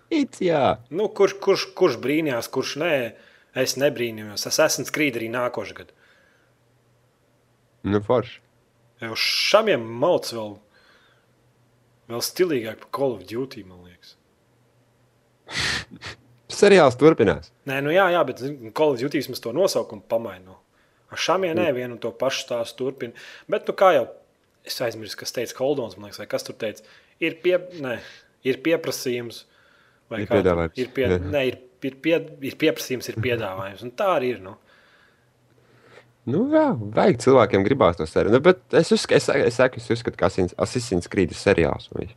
It's 0.10 0.42
jā. 0.52 0.78
Nu, 0.90 1.10
kurš, 1.14 1.36
kurš, 1.44 1.66
kurš 1.78 1.98
brīnījās, 2.02 2.50
kurš 2.54 2.78
nē, 2.82 2.94
es 3.64 3.76
nebrīnījos. 3.80 4.48
Es 4.50 4.62
esmu 4.64 4.88
skrīt 4.88 5.20
arī 5.20 5.30
nākošais 5.34 5.78
gads. 5.78 5.98
Nu, 7.88 8.02
forši. 8.06 8.40
Jau 9.02 9.16
šamiem 9.18 9.84
malts 10.02 10.34
vēl, 10.36 10.56
vēl 12.12 12.24
stilīgāk 12.26 12.84
par 12.84 12.92
Call 12.98 13.16
of 13.18 13.26
Duty, 13.30 13.64
man 13.66 13.88
liekas. 13.88 14.16
Seriāls 16.62 16.98
turpinās. 17.00 17.50
Nē, 17.70 17.80
nu 17.86 17.94
jā, 17.94 18.06
jā 18.14 18.22
bet 18.28 18.44
zini, 18.44 18.74
Call 18.78 18.94
of 18.94 19.02
Duty 19.02 19.24
mums 19.32 19.42
to 19.42 19.54
nosaukumu 19.56 20.06
pamaino. 20.12 20.60
Ar 21.12 21.20
šamiem 21.20 21.58
nē, 21.58 21.72
vienu 21.76 21.98
un 21.98 22.02
to 22.04 22.12
pašu 22.16 22.46
stāstu 22.46 22.86
turpina. 22.86 23.18
Bet, 23.52 23.66
nu 23.68 23.76
kā 23.78 23.94
jau 23.98 24.06
es 24.68 24.78
aizmirsu, 24.86 25.18
kas 25.20 25.34
teica 25.36 25.58
Holdons, 25.60 25.98
man 25.98 26.10
liekas, 26.10 26.22
vai 26.22 26.30
kas 26.30 26.46
tur 26.48 26.56
teica, 26.62 26.86
ir, 27.24 27.40
pie, 27.44 27.58
nē, 27.82 27.98
ir 28.48 28.62
pieprasījums. 28.66 29.46
vai 30.12 30.24
Ir 30.24 30.32
piedāvājums. 30.32 30.78
Ir, 30.78 30.92
pie, 30.96 31.08
Jā. 31.08 31.18
nē, 31.24 31.44
ir, 31.50 31.58
ir, 31.88 31.98
pie, 32.04 32.18
ir 32.52 32.58
pieprasījums, 32.62 33.10
ir 33.10 33.18
piedāvājums. 33.24 33.84
Un 33.88 33.94
tā 33.98 34.12
arī 34.18 34.36
ir. 34.36 34.42
Nu. 34.44 34.58
Nu, 36.30 36.44
jā, 36.54 36.68
vajag 36.94 37.18
cilvēkiem 37.24 37.64
gribās 37.66 37.98
to 37.98 38.06
seriālu. 38.06 38.36
Nu, 38.38 38.42
bet 38.46 38.60
es, 38.78 38.92
uzsk 38.94 39.12
es, 39.18 39.26
es, 39.34 39.56
saku, 39.58 39.82
es 39.82 39.90
uzskatu, 39.90 40.18
ka 40.20 40.28
Asins- 40.30 41.10
Creed 41.10 41.32
ir 41.34 41.40
seriāls. 41.40 41.88
vai 41.96 42.12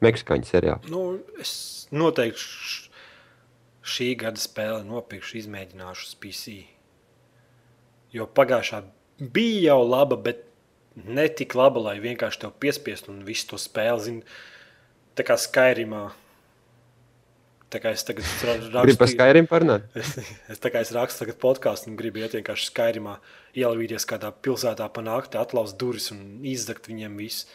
Meksikāņu 0.00 0.48
seriāls. 0.48 0.86
Nu, 0.88 1.18
es 1.38 1.86
noteikti 1.92 2.40
šī 3.84 4.14
gada 4.16 4.40
spēli 4.40 4.86
nopirkšu, 4.88 5.42
izmēģināšu 5.42 6.06
uz 6.08 6.14
PC. 6.22 6.54
Jo 8.16 8.26
pagājušā 8.26 8.80
bija 9.20 9.74
jau 9.74 9.82
laba, 9.84 10.16
bet 10.16 10.46
ne 11.04 11.28
tik 11.28 11.54
laba, 11.54 11.80
lai 11.90 11.98
vienkārši 12.00 12.40
tev 12.46 12.56
piespiestu 12.62 13.12
un 13.12 13.20
visu 13.28 13.52
to 13.52 13.60
spēli 13.60 14.00
zinu. 14.06 14.22
Tā 15.18 15.26
kā 15.26 15.36
Skyrimā. 15.36 16.10
Tā 17.70 17.78
kā 17.78 17.92
es 17.94 18.02
tagad 18.02 18.26
ra- 18.42 18.82
Gribu 18.82 18.98
par 18.98 19.10
Skyrim 19.12 19.46
parunāt? 19.46 19.84
es, 20.00 20.16
es, 20.18 20.58
es 20.58 20.92
rakstu 20.96 21.22
tagad 21.22 21.36
podkāstu 21.42 21.90
un 21.92 21.98
gribu 22.00 22.18
iet 22.18 22.34
vienkārši 22.34 22.70
Skyrimā, 22.72 23.18
ielavīties 23.54 24.06
kādā 24.10 24.32
pilsētā 24.34 24.88
pa 24.90 25.04
nakti, 25.06 25.38
atlaust 25.38 25.78
durvis 25.78 26.10
un 26.14 26.40
izdegt 26.50 26.90
viņiem 26.90 27.14
visu. 27.20 27.46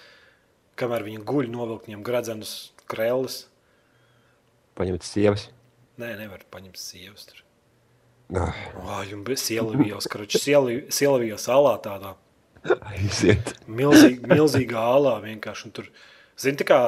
Kamēr 0.80 1.03
viņi 1.07 1.24
guļ, 1.28 1.49
novilkt 1.51 1.89
viņiem 1.89 2.03
gradzenus, 2.07 2.53
krēlus. 2.91 3.41
Paņemt 4.80 5.03
sievas. 5.07 5.49
Nē, 5.99 6.13
nevar 6.20 6.43
paņemt 6.51 6.80
sievas. 6.80 7.28
Tur. 7.30 7.43
Ah, 8.39 8.55
Vāj, 8.88 9.13
un 9.16 9.22
bez 9.28 9.43
sielavījos, 9.45 10.07
karoči, 10.11 10.39
sielavījos 10.41 11.45
alā 11.53 11.76
tādā 11.84 12.16
Aiziet. 12.89 13.53
milzīg, 13.68 14.24
milzīgā 14.32 14.82
alā 14.95 15.20
vienkārši. 15.28 15.68
Un 15.70 15.76
tur, 15.78 15.91
zini, 16.41 16.57
tā 16.63 16.68
kā 16.72 16.80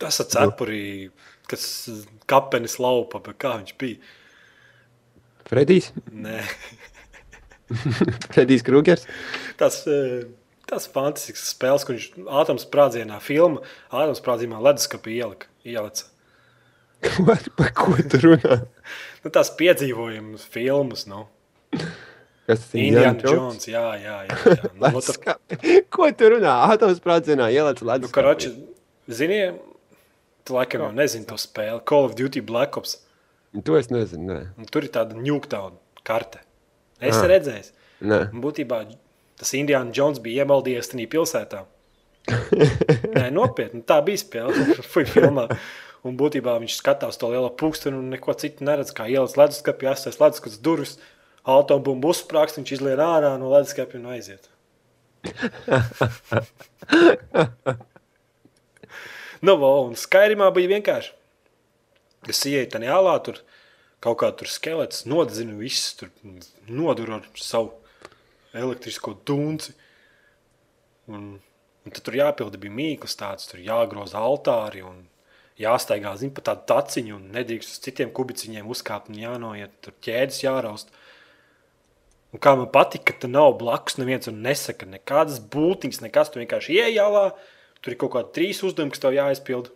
tas 0.00 0.20
ir 0.22 0.28
cepurī, 0.32 0.84
kas 1.50 1.64
kapenis 2.30 2.78
laupa, 2.82 3.20
bet 3.24 3.38
kā 3.42 3.56
viņš 3.58 3.76
bija? 3.80 4.12
Fredijs. 5.50 5.90
Nē. 6.12 6.42
Fredijs 8.32 8.64
Krūgers. 8.66 9.06
Tas, 9.60 9.82
eh, 9.90 10.28
tas 10.70 10.86
fantastisks 10.90 11.50
spēles, 11.54 11.86
kur 11.86 11.96
viņš 11.96 12.30
ātrums 12.40 12.66
sprādzienā 12.66 13.18
filma, 13.24 13.64
ātrums 13.90 14.22
sprādzienā 14.22 14.62
leduskapī 14.62 15.18
ielika. 15.18 15.50
ielica. 15.66 16.06
Ko, 17.00 17.32
par 17.56 17.72
ko 17.76 17.96
tu 17.96 18.24
runā? 18.26 18.62
Nu, 19.20 19.28
tās 19.28 19.50
piedzīvojumus, 19.52 20.46
filmas, 20.48 21.02
nu. 21.04 21.26
Kas 22.48 22.62
tas 22.62 22.70
Indiana 22.80 23.20
Jones, 23.20 23.66
jā, 23.68 23.82
jā, 24.00 24.14
jā. 24.24 24.36
jā. 24.56 24.70
Nu, 24.80 24.92
nu. 24.96 25.82
Ko 25.92 26.08
tu 26.16 26.30
runā? 26.32 26.54
Atoms 26.72 27.02
prātzienā 27.04 27.50
ielēc 27.52 27.82
nu, 27.84 27.88
ledus. 27.90 28.14
karoči, 28.14 28.54
zini, 29.12 29.42
tu 30.44 30.54
laikam 30.56 30.84
jau 30.86 30.92
nezini 30.96 31.26
to 31.26 31.36
spēli, 31.40 31.82
Call 31.86 32.04
of 32.08 32.14
Duty 32.18 32.40
Black 32.40 32.76
Ops. 32.80 32.96
To 33.66 33.76
es 33.76 33.88
nezinu. 33.90 34.26
Nē. 34.30 34.38
Un 34.58 34.64
tur 34.70 34.86
ir 34.86 34.92
tāda 34.94 35.16
Newtown 35.18 35.74
karte. 36.06 36.38
Es 37.00 37.16
Ah. 37.16 37.26
redzēju, 37.26 37.70
Nē. 38.02 38.30
un 38.32 38.40
būtībā 38.42 38.84
tas 39.40 39.54
Indiana 39.54 39.90
Jones 39.92 40.18
bija 40.20 40.44
iemaldījies 40.44 40.90
tajā 40.92 41.08
pilsētā. 41.08 41.62
Nē, 43.16 43.30
nopietni, 43.32 43.82
tā 43.82 44.02
bija 44.04 44.18
spēle. 44.20 44.52
Filmā. 44.92 45.46
Un 46.04 46.16
būtībā 46.16 46.54
viņš 46.60 46.76
skatās 46.80 47.18
to 47.20 47.28
lielo 47.28 47.50
pūksteni 47.50 47.96
un 47.98 48.08
neko 48.10 48.32
citu 48.34 48.64
neredz. 48.64 48.92
Kā 48.96 49.08
ielas 49.10 49.34
leduskapī, 49.36 49.84
jāstājas 49.88 50.20
leduskapis 50.20 50.60
durvis, 50.64 50.94
autobumbu 51.44 52.08
uzsprāgst, 52.14 52.56
viņš 52.60 52.72
izlien 52.78 53.00
ārā 53.04 53.34
no 53.40 53.50
leduskapja 53.52 54.00
un 54.00 54.06
aiziet. 54.14 54.48
nu, 59.46 59.56
vo, 59.60 59.72
un 59.88 59.96
Skyrimā 59.98 60.50
bija 60.56 60.74
vienkārši. 60.76 61.14
Es 62.28 62.42
ieeju 62.44 62.68
tajā 62.74 62.90
jālā, 62.90 63.14
tur 63.24 63.40
kaut 64.04 64.18
kā 64.20 64.30
tur 64.36 64.48
skelets, 64.48 65.06
nodezinu 65.08 65.58
visus, 65.60 65.94
tur 65.96 66.10
noduru 66.68 67.18
ar 67.18 67.28
savu 67.40 67.72
elektrisko 68.56 69.14
dunci. 69.26 69.72
Un, 71.10 71.30
un 71.84 71.94
tad 71.94 72.04
tur 72.06 72.18
jāpilda 72.18 72.60
bija 72.60 72.76
mīklas 72.76 73.16
tāds, 73.18 73.48
tur 73.50 73.62
jāgroza 73.64 74.20
altāri 74.20 74.84
un 74.86 75.06
jāstaigā, 75.60 76.12
zin, 76.20 76.32
pa 76.34 76.44
tādu 76.44 76.66
taciņu 76.70 77.16
un 77.16 77.30
nedrīkst 77.34 77.74
uz 77.74 77.84
citiem 77.84 78.12
kubiciņiem 78.16 78.68
uzkāpt 78.70 79.10
un 79.12 79.20
jānoiet, 79.20 79.72
tur 79.84 79.96
ķēdes 80.04 80.42
jāraust. 80.44 80.92
Un 82.30 82.42
kā 82.42 82.54
man 82.56 82.70
patīk, 82.70 83.04
ka 83.08 83.16
tur 83.18 83.32
nav 83.32 83.56
blakus 83.58 83.98
neviens 83.98 84.30
un 84.30 84.38
nesaka 84.44 84.86
nekādas 84.86 85.40
būtības, 85.52 85.98
nekas. 86.04 86.30
Tu 86.30 86.40
vienkārši 86.40 86.76
iejālā, 86.78 87.24
tur 87.80 87.94
ir 87.94 88.00
kaut 88.00 88.14
kādi 88.16 88.34
trīs 88.36 88.62
uzdevumi, 88.66 88.94
kas 88.94 89.02
tev 89.02 89.16
jāizpild. 89.16 89.72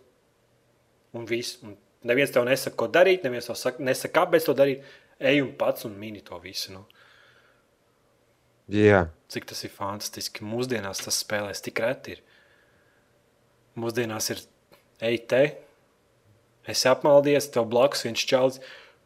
Un 1.15 1.27
viss. 1.29 1.59
Un 1.65 1.75
neviens 2.05 2.33
tev 2.33 2.45
nesaka, 2.47 2.77
ko 2.79 2.89
darīt, 2.91 3.25
neviens 3.25 3.49
tev 3.49 3.57
saka, 3.59 3.83
nesaka, 3.83 4.13
kāpēc 4.21 4.47
to 4.47 4.55
darīt. 4.57 4.85
Ej 5.19 5.41
un 5.45 5.51
pats 5.57 5.87
un 5.87 5.95
mini 5.99 6.23
to 6.25 6.39
visu. 6.43 6.73
Nu. 6.75 6.83
Jā. 8.71 9.05
Cik 9.31 9.47
tas 9.51 9.61
ir 9.63 9.73
fantastiski. 9.73 10.43
Mūsdienās 10.45 11.03
tas 11.05 11.21
spēlēs 11.23 11.63
tik 11.63 11.79
reti. 11.83 12.17
Ir. 12.17 12.23
Mūsdienās 13.79 14.31
ir 14.33 14.41
ej 15.03 15.19
te, 15.29 15.43
esi 16.71 16.87
apmaldies, 16.89 17.49
tev 17.51 17.67
blakus 17.71 18.05
viens 18.07 18.21
čalis 18.27 18.61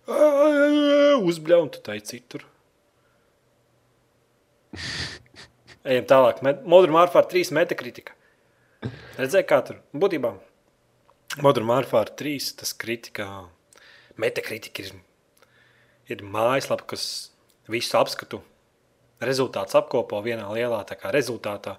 uzbļauj, 0.09 1.63
un 1.63 1.71
tu 1.73 1.81
tai 1.85 1.99
citur. 2.05 2.45
Ejam 5.89 6.07
tālāk. 6.09 6.41
Modern 6.65 6.95
Warfare 6.95 7.29
3 7.29 7.53
metakritika. 7.55 8.15
Redzēji, 8.79 9.45
kā 9.47 9.59
tur 9.67 9.81
būtībā 9.91 10.31
Modern 11.43 11.67
Warfare 11.67 12.13
3 12.19 12.53
tas 12.61 12.71
kritikā, 12.79 13.27
metakritika 14.19 14.85
ir, 14.85 14.93
ir 16.07 16.23
mājaslapa, 16.23 16.87
kas 16.93 17.03
visu 17.69 17.97
apskatu 17.99 18.39
rezultāts 19.23 19.75
apkopo 19.75 20.21
vienā 20.23 20.47
lielā 20.55 20.79
tā 20.87 20.95
kā 20.99 21.11
rezultātā. 21.15 21.75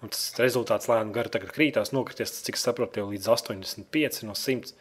Un 0.00 0.10
tas 0.10 0.32
rezultāts 0.40 0.88
lēnām 0.88 1.12
gari 1.14 1.30
tagad 1.32 1.52
krītās, 1.54 1.92
nokrities, 1.94 2.32
cik 2.46 2.56
es 2.58 2.64
saprotu, 2.66 3.02
jau 3.02 3.10
līdz 3.12 3.28
85 3.36 4.22
no 4.26 4.34
100. 4.34 4.72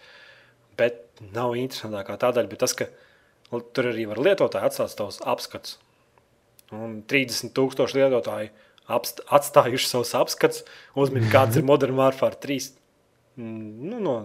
Bet 0.79 1.21
nav 1.35 1.57
interesantākā 1.59 2.15
tā 2.17 2.31
daļa, 2.35 2.49
bet 2.49 2.63
tas, 2.63 2.73
ka 2.73 2.87
tur 3.75 3.91
arī 3.91 4.07
var 4.09 4.21
lietotāji 4.23 4.71
atstāt 4.71 4.95
savus 4.95 5.19
apskatus. 5.27 5.77
Un 6.73 7.01
30 7.09 7.53
tūkstoši 7.57 7.99
lietotāji 7.99 8.51
apst, 8.89 9.21
atstājuši 9.29 9.87
savus 9.89 10.11
apskatus, 10.17 10.63
uzmanīgi, 10.97 11.31
kāds 11.33 11.57
ir 11.59 11.65
Modern 11.71 11.95
Warfare 11.99 12.37
3. 12.41 12.71
Mm, 13.39 13.89
Nu, 13.89 13.99
no, 14.03 14.15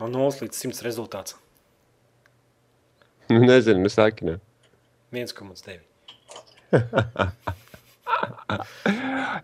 no 0.00 0.08
0 0.08 0.40
līdz 0.46 0.56
100 0.64 0.82
rezultāts 0.86 1.34
Nu, 3.30 3.38
nezinu, 3.44 3.80
nu 3.84 3.90
saki, 3.92 4.24
ne. 4.28 4.38
1,9. 5.12 5.78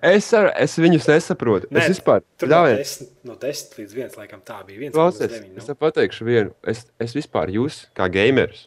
Es, 0.04 0.28
ar, 0.36 0.50
es 0.60 0.74
viņus 0.78 1.06
nesaprotu. 1.08 1.68
Nē, 1.74 1.80
es 1.82 1.96
vispār 1.96 2.20
tur 2.38 2.50
no 2.50 2.54
ļaujiet, 2.54 2.82
10, 2.84 3.08
no 3.26 3.34
10 3.40 3.72
līdz 3.80 3.94
1 3.96 4.18
laikam 4.20 4.42
tā 4.46 4.58
bija. 4.68 4.90
klausies, 4.94 5.32
1,9. 5.32 5.56
es 5.58 5.64
Nu. 5.64 5.66
tev 5.72 5.78
pateikšu 5.82 6.26
vienu. 6.28 6.52
Es, 6.62 6.84
es 7.02 7.14
vispār 7.16 7.50
jūs, 7.54 7.80
kā 7.98 8.06
gameris, 8.12 8.66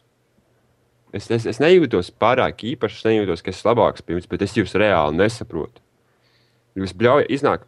es, 1.12 1.30
es, 1.30 1.46
es 1.48 1.60
nejūtos 1.62 2.10
pārāk 2.22 2.64
īpaši, 2.72 3.00
es 3.00 3.08
nejūtos, 3.08 3.44
ka 3.44 3.52
esmu 3.52 3.70
labāks 3.70 4.04
pirms, 4.06 4.28
bet 4.30 4.44
es 4.46 4.56
jūs 4.56 4.76
reāli 4.80 5.18
nesaprotu. 5.20 5.82
Jūs 6.78 6.94
bļaujat, 6.96 7.32
iznāk, 7.32 7.66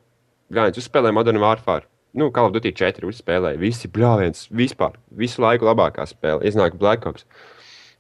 gājums, 0.54 0.80
uzspēlē 0.80 1.12
Modern 1.12 1.40
Warfare. 1.42 1.86
Nu, 2.14 2.30
Call 2.30 2.48
of 2.48 2.54
Duty 2.54 2.70
4 2.78 3.08
uzspēlēja. 3.08 3.58
Visi 3.58 3.90
bļāviens, 3.90 4.46
vispār, 4.54 4.94
visu 5.18 5.42
laiku 5.42 5.66
labākā 5.66 6.06
spēle. 6.06 6.44
Iznāk 6.46 6.76
Black 6.78 7.08
Ops. 7.10 7.26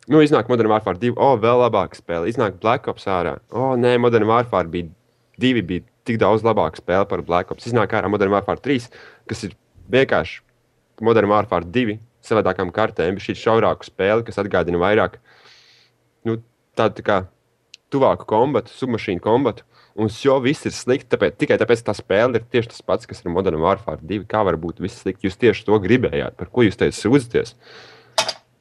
Nu, 0.06 0.20
iznāk 0.22 0.48
Modern 0.52 0.70
Warfare 0.70 1.00
2. 1.02 1.16
O, 1.18 1.32
vēl 1.42 1.64
labāka 1.64 1.98
spēle. 1.98 2.30
Iznāk 2.30 2.60
Black 2.62 2.86
Ops 2.92 3.08
ārā. 3.10 3.40
O, 3.50 3.72
nē, 3.80 3.96
Modern 3.98 4.28
Warfare 4.30 4.70
bija 4.70 4.86
2, 5.42 5.64
bija 5.66 5.84
tik 6.06 6.20
daudz 6.22 6.46
labāka 6.46 6.78
spēle 6.78 7.08
par 7.10 7.24
Black 7.26 7.50
Ops. 7.50 7.66
Iznāk 7.66 7.96
ārā 7.98 8.10
Modern 8.12 8.36
Warfare 8.36 8.62
3, 8.62 8.86
kas 9.30 9.44
ir 9.48 9.58
vienkārši 9.90 10.44
Modern 11.02 11.32
Warfare 11.34 11.66
2 11.74 11.98
savādākām 12.24 12.70
kartēm. 12.74 13.18
Šī 13.18 13.34
ir 13.34 13.42
šaurāka 13.42 13.90
spēle, 13.90 14.22
kas 14.26 14.38
atgādina 14.40 14.78
vairāk 14.80 15.18
nu, 16.28 16.40
tādu 16.78 17.00
tā 17.00 17.06
kā 17.06 17.20
tuvāku 17.94 18.26
kombatu, 18.28 18.74
submašīnu 18.74 19.22
kombatu. 19.24 19.66
Un 19.94 20.10
jau 20.10 20.40
viss 20.42 20.66
ir 20.66 20.74
slikti, 20.74 21.06
tāpēc, 21.12 21.36
tikai 21.38 21.58
tāpēc, 21.60 21.84
tā 21.86 21.94
spēle 21.94 22.40
ir 22.40 22.46
tieši 22.50 22.72
tas 22.72 22.82
pats, 22.82 23.06
kas 23.06 23.22
ir 23.22 23.30
Modern 23.30 23.62
Warfare 23.62 24.02
2. 24.02 24.24
Kā 24.30 24.40
var 24.46 24.58
būt 24.58 24.82
viss 24.82 25.04
slikti? 25.04 25.28
Jūs 25.28 25.38
tieši 25.38 25.66
to 25.68 25.78
gribējāt, 25.82 26.34
par 26.40 26.50
ko 26.50 26.64
jūs 26.66 26.80
teicat, 26.80 26.98
sūdzaties. 26.98 27.54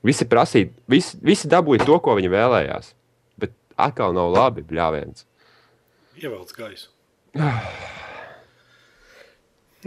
Visi 0.05 0.27
prasīja, 0.29 0.69
visi, 0.91 1.17
visi 1.25 1.49
dabūja 1.49 1.87
to, 1.87 1.97
ko 2.05 2.13
viņi 2.19 2.29
vēlējās. 2.35 2.91
Bet 3.41 3.55
atkal 3.81 4.13
nav 4.13 4.29
labi, 4.35 4.65
bļāviens. 4.67 5.25
Ievelc 6.21 6.53
gaisu. 6.53 6.91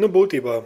nu, 0.02 0.10
būtībā 0.10 0.58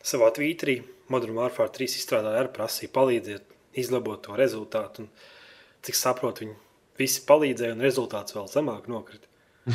savā 0.00 0.32
tvītrī 0.32 0.80
Modern 1.12 1.36
Warfare 1.36 1.72
3 1.74 1.98
izstrādāja 2.00 2.46
ar 2.46 2.52
prasību 2.54 2.94
palīdziet 2.94 3.44
izlabot 3.76 4.22
to 4.24 4.36
rezultātu. 4.38 5.04
Un, 5.04 5.12
cik 5.84 5.98
saprotu, 5.98 6.44
viņi 6.44 6.56
visi 7.00 7.24
palīdzēja, 7.28 7.76
un 7.76 7.84
rezultāts 7.84 8.36
vēl 8.36 8.48
zemāk 8.50 8.88
nokrita. 8.90 9.28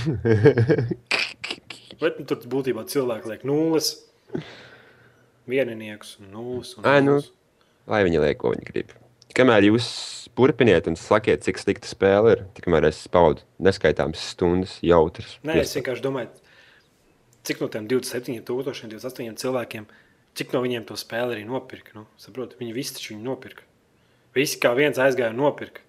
Bet 2.00 2.20
nu, 2.22 2.26
tur 2.30 2.40
būtībā 2.52 2.86
cilvēki 2.88 3.34
liek 3.34 3.46
nulles, 3.48 3.92
vieninieks 5.50 6.18
un 6.22 6.32
nulles. 6.34 6.76
Un 6.80 6.88
Ai, 6.88 7.00
nu. 7.04 7.18
nulles. 7.18 7.32
Lai 7.90 8.04
viņi 8.06 8.22
liek, 8.22 8.38
ko 8.40 8.54
viņi 8.54 8.68
grib. 8.70 8.94
Kamēr 9.36 9.66
jūs 9.66 9.88
turpiniet 10.38 10.88
un 10.88 10.96
sakiet, 11.00 11.44
cik 11.44 11.60
slikta 11.60 11.90
spēle 11.90 12.36
ir, 12.36 12.44
tikmēr 12.56 12.88
es 12.90 13.02
pavadu 13.12 13.44
neskaitāmas 13.66 14.22
stundas, 14.32 14.78
jautras. 14.86 15.36
Nē, 15.44 15.58
es 15.64 15.74
vienkārši 15.76 16.06
domāju, 16.06 16.30
cik 17.48 17.60
no 17.64 17.68
tiem 17.72 17.90
27, 17.92 18.40
000, 18.48 18.64
28 18.72 19.42
cilvēkiem, 19.42 19.90
cik 20.40 20.56
no 20.56 20.64
viņiem 20.64 20.86
to 20.88 20.98
spēli 21.00 21.36
arī 21.38 21.46
nopirka. 21.50 21.98
Nu, 21.98 22.06
saprotu, 22.22 22.60
viņi 22.62 22.76
visi 22.78 22.96
taču 22.96 23.16
viņu 23.16 23.26
nopirka. 23.26 23.68
Visi 24.38 24.62
kā 24.62 24.72
viens 24.78 25.02
aizgāja 25.02 25.34
un 25.34 25.42
nopirka. 25.44 25.84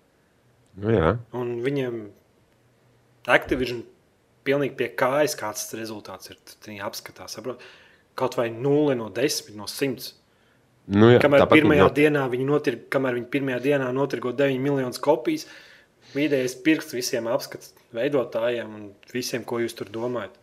Nu, 0.78 0.92
jā. 0.94 1.14
Un 1.36 1.56
viņiem 1.64 2.02
Activision 3.30 3.82
pilnīgi 4.46 4.76
pie 4.78 4.88
kājas, 4.98 5.36
kāds 5.38 5.66
tas 5.66 5.78
rezultāts 5.78 6.30
ir. 6.32 6.38
Tad 6.46 6.70
viņi 6.70 6.84
apskatās, 6.86 7.36
saprot, 7.36 7.62
kaut 8.18 8.36
vai 8.38 8.48
0 8.54 8.96
no 8.98 9.10
10, 9.14 9.52
no 9.58 9.68
100. 9.70 10.12
Nu, 10.90 11.10
jā 11.12 11.20
Kamēr 11.22 11.44
pirmajā 11.50 11.86
viņi 11.86 11.96
dienā 11.98 12.22
viņi 12.32 12.46
notirgo, 12.48 12.86
kamēr 12.90 13.18
viņi 13.18 13.28
pirmajā 13.30 13.60
dienā 13.66 13.90
notirgo 13.94 14.32
9 14.34 14.62
miljonus 14.62 15.02
kopijas, 15.02 15.46
vidējais 16.14 16.56
pirksts 16.64 16.96
visiem 16.96 17.28
apskats 17.30 17.74
veidotājiem 17.94 18.72
un 18.74 18.88
visiem, 19.12 19.44
ko 19.46 19.60
jūs 19.62 19.76
tur 19.78 19.92
domājat. 19.92 20.34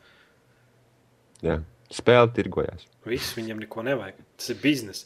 Jā. 1.43 1.59
Spēle 1.93 2.28
tirgojās. 2.36 2.84
Viss 3.07 3.36
viņam 3.38 3.61
neko 3.63 3.84
nevajag. 3.88 4.17
Tas 4.39 4.51
ir 4.51 4.57
bizness. 4.59 5.05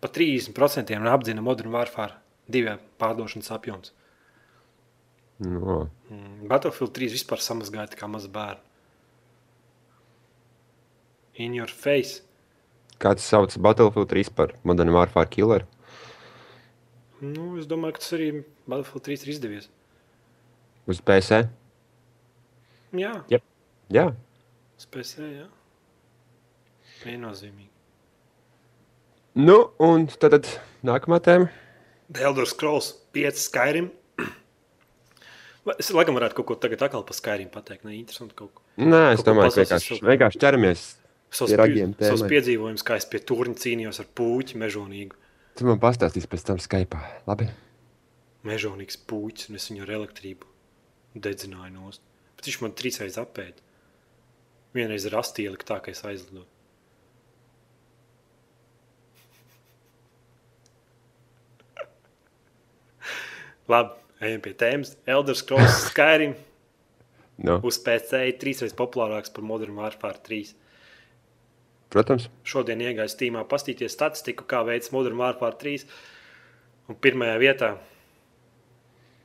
Pa 0.00 0.08
30% 0.12 0.92
apdzina 1.08 1.44
Modern 1.44 1.72
Warfare 1.72 2.18
divu 2.50 2.76
pārdošanas 3.00 3.52
apjoms. 3.54 3.92
No. 5.40 5.88
Mm, 6.10 6.48
Battlefield 6.50 6.92
3 6.96 7.08
vispār 7.14 7.40
samazgāja 7.40 7.96
kā 7.96 8.08
maza 8.10 8.28
bērna. 8.28 8.60
In 11.40 11.54
your 11.56 11.70
face. 11.72 12.20
Kāds 13.00 13.24
sauc 13.24 13.54
Battlefield 13.64 14.10
3 14.10 14.28
par 14.36 14.52
Modern 14.68 14.92
Warfare 14.92 15.30
Killer? 15.32 15.64
Nu, 17.20 17.54
es 17.60 17.66
domāju, 17.68 17.96
ka 17.96 18.02
tas 18.04 18.12
arī 18.18 18.28
Battlefield 18.68 19.06
3 19.08 19.24
ir 19.24 19.32
izdevies. 19.34 19.70
Uz 20.90 21.00
PC. 21.00 21.44
Jā, 23.00 23.14
Jā, 23.90 24.04
uz 24.78 24.86
PC, 24.90 25.22
jā. 25.40 25.46
Viennozīmīgi. 27.04 27.70
nu, 29.40 29.56
un 29.78 30.06
tad, 30.10 30.34
tad 30.36 30.48
nākamā 30.86 31.20
tēma. 31.22 31.48
The 32.10 32.24
Elder 32.26 32.46
Scrolls 32.46 32.92
5 33.14 33.38
Skyrim. 33.38 33.90
Es 35.76 35.90
laikam 35.92 36.16
varētu 36.16 36.38
kaut 36.38 36.46
ko 36.48 36.54
tagad 36.56 36.80
atkal 36.86 37.02
par 37.04 37.16
Skyrim 37.16 37.50
pateikt. 37.52 37.84
Ne, 37.84 37.92
interesanti 37.98 38.36
kaut 38.38 38.54
ko. 38.56 38.62
Nē, 38.80 39.12
es 39.12 39.24
domāju, 39.26 39.52
ka 39.52 39.60
vienkārši, 39.60 39.90
izsaukt. 39.92 40.06
vienkārši 40.08 40.40
ķeramies. 40.40 40.84
Savs, 41.30 41.52
Pie 41.54 42.08
savs 42.08 42.24
piedzīvojums, 42.26 42.82
kā 42.82 42.96
es 42.98 43.06
pie 43.06 43.20
turņa 43.22 43.60
cīnījos 43.62 44.00
ar 44.02 44.08
puķi 44.18 44.58
mežonīgu. 44.58 45.14
Tu 45.60 45.66
man 45.68 45.78
pastāstīsi 45.82 46.30
pēc 46.32 46.42
tam 46.48 46.58
Skype. 46.62 46.98
Labi. 47.28 47.46
Mežonīgs 48.48 48.96
puķis, 49.06 49.50
un 49.52 49.60
es 49.60 49.68
viņu 49.70 49.84
ar 49.84 49.92
elektrību 50.00 50.48
dedzināju 51.14 51.72
nost. 51.76 52.02
Bet 52.38 52.48
viņš 52.48 52.58
man 52.64 52.74
trīs 52.74 52.98
reizes 53.02 53.20
apēda. 53.20 53.60
Vienreiz 54.74 55.04
ar 55.10 55.20
astieli, 55.20 55.60
tā 55.60 55.78
kā 55.84 55.92
es 55.92 56.02
aizlidoju. 56.08 56.48
Labi, 63.70 63.99
ejam 64.20 64.44
pie 64.44 64.54
tēmas. 64.56 64.94
Elder 65.08 65.38
Scrolls 65.38 65.82
Skyrim 65.88 66.36
Nu, 67.40 67.56
uz 67.64 67.78
PC 67.80 68.26
ir 68.28 68.36
trīsreiz 68.40 68.74
populārāks 68.76 69.32
par 69.32 69.44
Modern 69.48 69.78
Warfare 69.78 70.20
3. 70.26 70.50
protams. 71.90 72.28
Šodien 72.44 72.82
iegāju 72.84 73.10
Steamā 73.10 73.46
pastīties 73.48 73.96
statistiku, 73.96 74.44
kā 74.44 74.60
veids 74.68 74.92
Modern 74.92 75.16
Warfare 75.20 75.56
3. 75.62 75.86
Un 76.92 76.98
pirmajā 77.00 77.38
vietā 77.40 77.70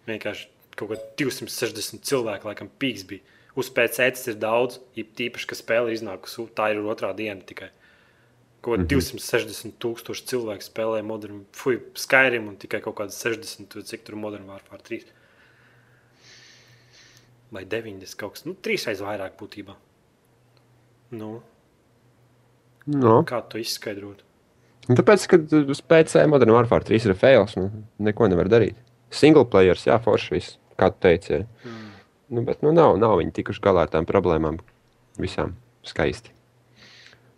vienkārši 0.07 0.47
kaut 0.79 0.93
kā 0.93 0.99
260 1.19 2.07
cilvēku, 2.07 2.47
laikam, 2.47 2.71
pīks 2.79 3.03
bija. 3.09 3.35
Uz 3.55 3.69
PC 3.71 4.09
tas 4.15 4.27
ir 4.31 4.39
daudz, 4.39 4.79
ja 4.95 5.03
tīpaši, 5.17 5.49
ka 5.51 5.59
spēle 5.59 5.93
iznākusi, 5.95 6.47
tā 6.55 6.71
ir 6.73 6.81
otrā 6.83 7.11
diena 7.15 7.43
tikai. 7.47 7.69
Kā 8.65 8.77
260 8.81 9.75
tūkstoši 9.83 10.23
cilvēku 10.31 10.65
spēlē 10.65 11.03
Modern 11.05 11.43
Fuj, 11.53 11.77
Skyrim 12.01 12.47
un 12.49 12.55
tikai 12.57 12.79
kaut 12.81 12.95
kāds 12.97 13.19
60, 13.21 13.75
vai 13.77 13.83
cik 13.85 14.05
tur 14.07 14.17
Modern 14.17 14.47
Warfare 14.49 14.81
3. 14.87 15.03
Vai 17.53 17.61
90 17.69 18.17
kaut 18.19 18.35
kas, 18.35 18.45
nu, 18.47 18.55
trīsreiz 18.57 19.03
vairāk 19.05 19.37
būtībā. 19.39 19.75
Nu, 21.15 21.35
Nu. 22.85 23.23
kā 23.25 23.39
to 23.49 23.57
izskaidrot? 23.61 24.21
Un 24.89 24.97
tāpēc, 24.97 25.23
kad 25.29 25.53
uz 25.57 25.81
PC 25.81 26.25
Modern 26.29 26.53
Warfare 26.53 26.85
3 26.85 27.07
ir 27.09 27.15
fails, 27.17 27.55
nu, 27.57 27.69
neko 27.97 28.27
nevar 28.29 28.49
darīt. 28.51 28.77
Single 29.09 29.45
players, 29.49 29.85
jā, 29.87 29.97
forši 30.01 30.33
viss, 30.35 30.57
kā 30.77 30.91
tu 30.93 31.01
teici. 31.05 31.45
Mm. 31.65 31.87
Nu, 32.35 32.43
bet 32.45 32.61
nu, 32.65 32.73
nav, 32.75 32.97
nav 33.01 33.17
viņi 33.21 33.33
tikuši 33.39 33.61
galā 33.61 33.85
ar 33.85 33.93
tām 33.93 34.05
problēmām. 34.09 34.59
Visām 35.21 35.55
skaisti. 35.85 36.33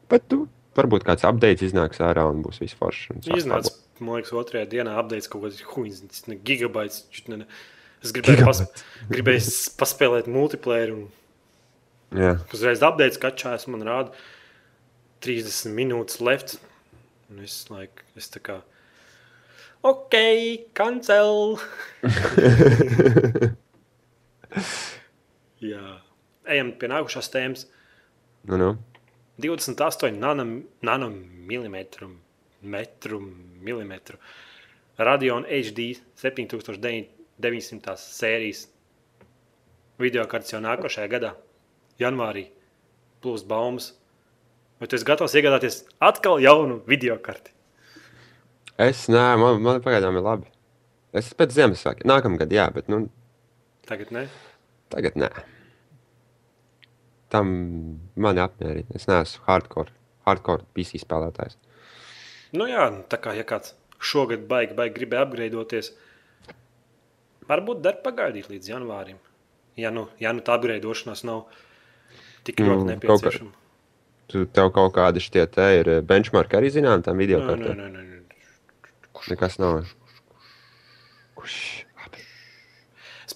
Bet 0.10 0.28
tu, 0.32 0.48
varbūt 0.78 1.06
kāds 1.08 1.26
updates 1.28 1.66
iznāks 1.70 2.02
ārā 2.04 2.24
un 2.30 2.44
būs 2.46 2.62
viss 2.64 2.78
forši. 2.78 3.14
un 3.14 3.24
sāks 3.26 3.42
Iznāca, 3.42 3.74
man 4.00 4.20
liekas, 4.20 4.34
otrajā 4.38 4.68
dienā 4.72 4.94
apgādājis 5.02 5.30
kaut 5.32 5.44
kāds 5.48 5.64
huīns, 5.74 6.24
ne 6.30 6.36
gigabaits. 6.48 7.04
Ne, 7.28 7.42
ne. 7.44 7.48
Es 8.06 8.14
gribēju, 8.14 8.46
pas, 8.46 8.62
gribēju 9.10 9.42
paspēlēt 9.80 10.30
multiplayer, 10.30 10.94
un. 10.94 11.08
Jā, 12.16 12.38
uzreiz 12.56 12.80
apgādājis, 12.86 13.20
ka 13.20 13.34
čās 13.36 13.68
man 13.68 13.82
rāda 13.84 14.14
30 15.26 15.74
minūtes 15.76 16.22
left. 16.24 16.58
Un 17.28 17.42
es, 17.44 17.56
like, 17.74 18.06
es 18.16 18.30
tā 18.32 18.40
kā, 18.40 18.62
ok, 19.84 20.16
cancel. 20.78 21.58
Jā, 25.72 25.98
ejam 26.48 26.70
pie 26.80 26.88
nākušās 26.94 27.28
tēmas. 27.34 27.66
nu, 28.48 28.56
nu. 28.62 28.70
28 29.40 30.18
nanam- 30.20 30.64
nanomilimetru 30.82 32.10
metru, 32.62 33.20
milimetru. 33.62 34.18
Radeon 34.98 35.46
HD 35.46 35.94
7900 36.18 37.96
sērijas 38.02 38.64
video 40.02 40.26
kartes 40.30 40.54
jau 40.54 40.60
nākošajā 40.62 41.10
gadā, 41.12 41.32
janvārī, 42.02 42.48
plus 43.22 43.44
baumas. 43.46 43.92
Vai 44.80 44.88
tu 44.90 44.98
esi 44.98 45.06
gatavs 45.06 45.34
iegādāties 45.38 45.84
atkal 46.02 46.42
jaunu 46.42 46.82
video 46.90 47.18
karti? 47.18 47.52
Es 48.78 49.08
nē, 49.10 49.24
man, 49.42 49.62
man 49.62 49.82
pagaidām 49.82 50.18
ir 50.20 50.26
labi. 50.26 50.50
Es 51.18 51.32
pēc 51.34 51.54
Ziemassvētkiem, 51.56 52.06
nākamgad, 52.10 52.52
jā, 52.54 52.68
bet 52.74 52.90
nu, 52.94 53.08
Tagad 53.88 54.12
ne. 54.12 54.28
tagad 54.94 55.16
nē. 55.18 55.30
Tam 57.34 57.48
mani 58.16 58.40
apmierina. 58.40 58.88
Es 58.96 59.08
neesmu 59.10 59.44
hardcore, 59.48 59.92
hardcore 60.28 60.64
PC 60.78 61.02
spēlētājs. 61.04 61.58
Nu 62.56 62.68
jā, 62.72 62.86
tā 63.12 63.20
kā 63.20 63.34
ja 63.36 63.44
kāds 63.44 63.74
šogad 64.00 64.46
baigi, 64.48 64.76
baigi 64.78 64.96
gribēja 65.02 65.26
apgraidoties, 65.28 65.92
varbūt 67.50 67.82
dar 67.84 67.98
pagaidīt 68.06 68.48
līdz 68.52 68.70
janvārim. 68.72 69.18
Ja 69.78 69.92
nu, 69.94 70.08
ja 70.24 70.32
nu 70.34 70.42
tā 70.46 70.56
apgraidošanās 70.58 71.26
nav 71.28 71.46
tik 72.48 72.60
Nu, 72.64 72.70
ļoti 72.72 72.84
kā- 72.86 72.92
nepieciešama. 72.96 73.52
Tu 74.28 74.46
tev 74.52 74.72
kaut 74.76 74.94
kādi 74.96 75.22
šie 75.24 75.46
te 75.48 75.68
ir 75.80 75.88
eh, 75.90 76.02
benchmark 76.02 76.52
arī 76.58 76.72
zinām 76.74 77.04
tam 77.04 77.18
video 77.18 77.40
kartē. 77.44 77.76
nē, 77.76 77.86
nē, 77.92 78.02
nē. 78.04 78.14
Nekas 79.32 79.56
nav. 79.60 79.84
Kurš? 81.36 81.86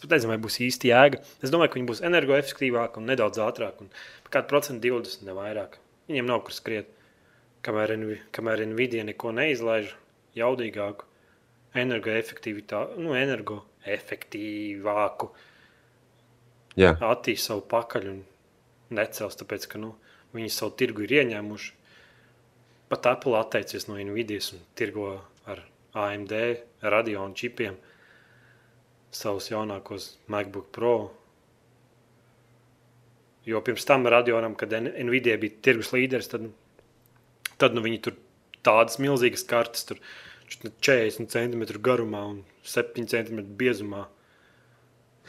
Pat 0.01 0.09
nezinu, 0.15 0.31
vai 0.33 0.39
būs 0.41 0.55
īsti 0.65 0.89
jēga. 0.89 1.17
Es 1.45 1.51
domāju, 1.53 1.69
ka 1.73 1.77
viņi 1.77 1.89
būs 1.91 2.01
energoefektīvāki 2.07 2.97
un 2.97 3.05
nedaudz 3.11 3.37
ātrāki. 3.43 3.79
Un 3.85 3.89
kādu 4.33 4.49
procentu 4.49 4.81
20 4.89 5.21
ne 5.27 5.33
vairāk. 5.37 5.71
Viņiem 6.09 6.25
nav 6.25 6.39
kur 6.47 6.53
skriet. 6.57 6.87
Kamēr, 7.61 7.93
Nvi- 8.01 8.23
kamēr 8.33 8.57
Nvidia 8.65 9.03
neko 9.05 9.29
neizlaiž 9.37 9.93
jaudīgāku, 10.35 11.05
energoefektivitāti, 11.77 12.97
nu, 12.97 13.13
energoefektīvāku 13.13 15.29
Jā, 16.79 16.93
attīst 17.03 17.49
savu 17.49 17.61
pakaļ 17.69 18.05
un 18.09 18.21
necels, 18.95 19.35
tāpēc 19.39 19.67
ka 19.69 19.77
nu, 19.81 19.91
viņi 20.33 20.51
savu 20.55 20.71
tirgu 20.79 21.03
ir 21.05 21.11
ieņēmuši. 21.21 21.71
Pat 22.91 23.07
Apple 23.11 23.35
atteicies 23.39 23.87
no 23.87 23.93
Nvidia 23.99 24.39
un 24.55 24.59
tirgo 24.75 25.21
ar 25.45 25.59
AMD 25.93 26.33
radionu 26.81 27.35
čipiem 27.35 27.77
savus 29.11 29.49
jaunākos 29.51 30.15
MacBook 30.31 30.71
Pro. 30.75 30.95
Jo 33.45 33.61
pirms 33.65 33.85
tam 33.89 34.05
radionam, 34.07 34.55
kad 34.55 34.73
Nvidia 34.73 35.37
bija 35.41 35.57
tirgus 35.65 35.91
līderis, 35.95 36.29
tad, 36.31 36.47
tad 37.61 37.75
nu, 37.75 37.83
viņi 37.83 38.01
tur 38.05 38.17
tādas 38.65 38.99
milzīgas 39.01 39.43
kartes, 39.49 39.87
tur 39.89 40.01
šķiet, 40.51 40.65
ne 40.67 40.73
40 40.85 41.31
cm 41.33 41.81
garumā 41.83 42.23
un 42.33 42.41
7 42.67 43.07
cm 43.09 43.45
biezumā. 43.57 44.07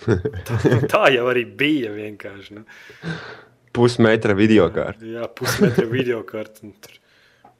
Tā, 0.48 0.56
tā 0.90 1.02
jau 1.14 1.26
arī 1.30 1.44
bija 1.46 1.92
vienkārši. 1.94 2.56
Nu. 2.56 2.62
pusmetra 3.76 4.34
video 4.34 4.66
kārta. 4.72 5.06
Jā, 5.06 5.28
pusmetra 5.30 5.84
video 5.86 6.22
karta. 6.26 6.64
un 6.66 6.72
Tur, 6.82 6.96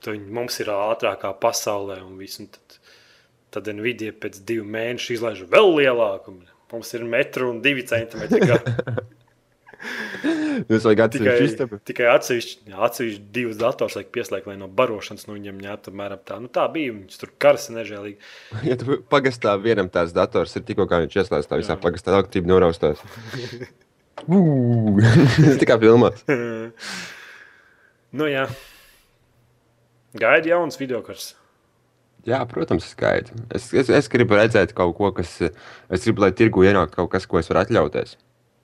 tur 0.03 0.17
mums 0.39 0.59
ir 0.65 0.73
ātrākā 0.75 1.31
pasaulē, 1.41 2.01
un, 2.03 2.17
viss, 2.19 2.41
un 2.43 2.49
tad, 2.53 2.79
tad 3.53 3.69
Nvidia 3.77 4.13
pēc 4.17 4.41
divu 4.49 4.65
mēnešu 4.73 5.17
izlaiž 5.19 5.45
vēl 5.53 5.75
lielāku. 5.81 6.39
Mums 6.73 6.95
ir 6.97 7.03
metru 7.05 7.51
un 7.53 7.59
divi 7.65 7.83
centimetri. 7.85 8.41
Jūs 10.71 10.85
vajag 10.87 11.01
Tikai, 11.11 11.27
atsevišķu 11.33 11.47
istabu. 11.49 11.79
tikai 11.89 12.05
atsevišķi, 12.13 12.73
atsevišķi 12.87 13.23
divus 13.35 13.57
dators 13.59 13.97
vajag 13.99 14.11
pieslēgt, 14.15 14.47
lai 14.47 14.55
no 14.61 14.69
barošanas 14.71 15.27
no 15.27 15.35
viņiem 15.35 15.59
ņemtu 15.65 15.91
apmēram 15.91 16.21
tā. 16.29 16.37
Nu, 16.45 16.51
tā 16.53 16.69
bija. 16.71 16.93
Viņus 16.95 17.19
tur 17.19 17.33
karsi 17.43 17.75
nežēlīgi. 17.75 18.19
Ja 18.69 18.77
tu 18.79 19.01
pagastā 19.11 19.57
vienam 19.61 19.91
tās 19.93 20.15
dators 20.15 20.55
ir 20.57 20.63
tikko 20.69 20.87
kā 20.91 21.01
viņš 21.03 21.19
ieslēdz 21.25 21.51
tā 21.51 21.59
visā 21.59 21.75
Jā. 21.75 21.81
pagastā 21.83 22.15
elektrība 22.15 22.53
noraustās. 22.53 23.03
Ū, 24.29 24.39
Tikai 25.63 25.81
filmā. 25.83 26.13
nu, 28.15 28.29
jā. 28.31 28.47
Gaida 30.15 30.53
jauns 30.55 30.79
video 30.79 31.03
kars. 31.03 31.33
Jā, 32.29 32.41
protams, 32.47 32.87
skaidrs. 32.93 33.35
Es, 33.51 33.71
es, 33.75 33.89
es 33.91 34.11
gribu 34.11 34.37
redzēt 34.39 34.75
kaut 34.79 34.95
ko, 34.99 35.11
kas. 35.17 35.39
Es 35.91 36.05
gribu, 36.07 36.23
lai 36.23 36.31
tirgu 36.39 36.67
ienāktu 36.69 37.01
kaut 37.01 37.11
kas, 37.15 37.27
ko 37.27 37.41
es 37.41 37.51
varu 37.51 37.65
atļauties. 37.65 38.15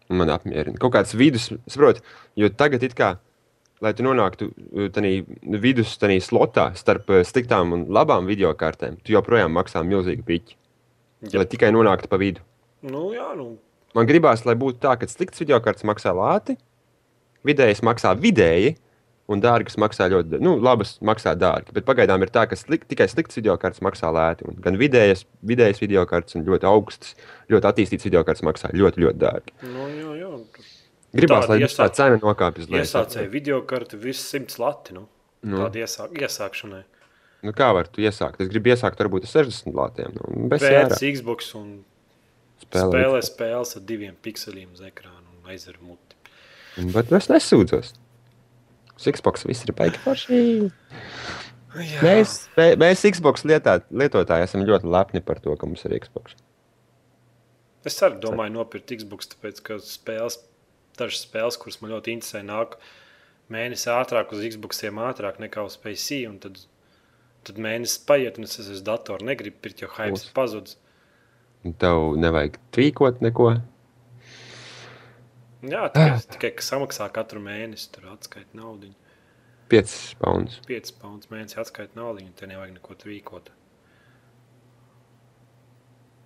Un 0.08 0.20
Man 0.20 0.30
apmierina. 0.32 0.78
Kaut 0.80 0.94
kāds 0.94 1.16
vidus, 1.18 1.50
saprot, 1.68 2.00
jo 2.38 2.48
tagad 2.54 2.86
it 2.86 2.94
kā. 2.98 3.16
Lai 3.84 3.92
tu 3.94 4.02
nonāktu 4.02 4.48
tādā 4.94 5.10
vidus 5.62 5.92
tādā 6.00 6.16
slotā 6.22 6.72
starp 6.78 7.12
eh, 7.14 7.22
sliktām 7.26 7.76
un 7.76 7.84
labām 7.94 8.26
video 8.26 8.50
kartēm, 8.58 8.96
tu 9.06 9.14
joprojām 9.14 9.52
maksā 9.54 9.84
milzīgu 9.86 10.26
piķi. 10.26 10.58
Jā. 11.28 11.42
Lai 11.42 11.46
tikai 11.50 11.70
nonāktu 11.74 12.10
pa 12.10 12.18
vidu. 12.18 12.42
Nu, 12.82 13.10
jā, 13.14 13.28
nu, 13.38 13.52
Man 13.96 14.08
gribās, 14.08 14.44
lai 14.44 14.56
būtu 14.58 14.82
tā, 14.82 14.92
ka 15.00 15.08
slikts 15.08 15.40
video 15.40 15.58
kartes 15.64 15.86
maksā 15.88 16.12
lāti, 16.14 16.58
vidējais 17.46 17.80
maksā 17.86 18.12
vidēji, 18.20 18.74
un 19.28 19.42
dārgas 19.44 19.76
maksā 19.76 20.06
ļoti, 20.08 20.38
nu, 20.40 20.54
labas 20.64 20.96
maksā 21.04 21.34
dārgi. 21.36 21.74
Bet 21.76 21.84
pagaidām 21.88 22.22
ir 22.24 22.30
tā, 22.32 22.46
ka 22.48 22.56
slik, 22.56 22.86
tikai 22.88 23.06
slikts 23.12 23.36
video 23.36 23.56
kartes 23.60 23.82
maksā 23.84 24.08
lēti. 24.14 24.46
Un 24.48 24.56
gan 24.64 24.78
vidējas, 24.80 25.26
vidējas 25.44 25.82
video 25.82 26.04
kartes 26.08 26.38
un 26.38 26.46
ļoti 26.48 26.68
augstas, 26.70 27.14
ļoti 27.52 27.68
attīstītas 27.72 28.08
video 28.08 28.24
kartes 28.24 28.44
maksā 28.48 28.70
ļoti, 28.72 29.04
ļoti 29.04 29.20
dārgi. 29.20 29.52
Nu, 29.68 29.88
jā, 29.92 30.14
jā. 30.22 30.32
Gribās, 31.18 31.44
Tāda 31.46 31.54
lai 31.54 31.58
iesāk- 31.64 31.88
tā 31.88 31.94
cena 31.96 32.18
nokāpjas 32.20 32.68
līdz 32.68 32.84
Iesācēja 32.84 33.30
video 33.32 33.62
karti 33.64 33.96
virs 34.00 34.20
simts 34.28 34.58
lati. 34.60 34.92
Nu. 34.96 35.06
Nu. 35.42 35.60
Tāda 35.64 35.84
iesāk, 35.84 36.12
iesākšanai. 36.18 36.82
Nu, 37.46 37.52
kā 37.52 37.68
var 37.72 37.86
tu 37.86 38.02
iesākt? 38.02 38.40
Es 38.42 38.48
gribu 38.50 38.72
iesākt 38.74 38.98
varbūt 38.98 39.24
ar 39.28 39.30
60 39.44 39.72
latiem. 39.78 40.12
Nu, 40.18 40.48
bez 40.50 40.60
Pēc 40.64 40.72
jēra. 40.74 40.98
Xbox 41.14 41.54
un 41.54 41.84
Spēlē. 42.64 42.90
spēlē 42.92 43.20
spēles 43.22 43.76
ar 43.78 43.82
diviem 43.86 44.16
pikseliem 44.20 44.72
uz 44.74 44.80
ekrāna 44.80 45.22
un 45.36 45.48
aizer 45.52 45.76
muti. 45.80 46.16
Bet 46.92 47.12
es 47.12 47.28
nesūdzos. 47.30 47.92
Xbox 49.06 49.46
viss 49.46 49.64
ir 49.66 49.74
baigi 49.78 50.00
forši. 50.02 50.38
Jā. 51.78 52.00
Mēs, 52.02 52.48
mē- 52.56 52.74
mēs 52.80 53.04
Xbox 53.12 53.44
lietā, 53.46 53.78
lietotāji 53.92 54.46
esam 54.48 54.64
ļoti 54.66 54.88
lepni 54.90 55.20
par 55.22 55.38
to, 55.44 55.54
ka 55.56 55.68
mums 55.68 55.84
ir 55.86 55.94
Xbox. 56.00 56.34
Es 57.86 58.00
arī 58.02 58.18
domāju, 58.20 58.56
nopirkt 58.56 58.90
Xbox, 58.98 59.28
tāpēc 59.34 59.60
ka 59.64 59.76
spēles, 59.84 60.40
dažas 60.98 61.22
spēles, 61.28 61.58
kuras 61.60 61.78
man 61.80 61.92
ļoti 61.94 62.16
interesē, 62.16 62.42
nāk 62.42 62.74
mēnesi 63.52 63.86
ātrāk 63.92 64.32
uz 64.34 64.42
Xbox, 64.48 64.82
ātrāk 64.82 65.38
nekā 65.38 65.64
uz 65.64 65.76
PC. 65.76 66.24
un 66.28 66.38
Tad, 66.42 66.58
tad 67.44 67.56
mēnesis 67.56 68.00
paiet, 68.04 68.38
un 68.38 68.44
es 68.44 68.58
esmu 68.58 68.74
uz 68.74 68.82
datora. 68.82 69.24
Negribu 69.24 69.62
pirkt, 69.62 69.80
jo 69.84 69.88
hype 69.94 70.18
pazudis. 70.34 70.76
Tev 71.78 72.16
nevajag 72.16 72.58
tvīkot 72.72 73.22
neko. 73.24 73.52
Jā, 75.58 75.88
tikai, 75.90 76.18
tikai 76.34 76.50
ka 76.54 76.62
samaksā 76.62 77.08
katru 77.10 77.40
mēnesi, 77.42 77.88
tur 77.90 78.12
atskaita 78.12 78.54
naudu. 78.54 78.92
5 79.72 79.94
pounds. 80.22 80.60
5 80.68 80.92
pounds 81.00 81.30
mēnesī 81.32 81.58
atskaita 81.58 81.98
naudu, 81.98 82.22
te 82.38 82.46
nevajag 82.46 82.76
neko 82.76 82.94
trīkot. 83.00 83.50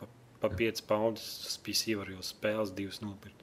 Pa, 0.03 0.09
pa 0.43 0.51
5 0.59 0.85
pounds 0.89 1.25
uz 1.49 1.57
PC 1.65 1.97
var 1.99 2.13
jau 2.13 2.21
spēles 2.27 2.75
divas 2.77 3.01
nopirkt. 3.03 3.41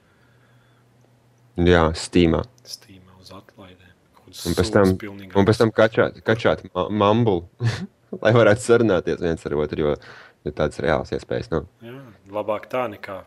Jā, 1.59 1.89
Steamā. 1.97 2.43
Steamā 2.63 3.17
uz 3.19 3.33
atlaidēm. 3.35 3.95
Un 4.29 4.53
pēc 4.53 4.69
tam, 4.69 4.93
un 4.93 5.47
pēc 5.49 5.57
tam 5.57 5.73
kačāt, 5.73 6.21
kačāt 6.21 6.61
ma 6.69 6.85
mambulu, 6.93 7.47
lai 8.21 8.35
varētu 8.37 8.61
sarunāties 8.61 9.25
viens 9.25 9.49
ar 9.49 9.57
otru, 9.57 9.87
jo 9.87 9.95
ir 10.45 10.53
tādas 10.53 10.77
reālas 10.85 11.11
iespējas. 11.17 11.49
Nu. 11.49 11.65
Jā, 11.81 11.97
labāk 12.29 12.69
tā 12.69 12.85
nekā 12.93 13.23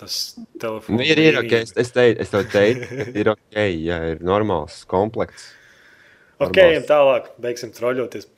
tas 0.00 0.16
telefons. 0.60 0.90
Nu, 0.96 1.04
ir, 1.04 1.20
ir 1.20 1.38
ok, 1.42 1.54
es, 1.60 1.72
es, 1.78 1.92
teicu, 1.94 2.20
es 2.24 2.32
tev 2.32 2.46
teicu, 2.52 2.88
ka 2.88 3.06
ir 3.22 3.32
ok, 3.34 3.56
ja 3.84 4.00
ir 4.14 4.22
normāls 4.24 4.82
komplekts. 4.90 5.50
Ok, 6.40 6.54
normāls. 6.56 6.66
ejam 6.72 6.86
tālāk, 6.88 7.32
beigsim 7.44 7.72
troļoties. 7.76 8.30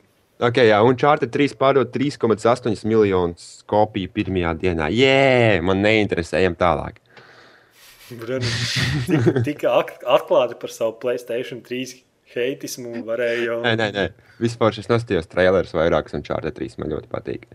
Ok, 0.43 0.57
jā, 0.67 0.79
un 0.83 0.97
Charter 0.99 1.29
3 1.31 1.53
pārdod 1.59 1.91
3,8 1.93 2.83
miljonus 2.89 3.61
kopiju 3.69 4.09
pirmajā 4.11 4.55
dienā. 4.59 4.89
Jē, 4.91 5.61
man 5.63 5.79
neinteresē, 5.85 6.41
ejam 6.41 6.57
tālāk. 6.59 6.97
Brun, 8.19 8.43
tik, 9.07 9.29
tik 9.47 9.63
ak- 9.69 10.01
atklāti 10.17 10.57
par 10.59 10.73
savu 10.73 10.97
Playstation 10.99 11.61
3 11.63 11.95
heitismu 12.33 13.05
varēja 13.07 13.45
jau. 13.45 13.59
Nē, 13.63 13.75
nē, 13.79 13.87
nē. 13.95 14.05
Vispār 14.43 14.75
šis 14.75 14.89
nostājos 14.91 15.29
trailers 15.31 15.71
vairākus, 15.77 16.17
un 16.17 16.25
Charter 16.25 16.51
3 16.51 16.81
man 16.81 16.91
ļoti 16.91 17.09
patīk. 17.13 17.47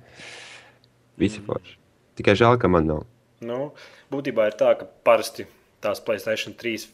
Visi 1.20 1.42
forši. 1.44 1.76
Tikai 2.18 2.38
žēl, 2.38 2.56
ka 2.62 2.70
man 2.72 2.86
nav. 2.88 3.04
Nu, 3.44 3.72
būtībā 4.12 4.48
ir 4.50 4.56
tā, 4.58 4.72
ka 4.78 4.88
parasti 5.06 5.46
tās 5.84 6.00
Playstation 6.02 6.56
3 6.58 6.88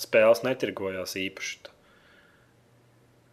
spēles 0.00 0.42
netirgojās 0.46 1.14
īpaši. 1.20 1.58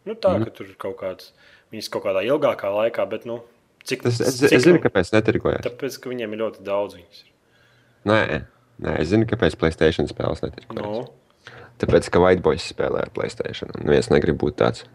Nu, 0.08 0.14
tā, 0.14 0.36
mm. 0.38 0.46
ka 0.46 0.54
tur 0.54 0.68
ir 0.70 0.76
kaut 0.80 0.98
kāds, 1.00 1.32
viņas 1.74 1.90
kaut 1.92 2.06
kādā 2.06 2.22
ilgākā 2.24 2.70
laikā, 2.72 3.04
bet, 3.10 3.26
nu, 3.28 3.40
cik 3.88 4.06
Es, 4.08 4.20
es, 4.22 4.38
cik, 4.40 4.54
es 4.54 4.64
zinu, 4.64 4.78
nu, 4.78 4.84
kāpēc 4.84 5.10
netirgojas. 5.16 5.64
Tāpēc, 5.66 5.98
ka 6.00 6.12
viņiem 6.12 6.34
ir 6.34 6.42
ļoti 6.44 6.64
daudz 6.64 6.96
viņas. 6.96 7.22
ir. 7.26 7.32
Nē, 8.08 8.20
nē, 8.84 8.94
es 9.02 9.10
zinu, 9.12 9.28
kāpēc 9.28 9.58
Playstation 9.60 10.08
spēles 10.10 10.44
netirgojas. 10.46 11.08
Nu, 11.08 11.54
Tāpēc, 11.78 12.08
ka 12.10 12.22
White 12.22 12.42
Boys 12.42 12.64
spēlē 12.72 13.04
ar 13.06 13.10
Playstation, 13.14 13.70
un 13.78 13.92
viens 13.92 14.08
negrib 14.10 14.38
būt 14.40 14.56
tāds. 14.58 14.86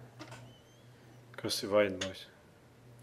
kas 1.40 1.62
ir 1.64 1.72
vainojis? 1.72 2.26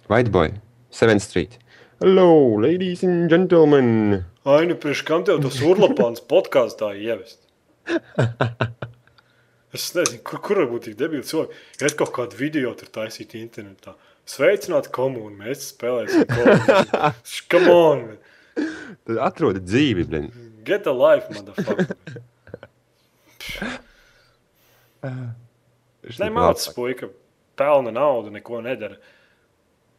White 0.09 0.33
Boy, 0.33 0.53
7th 0.93 1.25
Street. 1.25 1.57
Hello, 2.03 2.57
ladies 2.57 3.03
and 3.05 3.29
gentlemen! 3.29 4.25
Ai, 4.49 4.65
nu, 4.65 4.73
priekš 4.81 5.03
kam 5.05 5.21
tev 5.29 5.43
tas 5.45 5.59
urlapāns 5.61 6.23
podkāstā 6.25 6.95
ievest? 6.97 7.43
Es 9.77 9.91
nezinu, 9.93 10.23
kur, 10.25 10.41
kur 10.41 10.63
var 10.63 10.71
būt 10.71 10.87
tik 10.89 10.95
debili 10.97 11.21
cilvēki. 11.29 11.59
Es 11.85 11.93
kaut 11.99 12.15
kādu 12.17 12.39
video 12.39 12.71
tur 12.79 12.89
taisītu 12.95 13.37
internetā. 13.37 13.93
Sveicināti 14.25 14.89
komūnu, 14.97 15.37
mēs 15.43 15.67
spēlēsim 15.75 16.25
komūnu. 16.31 17.11
Come 17.53 17.75
on. 17.75 18.07
Tad 18.57 19.21
atrodi 19.27 19.61
dzīvi, 19.61 20.07
blin. 20.09 20.31
get 20.65 20.89
a 20.89 20.95
life, 20.97 21.29
motherfucker. 21.37 21.85
Nemācis 26.17 26.73
puika, 26.79 27.11
pelna 27.61 27.93
naudu, 27.93 28.33
neko 28.39 28.65
nedara. 28.65 28.97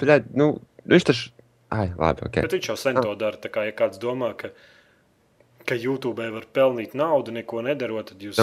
Bet, 0.01 0.33
nu, 0.33 0.49
viņš 0.89 1.07
taču... 1.11 1.29
Ai, 1.71 1.87
labi, 1.97 2.25
ok. 2.27 2.41
Bet 2.43 2.51
viņš 2.57 2.67
jau 2.73 2.77
sen 2.77 2.95
to 3.01 3.15
dara. 3.15 3.37
Kā 3.51 3.63
ja 3.65 3.71
kāds 3.71 3.99
domā, 4.01 4.33
ka, 4.37 4.49
ka 5.65 5.75
YouTube 5.79 6.25
var 6.33 6.45
pelnīt 6.53 6.93
naudu, 6.97 7.31
neko 7.31 7.61
nedarot, 7.63 8.09
tad 8.11 8.19
jūs 8.25 8.35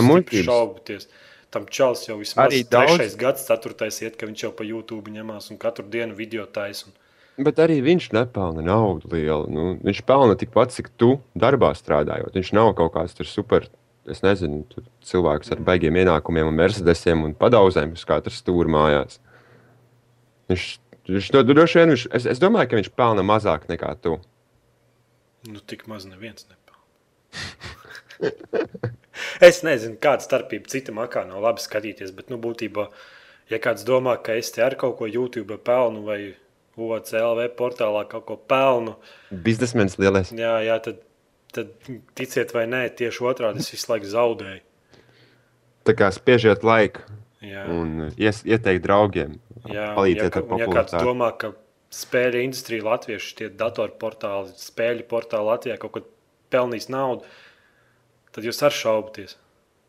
šaubaties. 0.46 1.08
Tam 1.50 1.64
čels 1.72 2.02
jau 2.08 2.18
vismaz 2.20 2.48
Arī 2.50 2.62
Arī 2.62 2.68
daudz- 2.68 2.96
trešais 2.98 3.16
gads, 3.16 3.44
ceturtais 3.48 4.00
iet, 4.04 4.16
ka 4.20 4.26
viņš 4.28 4.42
jau 4.46 4.50
pa 4.52 4.64
YouTube 4.64 5.08
ņemās 5.12 5.50
un 5.50 5.56
katru 5.60 5.84
dienu 5.88 6.14
video 6.16 6.44
taisa. 6.46 6.86
un- 6.88 7.44
Bet 7.44 7.56
arī 7.56 7.80
viņš 7.82 8.10
nepelna 8.12 8.62
naudu 8.64 9.08
lielu. 9.12 9.48
Nu, 9.48 9.76
viņš 9.84 10.02
pelna 10.04 10.34
tikpat, 10.36 10.72
cik 10.72 10.88
tu 10.98 11.20
darbā 11.36 11.70
strādājot. 11.76 12.32
Viņš 12.34 12.52
nav 12.52 12.74
kaut 12.74 12.92
kāds 12.94 13.14
tur 13.14 13.24
super, 13.26 13.68
es 14.06 14.20
nezinu, 14.22 14.64
tur 14.68 14.82
cilvēks 15.04 15.52
ar 15.52 15.58
baigiem 15.58 15.94
ienākumiem, 15.94 16.48
un 16.48 16.54
mercedesiem 16.56 17.22
un 17.24 17.34
padauzēm 17.34 17.92
uz 17.92 18.04
katras 18.04 18.42
stūra 18.42 18.66
mājās. 18.68 19.18
Viņš, 20.50 20.78
viņš 21.16 21.30
to 21.34 21.42
droši 21.46 21.80
vien, 21.80 21.92
viņš, 21.94 22.04
es, 22.18 22.26
es 22.34 22.42
domāju, 22.42 22.70
ka 22.70 22.78
viņš 22.80 22.90
pelna 22.98 23.24
mazāk 23.26 23.68
nekā 23.70 23.94
tu. 24.04 24.18
Nu, 25.48 25.60
tik 25.60 25.86
maz 25.90 26.04
neviens 26.08 26.46
nepelna. 26.48 26.82
es 29.48 29.62
nezinu, 29.66 29.96
kāda 30.02 30.24
starpība 30.24 30.70
citam 30.72 31.00
akā 31.02 31.24
nav 31.28 31.44
labi 31.44 31.64
skatīties, 31.64 32.12
bet, 32.16 32.28
nu, 32.32 32.40
būtībā, 32.42 32.88
ja 33.52 33.60
kāds 33.62 33.86
domā, 33.88 34.18
ka 34.22 34.36
es 34.38 34.52
te 34.54 34.64
ar 34.64 34.76
kaut 34.80 34.98
ko 35.00 35.08
YouTube 35.08 35.56
pelnu 35.64 36.04
vai 36.08 36.20
OCLV 36.78 37.48
portālā 37.58 38.04
kaut 38.10 38.26
ko 38.28 38.36
pelnu, 38.38 38.94
Biznesmenis 39.30 39.98
lielais. 39.98 40.30
jā, 40.30 40.54
jā 40.66 40.76
tad, 40.84 41.00
tad 41.54 41.72
ticiet 42.18 42.54
vai 42.54 42.68
nē, 42.70 42.84
tieši 42.98 43.24
otrādi 43.26 43.64
es 43.64 43.72
visu 43.72 43.90
laiku 43.90 44.12
zaudēju. 44.12 44.62
Tā 45.88 45.94
kā 45.96 46.10
spiežiet 46.12 46.66
laiku 46.66 47.02
Jā, 47.44 47.64
un 47.70 48.08
ies, 48.18 48.42
ieteikt 48.46 48.82
draugiem. 48.82 49.36
jā, 49.70 49.92
palīdziet 49.94 50.34
ja, 50.34 50.40
ar 50.40 50.46
un 50.46 50.62
ja 50.62 50.66
kāds 50.66 50.92
popularitāti. 50.94 51.06
domā, 51.06 51.28
ka 51.38 51.52
spēļu 51.94 52.40
industrija 52.44 52.86
latviešu 52.86 53.36
tie 53.38 53.50
datorportāli, 53.54 54.54
spēļu 54.58 55.06
portāli 55.08 55.48
Latvijā 55.48 55.76
kaut 55.80 55.94
ko 55.94 56.02
pelnīs 56.52 56.88
naudu, 56.92 57.28
tad 58.34 58.48
jūs 58.48 58.60
arī 58.66 58.80
šaubaties. 58.80 59.36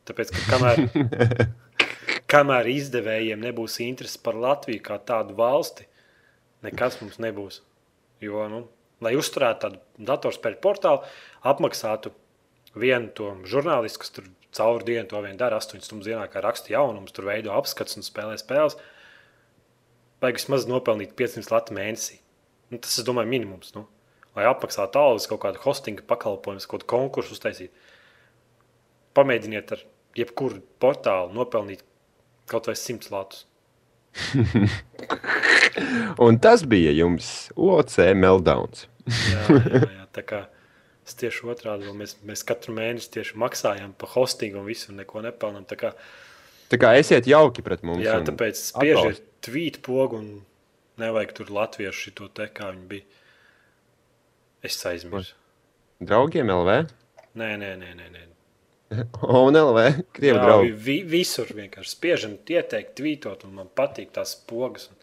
Tāpēc, 0.09 0.31
ka 0.35 0.45
kamēr, 0.53 1.49
kamēr 2.33 2.69
izdevējiem 2.71 3.41
nebūs 3.49 3.79
interesi 3.85 4.21
par 4.23 4.37
Latviju 4.37 4.85
kā 4.85 4.99
tādu 5.01 5.35
valsti, 5.37 5.89
nekas 6.65 6.99
mums 7.01 7.19
nebūs. 7.21 7.63
Jo, 8.23 8.45
nu, 8.51 8.65
lai 9.03 9.15
uzturētu 9.17 9.65
tādu 9.65 10.07
datorspēļu 10.11 10.61
portālu, 10.63 11.05
apmaksātu 11.49 12.13
vienu 12.79 13.09
to 13.15 13.33
žurnālistu, 13.49 14.03
kas 14.03 14.13
tur 14.15 14.27
caur 14.55 14.83
dienu 14.85 15.07
to 15.09 15.21
vien 15.23 15.37
dara, 15.37 15.59
8 15.61 15.83
stundas 15.83 16.09
dienā, 16.09 16.25
kā 16.31 16.41
raksta 16.43 16.73
jaunumus, 16.73 17.13
tur 17.15 17.29
veido 17.29 17.53
apskats 17.55 17.97
un 17.99 18.05
spēlē 18.05 18.37
spēles. 18.41 18.77
Vajag 20.23 20.41
vismaz 20.41 20.65
nopelnīt 20.69 21.15
500 21.19 21.53
lati 21.53 21.77
mēnesī. 21.77 22.19
Nu, 22.69 22.77
tas, 22.77 22.97
es 22.99 23.07
domāju, 23.07 23.31
minimums. 23.31 23.71
Nu. 23.75 23.85
Lai 24.37 24.47
apmaksātu 24.49 25.01
algas, 25.01 25.29
kaut 25.29 25.41
kādu 25.45 25.61
hostinga 25.63 26.05
pakalpojumu, 26.09 26.65
kaut 26.65 26.83
kādu 26.83 26.91
konkursu 26.91 27.37
uztaisīt. 27.37 27.71
Pamēģiniet 29.17 29.73
ar 29.75 29.85
jebkuru 30.17 30.61
portālu 30.81 31.33
nopelnīt 31.37 31.85
kaut 32.49 32.69
vai 32.69 32.77
100 32.77 33.13
latus. 33.13 33.45
Un 36.25 36.39
tas 36.41 36.63
bija 36.67 36.91
jums 36.97 37.49
OC 37.55 37.99
Meltdowns. 38.17 38.87
Jā, 39.09 39.43
jā, 39.49 39.81
jā, 39.85 40.07
tā 40.17 40.23
kā 40.25 40.39
es 41.09 41.17
tieši 41.19 41.47
otrādi, 41.49 41.89
mēs, 41.97 42.15
mēs 42.25 42.45
katru 42.47 42.75
mēnesi 42.77 43.09
tieši 43.17 43.37
maksājam 43.41 43.95
par 43.97 44.13
hostingu 44.15 44.61
un 44.61 44.67
visu, 44.69 44.91
un 44.93 45.01
neko 45.01 45.23
nepelnām. 45.25 45.65
Tā 45.69 45.77
kā, 45.81 45.93
Tā 46.69 46.77
kā 46.77 46.93
esiet 46.99 47.25
jauki 47.25 47.63
pret 47.65 47.81
mums. 47.81 48.03
jā, 48.05 48.19
tāpēc 48.27 48.59
spiežiet 48.69 49.23
tvīt 49.41 49.81
pogu 49.85 50.19
un 50.21 50.27
nevajag 51.01 51.31
tur 51.39 51.49
latviešu 51.55 52.09
šito 52.09 52.27
te, 52.37 52.45
kā 52.53 52.69
viņi 52.75 52.87
bija. 52.91 53.07
Es 54.61 54.77
aizmirsu. 54.85 55.33
Draugiem 56.03 56.51
LV. 56.51 56.75
Nē, 57.39 57.53
nē, 57.61 57.71
nē, 57.79 57.93
nē, 57.95 58.07
nē. 58.13 58.25
Un 59.45 59.53
LV, 59.55 59.81
krievu 60.17 60.39
Jā, 60.39 60.45
draugi. 60.45 60.71
vi, 60.85 60.95
visur 61.07 61.49
vienkārši 61.53 61.91
spiežam, 61.93 62.37
ieteikt, 62.49 62.95
tvītot, 62.97 63.45
un 63.47 63.53
man 63.59 63.69
patīk 63.77 64.11
tās 64.15 64.33
pogas. 64.49 64.89
Un, 64.89 64.97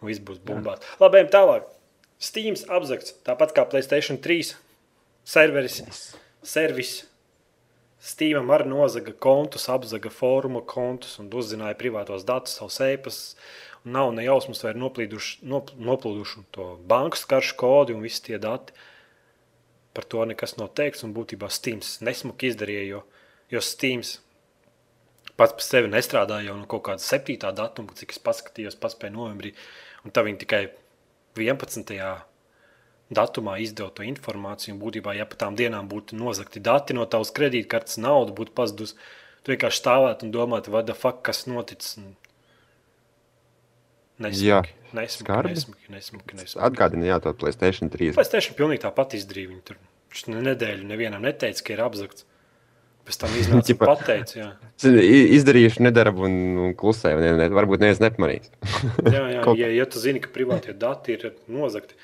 un 0.00 0.10
viss 0.10 0.22
būs 0.26 0.40
bumbās. 0.46 0.82
Labi, 1.02 1.22
tālāk. 1.32 1.68
Steams 2.20 2.66
apzakts, 2.68 3.14
tāpat 3.24 3.54
kā 3.56 3.64
Playstation 3.70 4.18
3 4.20 4.50
serveris, 5.30 5.80
servis. 6.42 6.98
Steamam 8.00 8.48
arī 8.54 8.64
nozaga 8.70 9.12
kontus, 9.12 9.66
apzaga 9.68 10.08
fóruma 10.08 10.62
kontus 10.64 11.18
un 11.20 11.26
uzzināja 11.36 11.76
privātos 11.76 12.24
datus, 12.24 12.54
savus 12.56 12.78
ēpas. 12.80 13.18
Un 13.84 13.92
nav 13.96 14.14
ne 14.16 14.24
jausmas, 14.24 14.62
vai 14.64 14.72
ir 14.72 14.80
nop, 14.80 14.96
noplūduši 15.76 16.46
to 16.56 16.70
bankas 16.88 17.26
karšu 17.28 17.58
kodi 17.60 17.96
un 17.96 18.00
visi 18.04 18.22
tie 18.24 18.40
dati. 18.40 18.72
Par 19.92 20.06
to 20.08 20.24
nekas 20.24 20.56
nav 20.56 20.72
teikts, 20.78 21.04
un 21.04 21.12
būtībā 21.12 21.50
Steams 21.52 21.98
nesmuki 22.06 22.48
izdarīja, 22.48 22.86
jo, 22.88 23.04
jo 23.52 23.62
Steams 23.64 24.16
pats 25.36 25.56
par 25.56 25.64
sevi 25.64 25.92
nestrādāja 25.92 26.50
jau 26.50 26.56
no 26.56 26.68
kaut 26.68 26.86
kāda 26.88 27.04
7. 27.04 27.36
datuma, 27.56 27.96
cik 27.96 28.16
es 28.16 28.20
paskatījos, 28.24 28.80
paspēju 28.80 29.16
novembrī. 29.16 29.54
Un 30.04 30.12
tā 30.16 30.24
viņi 30.24 30.40
tikai 30.44 30.64
11. 31.36 31.96
Datumā 33.10 33.56
izdeva 33.62 33.90
to 33.94 34.04
informāciju. 34.06 34.76
Būtībā, 34.80 35.14
ja 35.18 35.26
pa 35.26 35.36
tām 35.40 35.56
dienām 35.58 35.88
būtu 35.90 36.18
nozagti 36.18 36.62
dati 36.62 36.94
no 36.94 37.04
tavas 37.10 37.32
kredītkartes, 37.34 37.98
nauda 38.02 38.32
būtu 38.36 38.54
pazudusi, 38.54 38.94
tu 39.42 39.54
vienkārši 39.54 39.82
stāvētu 39.82 40.28
un 40.28 40.34
domātu, 40.34 40.70
vad 40.74 40.86
the 40.86 40.94
fuck, 40.94 41.22
kas 41.26 41.46
noticis. 41.50 41.98
Nesmuki, 44.20 44.74
skarbi. 45.24 45.54
nesmuki, 45.54 45.86
nesmuki, 45.94 46.34
nesmuki. 46.36 46.64
Atgādini, 46.66 47.08
jā, 47.08 47.16
to 47.24 47.32
Playstation 47.40 47.88
3. 47.92 48.10
Pēc 48.18 48.32
tam 48.34 48.56
pilnīgi 48.58 48.82
tāpat 48.84 49.14
izdarīja. 49.16 49.48
Viņi 49.54 49.62
tur 49.70 49.78
viņš 50.12 50.24
ne- 50.28 50.42
nedēļu 50.50 50.84
nevienam 50.90 51.22
neteica, 51.24 51.62
ka 51.64 51.72
ir 51.72 51.80
apzakts. 51.86 52.26
Pēc 53.08 53.16
tam 53.22 53.32
iznāca 53.40 53.56
un 53.62 53.64
Ķipa- 53.70 53.88
pateica, 53.88 54.34
jā. 54.36 54.48
Izdarījuši 55.38 55.86
nedarbu 55.86 56.26
un, 56.28 56.34
un 56.66 56.74
klusēju. 56.76 57.22
Ne, 57.22 57.30
ne, 57.40 57.48
varbūt 57.56 57.80
neviens 57.80 58.02
nepamanīs. 58.02 58.50
Jā, 59.08 59.24
jā, 59.38 59.40
Kaut- 59.46 59.56
ja, 59.62 59.70
ja 59.72 59.86
tu 59.88 60.02
zini, 60.02 60.20
ka 60.20 60.28
privātie 60.34 60.76
dati 60.76 61.16
ir 61.16 61.30
nozagti, 61.48 61.96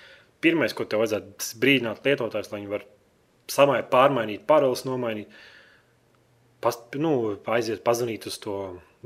pirmais, 0.44 0.74
ko 0.76 0.86
tev 0.86 1.02
vajadzētu 1.02 1.58
brīdināt 1.62 2.06
lietotājs, 2.06 2.50
lai 2.52 2.60
viņi 2.60 2.72
var 2.72 2.86
samai 3.50 3.80
pārmainīt, 3.90 4.46
paroles 4.48 4.84
nomainīt, 4.86 5.32
pas, 6.64 6.78
nu, 6.98 7.12
aiziet 7.56 7.84
pazvanīt 7.86 8.26
uz 8.30 8.38
to 8.42 8.56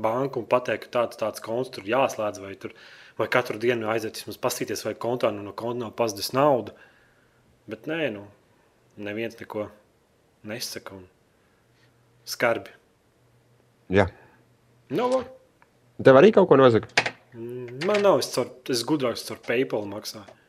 banku 0.01 0.41
un 0.41 0.49
pateikt, 0.49 0.87
ka 0.87 0.95
tāds, 0.99 1.19
tāds 1.19 1.43
konts 1.43 1.73
tur 1.75 1.87
jāslēdz, 1.87 2.41
vai, 2.43 2.55
tur, 2.59 2.73
vai 3.19 3.29
katru 3.31 3.61
dienu 3.61 3.89
aiziet 3.91 4.17
vismaz 4.17 4.39
pastīties, 4.41 4.85
vai 4.87 4.95
kontā 4.97 5.33
nu, 5.33 5.45
no 5.45 5.53
konta 5.57 5.85
nav 5.85 5.93
pazudis 5.99 6.33
nauda. 6.37 6.73
Bet 7.69 7.85
nē, 7.89 8.09
nu, 8.15 8.25
neviens 8.97 9.37
neko 9.39 9.67
nesaka 10.49 10.97
un 10.97 11.05
skarbi. 12.27 12.73
Jā. 13.91 14.07
Nu, 14.89 15.05
no, 15.07 15.21
Tev 16.01 16.17
arī 16.17 16.31
kaut 16.33 16.49
ko 16.49 16.57
nosaka? 16.57 16.89
man 17.85 18.01
nav, 18.03 18.19
es, 18.19 18.31
caur, 18.33 18.49
es 18.73 18.83
gudrāks 18.87 19.23
caur 19.27 19.39
PayPal 19.45 19.85
maksāju. 19.89 20.40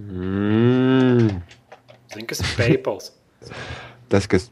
Mm. 0.00 1.40
Zini, 2.12 2.26
kas 2.30 2.40
ir 2.42 2.52
PayPal? 2.58 3.00
Tas, 4.12 4.26
kas 4.30 4.48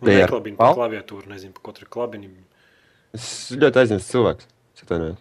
Un 0.00 0.08
Tie 0.08 0.14
ar 0.16 0.30
neklabina 0.30 0.56
pa 0.56 0.70
klaviatūru, 0.76 1.28
nezinu, 1.28 1.52
pa 1.56 1.60
ko 1.66 1.74
tur 1.76 1.88
klabini. 1.92 2.30
Es 3.16 3.26
ļoti 3.52 3.82
aizņemts 3.82 4.06
cilvēks. 4.08 4.46
Es 4.76 4.84
atvainojos. 4.86 5.20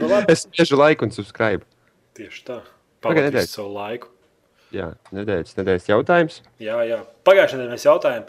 Nu, 0.00 0.08
labi, 0.08 0.32
Es 0.32 0.44
spiežu 0.46 0.78
laiku 0.80 1.04
un 1.04 1.10
subscribe. 1.12 1.66
tieši 2.16 2.44
tā. 2.46 2.60
Pagaid, 3.00 3.02
Pagaidiet 3.02 3.34
nedēļ. 3.34 3.48
savu 3.50 3.72
laiku. 3.74 4.08
Jā, 4.72 4.86
nedēļas, 5.12 5.56
nedēļas 5.58 5.88
jautājums. 5.90 6.38
Jā, 6.62 6.76
jā. 6.86 7.00
Pagājušajā 7.26 7.58
nedēļā 7.58 7.74
mēs 7.74 7.86
jautājām, 7.88 8.26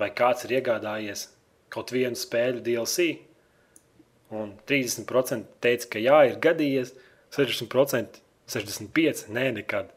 vai 0.00 0.08
kāds 0.16 0.44
ir 0.46 0.54
iegādājies 0.58 1.26
kaut 1.68 1.90
vienu 1.92 2.16
spēļu 2.16 2.62
DLC. 2.64 3.08
Un 4.34 4.52
30% 4.68 5.60
teica, 5.64 5.90
ka 5.94 6.02
jā, 6.02 6.18
ir 6.28 6.40
gadījies, 6.44 6.94
60%, 7.36 8.20
65% 8.48 9.32
nē, 9.32 9.46
nekad. 9.60 9.92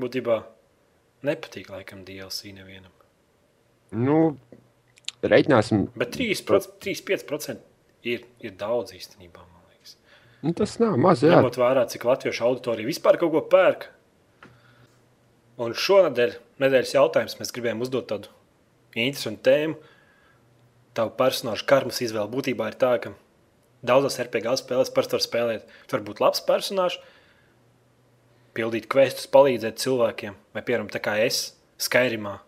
Būtībā 0.00 0.40
nepatīk 1.28 1.70
laikam 1.72 2.04
DLC 2.04 2.52
nevienam. 2.56 2.92
Nu, 3.92 4.36
reiķināsim. 5.24 5.88
Bet 5.98 6.12
3%, 6.16 6.76
35% 6.84 8.06
ir, 8.08 8.28
ir 8.44 8.58
daudz 8.60 8.94
īstenībā. 8.96 9.50
Nu, 10.40 10.54
tas 10.56 10.78
nav 10.80 10.96
maz. 10.96 11.20
Jā, 11.20 11.36
Ņemot 11.36 11.58
vērā, 11.60 11.84
cik 11.92 12.06
latviešu 12.08 12.44
auditorija 12.46 12.88
vispār 12.88 13.18
kaut 13.20 13.34
ko 13.34 13.42
pērk. 13.52 13.90
Un 15.60 15.74
šonadēļ, 15.76 16.36
nedēļas 16.62 16.94
jautājums, 16.96 17.36
mēs 17.36 17.52
gribējām 17.52 17.82
uzdot 17.84 18.06
tādu 18.08 18.30
interesantu 18.96 19.44
tēmu. 19.50 19.76
Tavu 20.96 21.12
personāžu 21.18 21.66
karmas 21.68 22.00
izvēle 22.00 22.32
būtībā 22.32 22.70
ir 22.70 22.78
tā, 22.80 22.94
ka 23.04 23.12
daudzās 23.86 24.18
RPG 24.22 24.58
spēlēs 24.60 24.92
parasti 24.94 25.16
var 25.16 25.24
spēlēt. 25.24 25.72
Tu 25.86 25.96
vari 25.96 26.06
būt 26.06 26.22
labs 26.22 26.44
personāžs, 26.46 27.00
pildīt 28.56 28.88
questus, 28.90 29.30
palīdzēt 29.30 29.80
cilvēkiem, 29.82 30.36
vai 30.54 30.62
piemēram, 30.66 30.90
tā 30.92 31.02
kā 31.02 31.16
es 31.24 31.50
Skyrimā. 31.80 32.38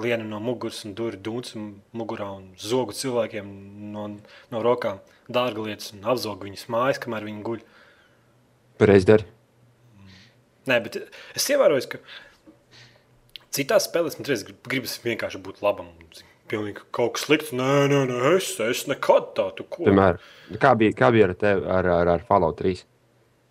Lienu 0.00 0.24
no 0.26 0.40
muguras 0.42 0.80
un 0.88 0.94
dūri 0.98 1.20
dūns 1.22 1.52
mugurā 1.94 2.26
un 2.34 2.48
zogu 2.58 2.96
cilvēkiem 2.98 3.46
no, 3.92 4.08
no 4.50 4.62
rokām 4.64 4.98
dārga 5.30 5.68
lietas 5.68 5.92
un 5.94 6.02
apzogu 6.10 6.48
viņus 6.48 6.66
mājas, 6.74 6.98
kamēr 6.98 7.28
viņi 7.28 7.44
guļ. 7.46 7.62
pareizi 8.80 9.06
dari. 9.06 9.28
Nē, 10.66 10.80
bet 10.82 10.98
es 11.36 11.46
ievēroju, 11.52 11.86
ka 11.92 12.00
citās 13.54 13.86
spēlēs 13.86 14.18
man 14.18 14.26
grib, 14.26 14.58
gribas 14.66 14.96
vienkārši 15.04 15.42
būt 15.46 15.62
labam. 15.62 15.92
un 15.94 16.33
Pilnīgi 16.50 16.84
kaut 16.94 17.14
kas 17.16 17.26
slikts. 17.28 17.52
Nē, 17.56 17.68
nē, 17.92 18.00
nē 18.10 18.34
es, 18.34 18.50
es 18.60 18.84
nekad 18.90 19.32
tādu 19.38 19.66
ko. 19.68 19.86
Piemēram, 19.88 20.24
kā 20.60 20.74
bija, 20.80 20.96
kā 20.98 21.10
bija 21.14 21.30
ar 21.30 21.36
tevi 21.40 21.68
ar, 21.76 21.88
ar, 21.98 22.12
ar 22.16 22.26
Fallout 22.28 22.60
3? 22.60 22.84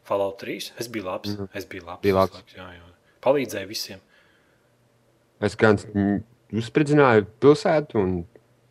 Fallout 0.07 0.37
3. 0.43 0.73
Es 0.81 0.91
biju 0.93 1.07
labs. 1.07 1.33
Mm. 1.33 1.49
Es 1.57 1.65
biju 1.69 1.87
labs. 1.87 2.03
Bija 2.05 2.19
labs. 2.19 2.43
Jā, 2.53 2.67
jā. 2.75 2.91
Palīdzēju 3.23 3.71
visiem. 3.71 4.03
Es 5.43 5.57
gan 5.59 5.79
uzspridzināju 6.53 7.27
pilsētu 7.43 7.99
un 7.99 8.15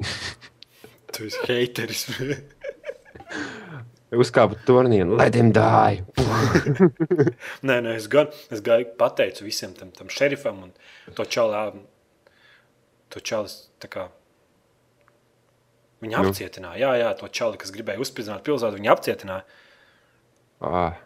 Tu 1.13 1.27
esi 1.29 1.43
heiteris. 1.45 2.07
uzkāpu 4.13 4.59
turnīru. 4.67 5.17
Let 5.19 5.37
him 5.37 5.53
die! 5.57 6.03
nē, 7.69 7.79
nē, 7.85 7.97
es 7.97 8.09
gan 8.13 8.33
es 8.53 8.63
gāju, 8.65 8.91
pateicu 9.01 9.47
visiem 9.47 9.75
tam, 9.77 9.93
tam 9.97 10.13
šerifam 10.13 10.63
un 10.69 10.73
to 11.17 11.25
čalu. 11.25 11.83
To 13.13 13.21
čalis 13.21 13.67
tā 13.83 13.91
kā. 13.93 14.07
Viņa 16.03 16.23
Nu. 16.23 16.33
apcietināja. 16.33 16.81
Jā, 16.83 16.93
jā, 16.99 17.11
to 17.21 17.29
čali, 17.31 17.59
kas 17.61 17.71
gribēja 17.75 18.03
uzspridzināt 18.03 18.43
pilsētu, 18.47 18.81
viņa 18.81 18.95
apcietināja. 18.97 19.45
Ah, 20.63 20.97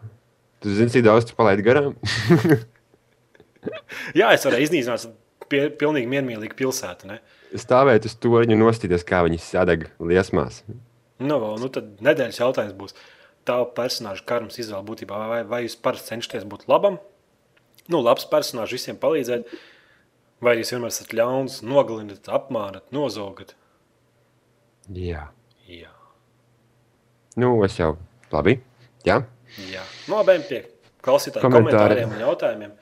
tu 0.60 0.72
zini, 0.72 0.92
cik 0.92 1.04
daudz 1.04 1.28
tu 1.28 1.36
palaidi 1.36 1.64
garām? 1.66 1.96
Jā, 4.16 4.30
es 4.36 4.44
varēju 4.46 4.68
iznīcināt 4.68 5.06
pie, 5.50 5.66
pilnīgi 5.80 6.08
miermīlīgu 6.10 6.56
pilsētu. 6.58 7.08
Ne? 7.10 7.18
Stāvēt 7.58 8.06
uz 8.08 8.14
torņa 8.22 8.54
un 8.56 8.62
nostīties, 8.62 9.04
kā 9.06 9.22
viņi 9.26 9.40
sadeg 9.42 9.88
liesmās. 9.98 10.62
Nu, 11.18 11.38
vēl, 11.42 11.56
nu, 11.62 11.70
tad 11.72 11.96
nedēļas 12.04 12.40
jautājums 12.42 12.76
būs. 12.78 12.96
Tā 13.46 13.60
personāža 13.76 14.24
karmas 14.26 14.58
izvēle 14.60 14.84
būtībā, 14.88 15.18
vai, 15.30 15.40
vai 15.48 15.62
jūs 15.64 15.78
parasti 15.82 16.12
cenšaties 16.14 16.46
būt 16.50 16.66
labam, 16.70 16.98
nu, 17.92 18.00
labs 18.02 18.26
personāžs 18.30 18.74
visiem 18.76 18.98
palīdzēt, 19.02 19.50
vai 20.44 20.56
jūs 20.60 20.72
vienmēr 20.74 20.92
esat 20.92 21.12
ļauns, 21.16 21.60
nogalināt, 21.66 22.28
apmānāt, 22.32 22.86
nozogat. 22.94 23.54
Jā. 24.92 25.28
Jā, 25.66 25.90
Nu, 27.36 27.50
es 27.66 27.74
jau 27.76 27.96
labi. 28.32 28.54
Jā. 29.04 29.18
jā. 29.68 29.82
No 30.08 30.20
abiem 30.22 30.42
pie 30.46 30.62
klausītāju 31.04 31.42
Komentāri. 31.44 31.74
komentāriem 31.74 32.14
un 32.14 32.20
jautājumiem. 32.22 32.72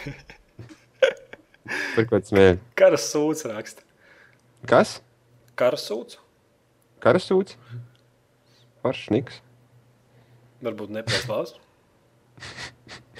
Par 1.94 2.06
ko 2.08 2.20
tas 2.22 2.32
mēģina? 2.32 2.62
Karas 2.80 3.04
sūds 3.12 3.44
raksta. 3.50 3.84
Kas? 4.70 4.94
Karas 5.60 5.84
sūds? 5.90 6.16
Karasūds? 7.04 7.56
Paršniks. 8.84 9.40
Varbūt 10.64 10.90
nepaslās. 10.96 11.54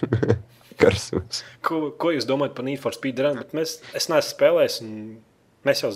Karasūds. 0.81 1.43
Ko, 1.67 1.91
ko 2.01 2.13
jūs 2.15 2.27
domājat 2.29 2.55
par 2.57 2.65
Need 2.67 2.81
for 2.83 2.93
Speed 2.97 3.21
Run? 3.25 3.37
Bet 3.43 3.53
mēs, 3.57 3.77
es 3.97 4.09
neesmu 4.11 4.33
spēlējis, 4.35 4.81
un 4.87 4.95
mēs 5.69 5.83
jau 5.85 5.93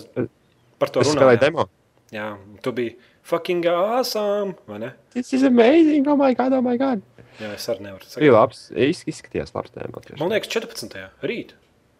par 0.79 0.91
to 0.93 1.01
Es 1.03 1.09
spēlēju 1.11 1.39
runājām. 1.39 1.43
demo. 1.45 1.67
Jā, 2.13 2.27
tu 2.61 2.71
biji 2.77 2.95
fucking 3.25 3.65
awesome, 3.71 4.53
vai 4.69 4.77
ne? 4.83 4.91
This 5.15 5.33
is 5.33 5.43
amazing! 5.47 6.05
Oh 6.07 6.15
my 6.19 6.33
god, 6.37 6.53
oh 6.53 6.61
my 6.61 6.77
god! 6.77 7.01
Jā, 7.41 7.49
es 7.57 7.65
arī 7.67 7.81
nevaru 7.87 8.05
Bija 8.05 8.13
sakāt. 8.13 8.35
labs. 8.37 8.59
Iz- 8.71 9.03
Izskatījās 9.11 9.51
labs 9.57 9.73
tēmats. 9.73 10.13
Man 10.21 10.29
liekas, 10.31 10.47
14. 10.53 10.93
rīt. 11.25 11.55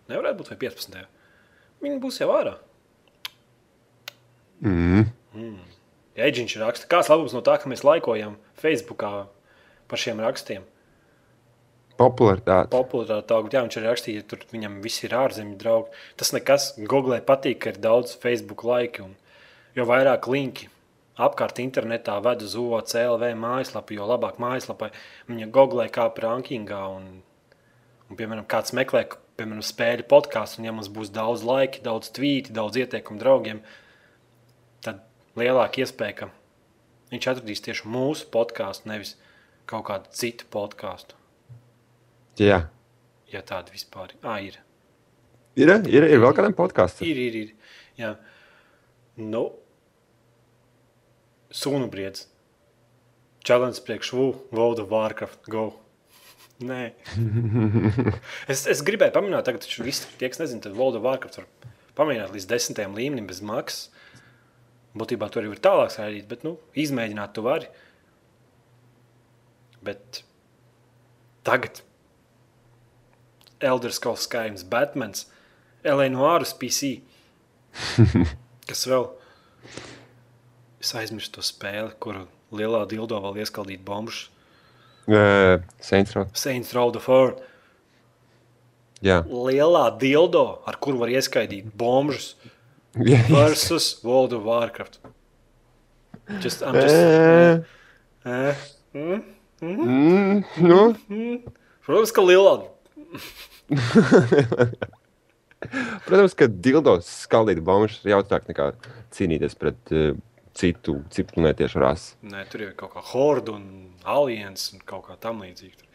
Nevarētu 0.08 0.38
būt 0.44 0.52
vai 0.54 0.58
15. 0.62 1.02
Viņi 1.84 1.98
būs 2.04 2.22
jau 2.22 2.30
ārā. 2.38 2.54
Mm. 4.64 5.10
Eģiņš 6.16 6.54
raksta, 6.62 6.88
kāds 6.92 7.10
labums 7.12 7.34
no 7.36 7.42
tā, 7.44 7.58
ka 7.60 7.68
mēs 7.68 7.84
laikojam 7.84 8.38
Facebookā 8.62 9.10
par 9.92 10.00
šiem 10.00 10.22
rakstiem. 10.24 10.64
Popularitāte. 11.96 12.72
popularitāti 12.74 13.36
augt. 13.36 13.54
Jā, 13.56 13.62
viņš 13.64 13.78
arī 13.80 13.88
rakstīja, 13.88 14.24
ka 14.24 14.34
tur 14.34 14.48
viņam 14.52 14.82
viss 14.84 15.04
ir 15.06 15.16
ārzemju 15.16 15.60
draugi. 15.62 16.02
Tas 16.20 16.34
nekas. 16.36 16.74
Google 16.92 17.22
patīk, 17.24 17.62
ka 17.64 17.72
ir 17.72 17.80
daudz 17.84 18.18
Facebook 18.20 18.66
laiki. 18.68 19.06
Un 19.06 19.16
jo 19.76 19.86
vairāk 19.88 20.28
linki 20.32 20.70
apkārt 21.16 21.60
internetā 21.64 22.18
ved 22.24 22.44
uz 22.44 22.56
OCLV 22.60 23.32
mājaslapu, 23.40 23.96
jo 23.96 24.08
labāk 24.10 24.40
mājaslapai 24.42 24.92
viņa 25.30 25.50
Google 25.56 25.88
kāp 25.96 26.20
rankingā. 26.24 26.82
Un, 26.98 27.10
un, 28.10 28.20
piemēram, 28.20 28.48
kāds 28.52 28.76
meklē, 28.76 29.06
piemēram, 29.40 29.64
spēļu 29.66 30.08
podkāstu, 30.12 30.62
un 30.62 30.70
ja 30.70 30.76
mums 30.76 30.92
būs 30.92 31.14
daudz 31.16 31.46
laika, 31.48 31.84
daudz 31.86 32.12
tvīti, 32.16 32.56
daudz 32.56 32.80
ieteikumu 32.84 33.22
draugiem, 33.22 33.62
tad 34.86 35.04
lielāka 35.40 35.84
iespēja, 35.84 36.18
ka 36.24 36.32
viņš 37.14 37.30
atradīs 37.32 37.64
tieši 37.64 37.92
mūsu 37.92 38.28
podkāstu, 38.34 38.92
nevis 38.92 39.16
kaut 39.70 39.88
kādu 39.88 40.12
citu 40.16 40.48
podkāstu. 40.52 41.25
Jā. 42.42 42.66
Ja 43.32 43.42
tāda 43.46 43.74
vispār 43.74 44.14
ah, 44.22 44.40
ir. 44.44 44.60
Ir, 45.56 45.72
ir, 45.88 46.08
ir 46.12 46.22
vēl 46.22 46.34
kādam 46.36 46.56
podkāstam. 46.56 47.08
Ir, 47.08 47.20
ir, 47.20 47.38
ir. 47.46 47.76
Jā. 48.00 48.16
Nu, 49.16 49.48
sunu 51.56 51.88
briedz. 51.92 52.26
Challenge 53.46 53.80
priekš 53.86 54.12
VU, 54.18 54.28
World 54.52 54.82
of 54.84 54.92
Warcraft, 54.92 55.48
go. 55.48 55.70
Nē. 56.72 56.82
es, 58.52 58.66
es 58.72 58.84
gribēju 58.86 59.16
pamanīt, 59.16 59.46
tagad 59.48 59.64
taču 59.64 59.86
visi 59.86 60.10
tie, 60.20 60.32
kas 60.32 60.42
nezina, 60.44 60.66
tad 60.66 60.76
World 60.76 61.00
of 61.00 61.08
Warcraft 61.08 61.40
var 61.40 61.74
pamēģināt 61.96 62.36
līdz 62.36 62.50
desmitajam 62.52 62.98
līmenim 62.98 63.30
bez 63.30 63.42
maksas. 63.46 63.90
Būtībā 64.96 65.28
tur 65.32 65.44
jau 65.44 65.52
ir 65.52 65.64
tālāk 65.64 65.92
sēdīt, 65.92 66.28
bet, 66.30 66.44
nu, 66.48 66.56
izmēģināt 66.80 67.36
tu 67.36 67.44
vari. 67.44 67.68
Bet 69.86 70.24
tagad 71.46 71.85
Elder 73.62 73.92
Scrolls 73.92 74.28
Skyrim, 74.28 74.58
Batmans, 74.70 75.26
Elēna 75.86 76.18
Noāras 76.18 76.54
PC. 76.58 77.00
Kas 78.70 78.86
vēl? 78.90 79.10
Es 80.82 80.94
aizmirsu 80.98 81.32
to 81.38 81.44
spēli, 81.46 81.94
kuru 82.02 82.26
lielā 82.56 82.84
dildo 82.90 83.20
vēl 83.24 83.42
ieskaldīt 83.44 83.84
bombus. 83.86 84.28
Uh, 85.06 85.62
Saints 85.82 86.16
Row. 86.16 86.26
Saints 86.34 86.74
Row 86.74 86.92
the 86.94 87.02
Fur. 87.02 87.36
Jā. 89.06 89.20
Lielā 89.30 89.86
dildo, 90.02 90.46
ar 90.66 90.80
kuru 90.82 91.04
var 91.04 91.12
ieskaidīt 91.14 91.68
bombus 91.78 92.34
Jā. 92.96 93.20
versus 93.30 94.00
World 94.06 94.34
of 94.34 94.46
Warcraft. 94.48 95.00
Just, 96.42 96.64
I'm 96.64 96.74
just, 96.74 96.96
Eh, 96.96 97.60
eh, 98.26 98.56
mm, 98.96 99.24
mm, 99.62 100.44
nu, 100.58 100.80
protams, 101.86 102.12
ka 102.16 102.24
lielā. 102.26 102.56
protams, 106.06 106.36
ka 106.38 106.48
dildos 106.48 107.10
skaldīt 107.26 107.62
bombas 107.66 108.00
ir 108.04 108.16
jautrāk 108.16 108.48
nekā 108.50 108.72
cīnīties 109.16 109.58
pret 109.60 109.96
uh, 109.96 110.14
citu, 110.56 111.00
planētiešu 111.34 111.82
rasi. 111.82 112.14
Nē, 112.28 112.46
tur 112.52 112.68
ir 112.68 112.76
kaut 112.80 112.96
kā 112.96 113.04
horda 113.12 113.58
un 113.58 113.66
aliens 114.18 114.70
un 114.74 114.84
kaut 114.88 115.04
kā 115.10 115.18
tam 115.22 115.44
līdzīga. 115.44 115.90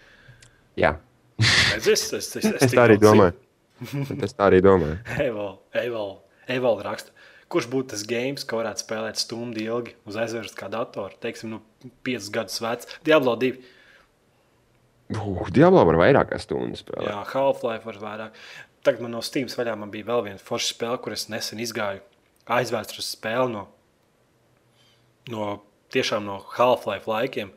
Jā. 0.80 0.96
Es, 1.40 1.86
es, 1.88 2.02
es, 2.12 2.34
es, 2.36 2.50
Es 2.66 2.74
tā 2.74 2.84
arī 2.84 2.98
domāju. 3.00 3.32
Es 4.20 4.36
tā 4.36 4.50
arī 4.50 4.60
domāju. 4.64 4.98
Evolūcija 6.50 6.84
raksta, 6.84 7.14
kurš 7.50 7.68
būtu 7.72 7.94
tas 7.94 8.02
games, 8.08 8.44
ko 8.44 8.60
varētu 8.60 8.84
spēlēt 8.84 9.20
stundu 9.20 9.62
ilgi 9.62 9.94
uz 10.08 10.18
aizvērsta 10.20 10.58
kā 10.58 10.68
datoru, 10.72 11.16
teiksim, 11.22 11.54
nu, 11.54 11.92
5 12.06 12.30
gadus 12.34 12.60
vecs. 12.62 12.90
Diablo 13.06 13.36
2, 13.40 13.54
Uh, 15.10 15.42
Diablo 15.50 15.82
var 15.88 15.98
vairāk 15.98 16.34
stundu 16.38 16.78
spēlēt. 16.78 17.08
jā, 17.08 17.18
Half-Life 17.32 17.88
var 17.88 17.98
vairāk. 18.04 18.40
Tagad 18.86 19.02
man 19.04 19.12
no 19.16 19.20
Steam 19.26 19.48
vaļā 19.50 19.74
man 19.76 19.90
bija 19.92 20.06
vēl 20.08 20.22
viena 20.28 20.40
forša 20.40 20.74
spēle, 20.74 21.00
kur 21.02 21.12
es 21.12 21.26
nesen 21.28 21.60
izgāju 21.60 22.00
aizvēstures 22.50 23.10
spēli 23.16 23.52
no, 23.52 23.66
no 25.30 25.48
tiešām 25.92 26.24
no 26.24 26.38
Half-Life 26.56 27.10
laikiem. 27.10 27.50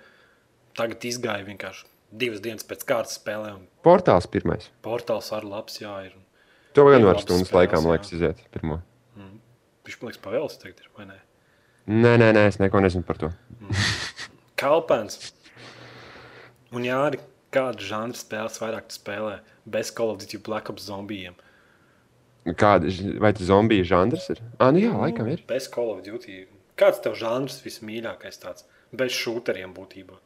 Tagad 0.78 1.06
izgāju 1.06 1.45
vienkārši 1.51 1.86
divas 2.14 2.41
dienas 2.43 2.66
pēc 2.68 2.84
kārtas 2.89 3.20
spēlēm. 3.20 3.68
Portāls 3.86 4.28
pirmais. 4.30 4.68
Portāls 4.86 5.30
ar 5.34 5.45
labs, 5.45 5.80
jā, 5.82 5.93
ir. 6.10 6.18
To 6.74 6.88
Ir 6.89 7.06
var 7.06 7.22
stundas 7.22 7.49
spēles, 7.49 7.70
laikā, 7.70 7.82
man 7.86 7.93
liekas, 7.93 8.14
iziet 8.18 8.41
pirmo. 8.54 8.80
Viņš 9.84 9.99
man 9.99 10.10
liekas 10.10 10.22
pavēlis 10.24 10.60
tagad 10.62 10.80
ir, 10.82 10.89
vai 10.97 11.06
ne? 11.10 11.20
Nē, 11.86 12.14
nē, 12.18 12.30
nē, 12.38 12.45
es 12.47 12.58
neko 12.62 12.80
nezinu 12.82 13.04
par 13.06 13.18
to. 13.20 13.30
Kalpēns. 14.60 15.34
Un 16.74 16.86
jā, 16.88 16.97
arī 17.10 17.20
kādu 17.54 17.86
žanru 17.86 18.18
spēles 18.18 18.60
vairāk 18.62 18.89
spēlē 18.93 19.38
bez 19.70 19.91
Call 19.95 20.12
of 20.14 20.20
Duty 20.24 20.39
Black 20.45 20.70
Ops 20.74 20.88
zombijiem. 20.89 21.36
Kāda, 22.60 22.89
vai 23.24 23.32
tas 23.38 23.47
zombiju 23.47 23.86
žanrs 23.88 24.26
ir? 24.34 24.41
Ah, 24.60 24.72
nu 24.76 24.82
jā, 24.84 24.91
laikam 24.99 25.30
ir. 25.32 25.43
Bez 25.47 25.70
Call 25.72 25.93
of 25.93 26.01
Duty. 26.04 26.41
Kāds 26.80 26.99
tev 27.06 27.14
žanrs 27.16 27.62
vismīļākais 27.64 28.41
tāds? 28.41 28.66
Bez 28.93 29.14
šūteriem 29.16 29.72
būtībā. 29.78 30.18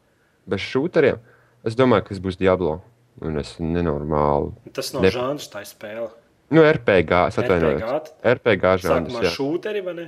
Bez 0.50 0.64
šūteriem. 0.64 1.20
Es 1.68 1.76
domāju, 1.78 2.08
ka 2.08 2.16
tas 2.16 2.24
būs 2.24 2.40
Diablo. 2.40 2.80
Un 3.22 3.38
es 3.42 3.56
nenormāli. 3.60 4.52
Tas 4.78 4.94
nav 4.94 5.04
Ne- 5.04 5.10
ne... 5.10 5.14
žanrs, 5.16 5.48
tā 5.54 5.62
ir 5.66 5.70
spēle. 5.70 6.08
Nu, 6.54 6.62
RPG, 6.64 7.12
es 7.34 7.38
atvainojos. 7.42 7.82
RPG. 7.84 8.12
RPG 8.34 8.66
Sākumā 8.86 8.88
žanrs. 8.88 9.20
jā. 9.26 9.32
šūteri, 9.36 9.82
vai 9.84 9.94
ne? 9.98 10.06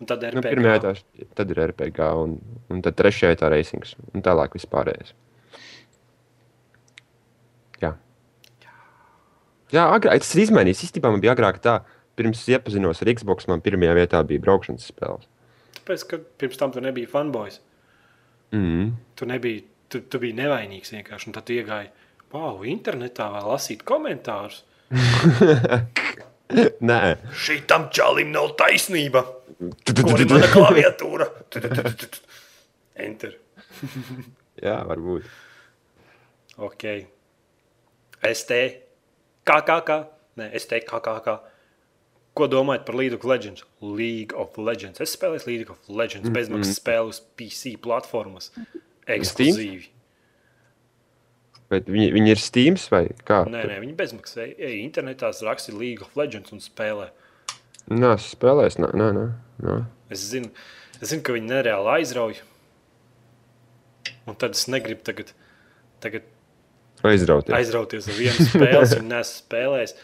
Un 0.00 0.06
tad 0.10 0.22
RPG. 0.28 0.36
Nu, 0.36 0.42
pirmajā 0.46 0.80
tā, 0.84 0.92
tad 1.38 1.50
ir 1.54 1.60
RPG, 1.68 2.00
un, 2.24 2.36
un 2.70 2.82
tad 2.84 2.96
trešajā 3.00 3.38
tā 3.40 3.50
racings, 3.52 3.94
un 4.14 4.22
tālāk 4.26 4.54
vispārējais. 4.58 5.12
Jā, 7.82 7.90
Jā 9.74 9.88
agrāk, 9.90 10.22
tas 10.22 10.34
ir 10.36 10.44
izmainījis. 10.44 10.84
Īstenībā 10.88 11.10
man 11.10 11.22
bija 11.22 11.34
agrāk 11.34 11.58
tā, 11.64 11.80
pirms 12.18 12.44
iepazinos 12.50 13.02
ar 13.02 13.10
Xbox, 13.10 13.48
man 13.50 13.62
pirmajā 13.64 13.96
vietā 13.98 14.20
bija 14.26 14.42
braukšanas 14.44 14.86
spēles. 14.92 15.26
Tāpēc, 15.80 16.04
ka 16.10 16.20
pirms 16.40 16.60
tam 16.60 16.72
tu 16.74 16.82
nebija 16.84 17.10
fanboys. 17.10 17.58
Mm. 18.54 18.92
Tu, 19.18 19.26
nebija, 19.28 19.64
tu, 19.90 20.00
tu 20.06 20.20
biji 20.22 20.36
nevainīgs 20.38 20.94
vienkārši. 20.94 21.28
Un 21.28 21.36
tad 21.36 21.48
tu 21.48 21.56
iegāji, 21.56 21.90
wow, 22.34 22.62
internetā 22.70 23.28
vēl 23.34 23.50
lasīt 23.50 23.82
komentārus. 23.88 24.62
Nē, 26.88 27.00
Šitam 27.40 27.88
čalim 27.94 28.30
nav 28.34 28.52
taisnība. 28.60 29.24
Kur 29.58 30.20
ir 30.20 30.30
mana 30.30 30.50
klaviatūra? 30.52 31.26
Enter. 33.00 33.34
Jā, 34.66 34.78
varbūt. 34.86 35.26
Ok. 36.62 36.86
ST. 38.30 38.83
KKK. 39.48 39.98
Nē, 40.40 40.50
ST 40.58 40.80
KKK. 40.88 41.38
Ko 42.34 42.48
domājat 42.50 42.86
par 42.88 42.96
League 42.98 43.14
of 43.14 43.24
Legends? 43.28 43.62
League 43.80 44.34
of 44.34 44.56
Legends. 44.58 44.98
Es 45.00 45.14
spēlēju 45.14 45.46
League 45.46 45.70
of 45.70 45.90
Legends 45.90 46.32
bezmaksas 46.34 46.80
spēli 46.80 47.12
uz 47.12 47.20
PC 47.38 47.76
platformas. 47.82 48.50
Ekskluzīvi. 49.06 49.92
Bet 51.70 51.86
viņi, 51.90 52.10
viņi 52.16 52.34
ir 52.34 52.40
Steam 52.42 52.78
vai 52.90 53.04
kā? 53.26 53.44
Nē, 53.50 53.62
nē, 53.70 53.78
viņi 53.84 53.94
bezmaksas. 53.98 54.40
Ej, 54.42 54.56
ej 54.58 54.80
internetā 54.82 55.30
raksta 55.46 55.74
League 55.76 56.02
of 56.02 56.18
Legends 56.18 56.52
un 56.54 56.62
spēlē. 56.64 57.12
Nē, 57.92 58.16
es 58.16 58.32
spēlēju. 58.34 58.82
Nē, 58.82 58.90
nē, 58.98 59.08
nē. 59.14 59.24
nē. 59.68 59.78
Es 60.12 60.26
zinu, 60.32 60.50
es 60.98 61.12
zinu, 61.12 61.22
ka 61.24 61.36
viņi 61.36 61.52
nereāli 61.52 61.94
aizrauj. 61.98 62.42
Un 64.26 64.36
tad 64.40 64.56
es 64.56 64.66
negribu 64.72 65.04
tagad, 65.06 65.30
tagad 66.02 66.26
Aizrauties. 67.04 67.54
aizrauties 67.56 68.08
ar 68.08 68.16
vienu 68.16 68.46
spēli, 68.48 68.70
ja 68.72 69.00
neesmu 69.04 69.40
spēlējis. 69.42 69.96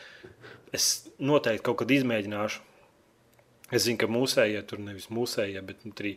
Es 0.76 0.88
noteikti 1.18 1.64
kaut 1.66 1.80
kad 1.82 1.94
izmēģināšu. 1.94 2.66
Es 3.70 3.86
zinu, 3.86 4.00
ka 4.02 4.08
mūsējie 4.10 4.60
tur 4.66 4.82
nevis 4.82 5.08
mūsējie, 5.14 5.62
bet 5.66 5.84
nu, 5.86 5.94
arī 5.96 6.16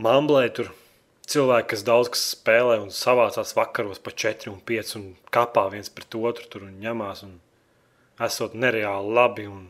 mamblē 0.00 0.44
tur 0.54 0.70
cilvēki, 1.30 1.72
kas 1.72 1.84
daudz 1.86 2.10
kas 2.14 2.22
spēlē 2.34 2.78
un 2.82 2.92
savācās 2.94 3.54
vakaros 3.58 4.02
pa 4.02 4.14
4 4.24 4.52
un 4.52 4.60
5 4.66 4.96
un 5.00 5.06
kapā 5.34 5.66
viens 5.74 5.90
pret 5.92 6.16
otru 6.18 6.46
tur 6.50 6.66
un 6.66 6.78
ņemās. 6.82 7.24
Un 7.26 7.36
esot 8.22 8.54
nereāli 8.54 9.14
labi 9.16 9.46
un 9.50 9.66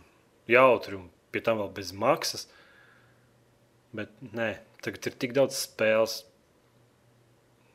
jautri 0.50 0.98
un 0.98 1.08
pie 1.32 1.42
tam 1.46 1.60
vēl 1.62 1.72
bez 1.80 1.94
maksas. 1.96 2.46
Bet 3.96 4.12
nē, 4.22 4.52
tagad 4.84 5.10
ir 5.10 5.18
tik 5.24 5.34
daudz 5.36 5.58
spēles, 5.64 6.20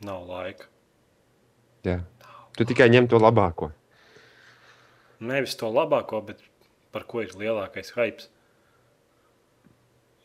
nav 0.05 0.23
laika. 0.29 0.69
Jā. 1.85 1.99
Tu 2.55 2.67
tikai 2.67 2.87
ņem 2.91 3.09
to 3.11 3.19
labāko. 3.19 3.71
Nevis 5.25 5.55
to 5.59 5.69
labāko, 5.71 6.21
bet 6.25 6.41
par 6.95 7.05
ko 7.09 7.23
ir 7.23 7.35
lielākais 7.35 7.93
hype. 7.95 8.29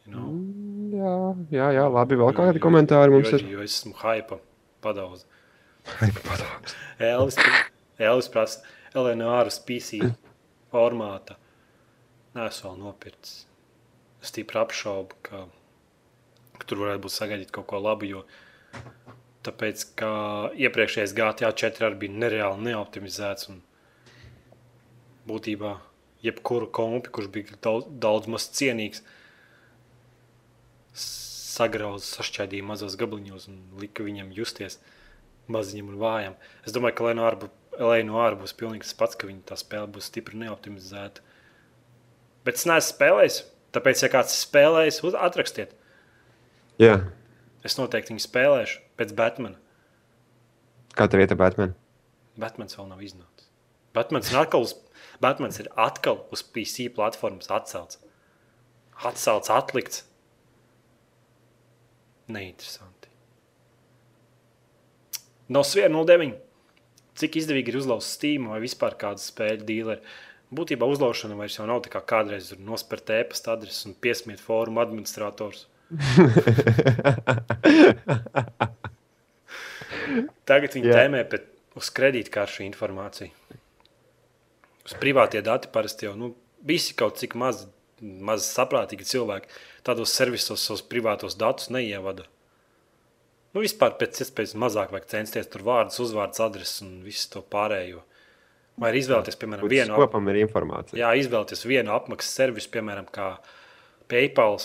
You 0.07 0.15
know? 0.15 0.31
Jā, 0.91 1.15
jā, 1.55 1.69
jā 1.79 1.85
labi. 1.91 2.19
Vēl 2.19 2.35
kādi 2.37 2.63
komentāri 2.63 3.15
mums 3.15 3.31
jo, 3.31 3.39
ir? 3.39 3.47
Jo 3.55 3.67
es 3.67 3.77
esmu 3.81 3.95
hype 4.03 4.41
padaudz. 4.83 5.27
Elvis, 7.11 7.39
Elvis 7.99 8.29
prasa, 8.33 8.65
Eleonāras 8.95 9.61
PC 9.67 10.03
formāta. 10.73 11.37
Nē, 12.35 12.47
es 12.47 12.61
vēl 12.65 12.77
nopircis. 12.79 13.45
Es 14.21 14.35
tīpri 14.35 14.61
apšaubu, 14.61 15.17
ka, 15.27 15.47
ka 16.59 16.69
tur 16.69 16.85
varētu 16.85 17.05
būt 17.07 17.15
sagaidīt 17.15 17.53
kaut 17.55 17.69
ko 17.71 17.81
labu, 17.83 18.09
jo 18.11 18.25
Tāpēc, 19.47 19.85
ka 19.97 20.11
iepriekšējais 20.61 21.15
GTA 21.17 21.49
4 21.57 21.87
arī 21.87 22.03
bija 22.03 22.17
nereāli 22.27 22.67
neoptimizēts. 22.67 23.49
Un 23.49 23.63
būtībā 25.29 25.79
jebkuru 26.25 26.69
kompi, 26.77 27.13
kurš 27.15 27.31
bija 27.33 27.57
daudz, 27.65 27.89
daudz 28.03 28.29
maz 28.29 28.51
cienīgs, 28.53 29.01
sagrauza, 30.93 32.05
sašķaidīja 32.19 32.67
mazos 32.69 32.97
gabaliņos 33.01 33.49
un 33.51 33.63
lika 33.81 34.05
viņam 34.05 34.29
justies 34.37 34.79
maziņam 35.51 35.95
un 35.95 36.03
vājam. 36.03 36.37
Es 36.67 36.77
domāju, 36.77 36.99
ka 36.99 37.09
Lēno 37.09 37.25
ārbu, 37.27 37.49
Lēno 37.81 38.21
ārbu 38.21 38.45
būs 38.45 38.55
pilnīgi 38.61 38.85
tas 38.85 38.99
pats, 38.99 39.17
ka 39.17 39.31
viņa 39.31 39.47
tā 39.49 39.59
spēle 39.61 39.89
būs 39.95 40.11
stipri 40.13 40.39
neoptimizēta. 40.43 41.25
Bet 42.45 42.61
es 42.61 42.69
neesmu 42.69 42.93
spēlējis, 42.93 43.41
tāpēc, 43.73 44.05
ja 44.05 44.13
kāds 44.13 44.37
spēlējis, 44.45 45.01
atrakstiet. 45.17 45.75
Jā. 46.81 47.01
Es 47.67 47.77
noteikti 47.81 48.15
viņu 48.15 48.25
spēlēšu 48.25 48.79
pēc 49.01 49.15
Batmana. 49.17 49.57
Kā 50.97 51.07
tev 51.09 51.23
iet 51.23 51.33
ar 51.33 51.41
Batmanu? 51.41 51.77
Batmans 52.41 52.77
vēl 52.77 52.89
nav 52.91 53.01
iznācis. 53.05 53.49
Batmans 53.97 54.29
ir 54.31 54.39
atkal 54.39 54.67
uz, 54.67 54.75
Batmans 55.23 55.59
ir 55.63 55.71
atkal 55.81 56.21
uz 56.35 56.45
PC 56.45 56.91
platformas 56.95 57.51
atcelts. 57.51 57.99
Atcelts, 59.01 59.51
atlikts. 59.51 60.05
Neinteresanti. 62.31 63.09
No 65.51 65.65
09. 65.65 66.37
Cik 67.21 67.41
izdevīgi 67.41 67.73
ir 67.73 67.81
uzlauzt 67.81 68.15
Steam 68.15 68.51
vai 68.53 68.61
vispār 68.63 68.95
kādu 69.01 69.25
spēļu 69.25 69.67
dīleri? 69.67 70.13
Būtībā 70.55 70.87
uzlaušana 70.91 71.39
vairs 71.39 71.59
jau 71.59 71.67
nav 71.69 71.83
tā 71.85 71.93
kā 71.93 72.01
kādreiz 72.13 72.53
nospērt 72.59 73.13
e-pasta 73.19 73.55
adresi 73.55 73.89
un 73.91 73.99
piesmiet 73.99 74.41
fórumu 74.43 74.83
administrators. 74.83 75.67
Tagad 80.51 80.75
viņi 80.75 80.91
Jā. 80.91 81.03
tēmē 81.03 81.25
pēc, 81.31 81.47
uz 81.79 81.91
kredītkaršu 81.95 82.65
informāciju. 82.67 83.31
Uz 84.89 84.97
privātie 84.99 85.43
dati 85.47 85.71
parasti 85.71 86.09
jau 86.09 86.17
nu, 86.19 86.33
visi 86.67 86.97
kaut 86.99 87.21
cik 87.21 87.37
maz, 87.39 87.67
maz 88.01 88.49
saprātīgi 88.49 89.07
cilvēki 89.07 89.51
tādos 89.87 90.15
servisos 90.17 90.65
savus 90.67 90.83
privātos 90.83 91.37
datus 91.39 91.71
neievada. 91.71 92.27
Nu, 93.55 93.63
vispār 93.65 93.97
pēc 93.99 94.23
iespējas 94.25 94.55
mazāk 94.59 94.93
vajag 94.95 95.09
censties 95.11 95.49
tur 95.51 95.65
vārdus, 95.67 95.99
uzvārds, 96.03 96.43
adreses 96.43 96.85
un 96.85 97.01
visu 97.03 97.27
to 97.33 97.43
pārējo. 97.43 98.05
Vai 98.81 98.93
arī 98.93 99.03
izvēlēties, 99.03 99.37
piemēram, 99.37 99.67
Būtu 99.67 99.75
vienu 99.75 99.97
skopam 99.99 100.29
ir 100.31 100.39
informācija. 100.45 100.99
Jā, 101.03 101.11
izvēlēties 101.19 101.67
vienu 101.69 101.93
apmaksas 101.93 102.37
servisu, 102.39 102.71
piemēram, 102.73 103.09
kā 103.13 103.33
PayPal. 104.11 104.61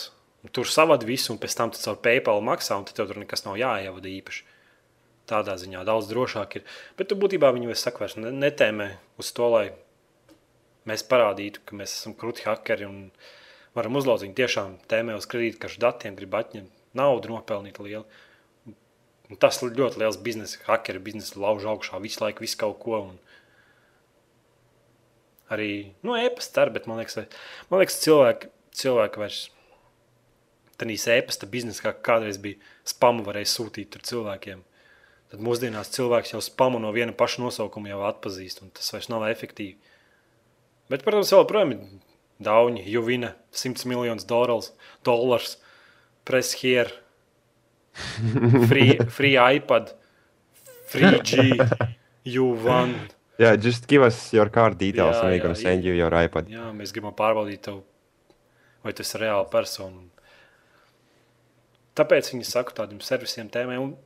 Tur 0.54 0.70
savādi 0.70 1.10
visu, 1.10 1.34
un 1.34 1.42
pēc 1.42 1.58
tam 1.58 1.74
tu 1.74 1.82
caur 1.82 1.98
PayPal 2.06 2.44
maksā, 2.46 2.78
un 2.78 2.86
tev 2.86 3.10
tur 3.10 3.18
nekas 3.18 3.44
nav 3.48 3.58
jāievada 3.60 4.12
īpaši. 4.12 4.46
Tādā 5.30 5.56
ziņā 5.58 5.82
daudz 5.88 6.10
drošāk 6.12 6.60
ir. 6.60 6.66
Bet 7.00 7.14
būtībā 7.18 7.50
saku, 7.76 8.04
vairs 8.04 8.16
ne- 8.18 8.34
netēmē 8.34 8.90
uz 9.18 9.32
to, 9.34 9.48
lai 9.50 9.66
mēs 10.86 11.04
parādītu, 11.10 11.64
ka 11.66 11.76
mēs 11.76 11.96
esam 11.98 12.14
krūti 12.14 12.46
hakeri 12.46 12.86
un 12.86 13.12
varam 13.74 13.98
uzlauzt 13.98 14.24
viņu 14.24 14.38
tiešām 14.38 14.78
tēmē 14.92 15.16
uz 15.18 15.26
kredītkaršu 15.26 15.82
datiem, 15.82 16.16
grib 16.16 16.38
atņemt 16.38 16.72
naudu, 16.94 17.34
nopelnīt 17.34 17.82
lielu. 17.82 18.06
Un 19.26 19.42
tas 19.42 19.58
ļoti 19.64 19.98
liels 20.04 20.22
biznesa, 20.22 20.62
hakeri 20.68 21.02
biznesa 21.02 21.40
lauž 21.42 21.66
augšā 21.66 22.00
visu 22.04 22.22
laiku, 22.22 22.46
visu 22.46 22.60
kaut 22.62 22.78
ko. 22.84 23.02
Un, 23.10 23.18
arī 25.50 25.96
nu, 26.06 26.14
e-pasta 26.18 26.66
ar, 26.66 26.74
bet 26.76 26.86
man 26.86 27.02
liekas, 27.02 27.26
man 27.72 27.82
liekas 27.82 27.98
cilvēki, 28.06 28.52
cilvēki 28.78 29.22
vairs 29.22 29.42
tādā 30.82 31.16
e-pasta 31.16 31.48
biznesā, 31.50 31.88
kā 31.88 31.94
kādreiz 32.12 32.40
bija 32.42 32.60
spamu, 32.88 33.24
varēja 33.28 33.52
sūtīt 33.54 33.96
cilvēkiem. 34.06 34.64
Tad 35.36 35.44
mūsdienās 35.44 35.90
cilvēks 35.92 36.32
jau 36.32 36.40
spamu 36.40 36.80
no 36.80 36.94
viena 36.96 37.12
paša 37.12 37.42
nosaukuma 37.44 37.90
jau 37.90 38.06
atpazīst, 38.08 38.62
un 38.64 38.70
tas 38.72 38.88
vairs 38.94 39.10
nav 39.12 39.26
efektīvi. 39.28 39.74
Bet, 40.88 41.02
protams, 41.04 41.34
joprojām 41.34 41.74
ir 41.76 41.82
dauņi, 42.46 42.86
Juvina, 42.88 43.34
100 43.52 43.84
miljonus 43.92 44.24
dolārus, 44.30 44.70
dolārs, 45.04 45.58
press 46.24 46.56
here, 46.62 46.88
free, 48.70 48.96
free 49.12 49.36
iPad, 49.36 49.92
free 50.94 51.20
G, 51.28 51.50
U1. 52.38 52.96
Jā, 53.44 53.52
just 53.68 53.92
give 53.92 54.08
us 54.08 54.32
your 54.32 54.48
card 54.48 54.80
details 54.80 55.20
Jā, 55.20 55.26
and 55.26 55.36
we're 55.36 55.44
gonna 55.44 55.60
send 55.60 55.84
you 55.84 56.00
your 56.00 56.16
iPad. 56.16 56.48
Jā, 56.48 56.72
mēs 56.80 56.96
gribam 56.96 57.20
pārbaudīt, 57.20 57.66
tev, 57.68 57.84
vai 58.88 58.96
tas 58.96 59.12
ir 59.20 59.28
reāli 59.28 59.52
persona. 59.52 60.08
Tāpēc 62.00 62.32
viņi 62.38 62.54
saka 62.56 62.80
tādiem 62.86 63.04
servisiem 63.04 63.52
tēmēm. 63.52 63.84
Un 63.84 63.98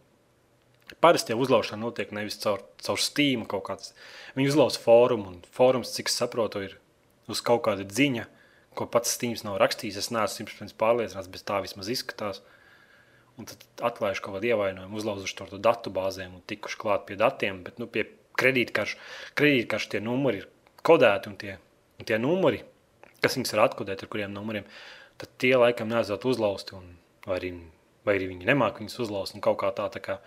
Parasti 0.98 1.36
jau 1.36 1.42
uzlaušana 1.44 1.84
notiek 1.84 2.12
nevis 2.16 2.40
caur, 2.42 2.64
caur 2.82 3.00
Steam 3.02 3.46
kaut 3.50 3.68
kāds. 3.68 3.94
Viņi 4.38 4.50
uzlauž 4.54 4.80
fórumu, 4.82 5.36
un 5.36 5.42
fórums, 5.54 5.94
cik 5.94 6.10
es 6.10 6.18
saprotu, 6.18 6.64
ir 6.66 6.78
uz 7.30 7.44
kaut 7.46 7.62
kāda 7.68 7.86
ziņa, 7.86 8.26
ko 8.78 8.88
pats 8.90 9.14
Steams 9.14 9.46
nav 9.46 9.60
rakstījis. 9.62 10.00
Es 10.02 10.10
neesmu 10.14 10.42
simtprocentīgi 10.42 10.80
pārliecināts, 10.82 11.30
bet 11.32 11.46
tā 11.46 11.60
vismaz 11.66 11.92
izskatās. 11.94 12.42
Un 13.40 13.48
tad 13.48 13.62
atlaiž 13.92 14.20
kaut 14.20 14.36
kādu 14.36 14.50
ievainojumu, 14.50 14.98
uzlauzuši 15.00 15.38
to, 15.38 15.48
to 15.54 15.62
datu 15.64 15.94
bāzēm 15.96 16.40
un 16.40 16.44
tikuši 16.50 16.80
klāt 16.82 17.06
pie 17.08 17.16
datiem. 17.20 17.62
Bet 17.64 17.78
nu, 17.80 17.88
pie 17.88 18.10
kredītkaršu, 18.40 18.98
kredītkaršu 19.40 19.94
tie 19.94 20.02
numuri 20.04 20.42
ir 20.42 20.50
kodēti 20.86 21.32
un 21.32 21.38
tie, 21.40 21.56
un 22.00 22.08
tie 22.10 22.20
numuri, 22.20 22.64
kas 23.24 23.38
viņus 23.38 23.56
ir 23.56 23.64
atkodēti 23.64 24.06
ar 24.06 24.12
kuriem 24.12 24.36
numuriem, 24.36 24.68
tad 25.22 25.32
tie 25.42 25.54
laikam 25.60 25.92
neesat 25.92 26.26
uzlausti. 26.28 26.76
Un, 26.80 26.94
vai, 27.28 27.40
arī, 27.40 27.54
vai 28.08 28.18
arī 28.20 28.30
viņi 28.34 28.48
nemāķi 28.50 28.84
viņus 28.84 29.00
uzlauzt 29.06 29.38
un 29.38 29.44
kaut 29.46 29.60
kā 29.64 29.72
tā. 29.76 29.88
tā 29.94 30.04
kā, 30.04 30.20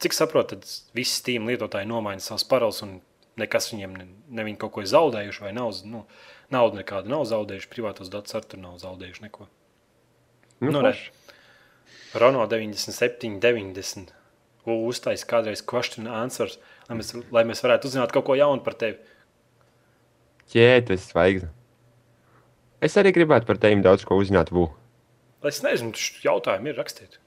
cik 0.00 0.16
saprotu, 0.16 0.56
tad 0.56 0.96
visi 0.96 1.14
Steam 1.18 1.48
lietotāji 1.50 1.88
nomaina 1.88 2.22
savus 2.24 2.46
parolus 2.48 2.82
un 2.86 2.98
nekas 3.40 3.70
viņiem 3.72 3.96
ne, 3.96 4.06
ne 4.28 4.46
viņi 4.46 4.60
kaut 4.60 4.74
ko 4.74 4.84
ir 4.84 4.90
zaudējuši 4.90 5.44
vai 5.46 5.54
nav. 5.56 5.72
Nu, 5.88 6.04
naudu 6.52 6.80
nekādu 6.80 7.12
nav 7.12 7.26
zaudējuši, 7.30 7.70
privātos 7.72 8.10
datus 8.12 8.36
ar 8.36 8.46
tur 8.48 8.62
nav 8.62 8.78
zaudējuši 8.82 9.26
neko. 9.28 9.48
Nu, 10.60 10.72
Nu. 10.74 10.82
Renault 12.10 12.50
97, 12.50 13.38
90. 13.38 14.10
Uztaisīt 14.66 15.28
kādreiz 15.30 15.62
question 15.64 16.08
answers, 16.10 16.58
lai 16.88 16.98
mēs, 16.98 17.14
lai 17.32 17.44
mēs 17.48 17.62
varētu 17.64 17.88
uzzināt 17.88 18.12
kaut 18.12 18.26
ko 18.26 18.36
jaunu 18.36 18.62
par 18.66 18.74
tevi. 18.78 18.98
Ir 20.52 20.90
svaigzne. 20.98 21.48
Es 22.82 22.96
arī 22.98 23.12
gribētu 23.14 23.46
par 23.46 23.60
tevi 23.62 23.80
daudz 23.84 24.04
ko 24.08 24.18
uzzināt. 24.18 24.50
Vu. 24.52 24.66
Es 25.46 25.62
nezinu, 25.64 25.94
tas 25.96 26.24
jautājumi 26.24 26.72
ir 26.72 26.80
rakstīt. 26.80 27.20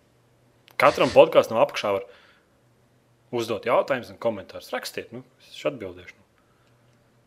Katram 0.82 1.12
podkāstam 1.14 1.58
no 1.58 1.64
apakšā 1.64 1.94
var 1.96 2.06
uzdot 3.34 3.66
jautājumus 3.68 4.12
un 4.14 4.20
komentārus. 4.22 4.72
Rakstiet, 4.74 5.14
nu, 5.16 5.24
es 5.44 5.64
atbildēšu. 5.70 6.20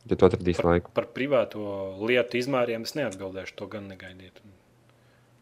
Ja 0.06 0.18
tu 0.18 0.28
atradīsi 0.28 0.62
laiku. 0.62 0.92
Par 0.94 1.08
privāto 1.14 1.64
lietu 2.06 2.38
izmēriem 2.38 2.86
es 2.86 2.94
neatbildēšu, 2.98 3.56
to 3.58 3.66
gan 3.70 3.88
negaidiet. 3.90 4.38